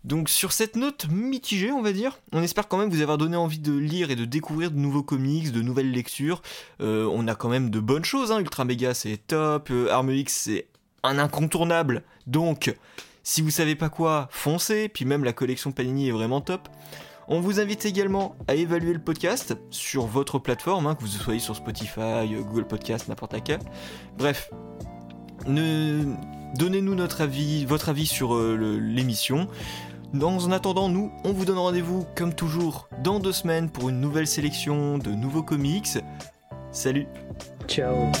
Donc 0.05 0.29
sur 0.29 0.51
cette 0.51 0.75
note 0.75 1.07
mitigée, 1.09 1.71
on 1.71 1.81
va 1.81 1.91
dire, 1.91 2.19
on 2.31 2.43
espère 2.43 2.67
quand 2.67 2.77
même 2.77 2.91
vous 2.91 3.01
avoir 3.01 3.17
donné 3.17 3.35
envie 3.35 3.57
de 3.57 3.73
lire 3.73 4.11
et 4.11 4.15
de 4.15 4.23
découvrir 4.23 4.69
de 4.69 4.77
nouveaux 4.77 5.01
comics, 5.01 5.51
de 5.51 5.63
nouvelles 5.63 5.89
lectures. 5.89 6.43
Euh, 6.79 7.09
on 7.11 7.27
a 7.27 7.33
quand 7.33 7.49
même 7.49 7.71
de 7.71 7.79
bonnes 7.79 8.05
choses, 8.05 8.31
hein. 8.31 8.39
Ultra 8.39 8.65
Mega 8.65 8.93
c'est 8.93 9.17
top, 9.17 9.69
euh, 9.71 9.89
Arme 9.89 10.11
X 10.11 10.33
c'est 10.45 10.67
un 11.01 11.17
incontournable. 11.17 12.03
Donc 12.27 12.75
si 13.23 13.41
vous 13.41 13.49
savez 13.49 13.73
pas 13.73 13.89
quoi, 13.89 14.27
foncez, 14.29 14.89
puis 14.89 15.05
même 15.05 15.23
la 15.23 15.33
collection 15.33 15.71
Panini 15.71 16.09
est 16.09 16.11
vraiment 16.11 16.39
top. 16.39 16.69
On 17.27 17.39
vous 17.39 17.59
invite 17.59 17.87
également 17.87 18.35
à 18.47 18.53
évaluer 18.53 18.93
le 18.93 18.99
podcast 18.99 19.57
sur 19.71 20.05
votre 20.05 20.37
plateforme, 20.37 20.85
hein, 20.85 20.93
que 20.93 21.01
vous 21.01 21.07
soyez 21.07 21.39
sur 21.39 21.55
Spotify, 21.55 22.29
Google 22.29 22.67
Podcast, 22.67 23.07
n'importe 23.07 23.33
laquelle. 23.33 23.61
Bref, 24.19 24.51
ne... 25.47 26.03
donnez-nous 26.55 26.95
votre 26.95 27.89
avis 27.89 28.05
sur 28.05 28.35
euh, 28.35 28.77
l'émission. 28.79 29.49
Dans 30.13 30.37
en 30.45 30.51
attendant, 30.51 30.89
nous, 30.89 31.11
on 31.23 31.33
vous 31.33 31.45
donne 31.45 31.57
rendez-vous 31.57 32.05
comme 32.15 32.33
toujours 32.33 32.87
dans 33.03 33.19
deux 33.19 33.31
semaines 33.31 33.69
pour 33.69 33.89
une 33.89 33.99
nouvelle 33.99 34.27
sélection 34.27 34.97
de 34.97 35.11
nouveaux 35.11 35.43
comics. 35.43 35.97
Salut 36.71 37.07
Ciao 37.67 38.11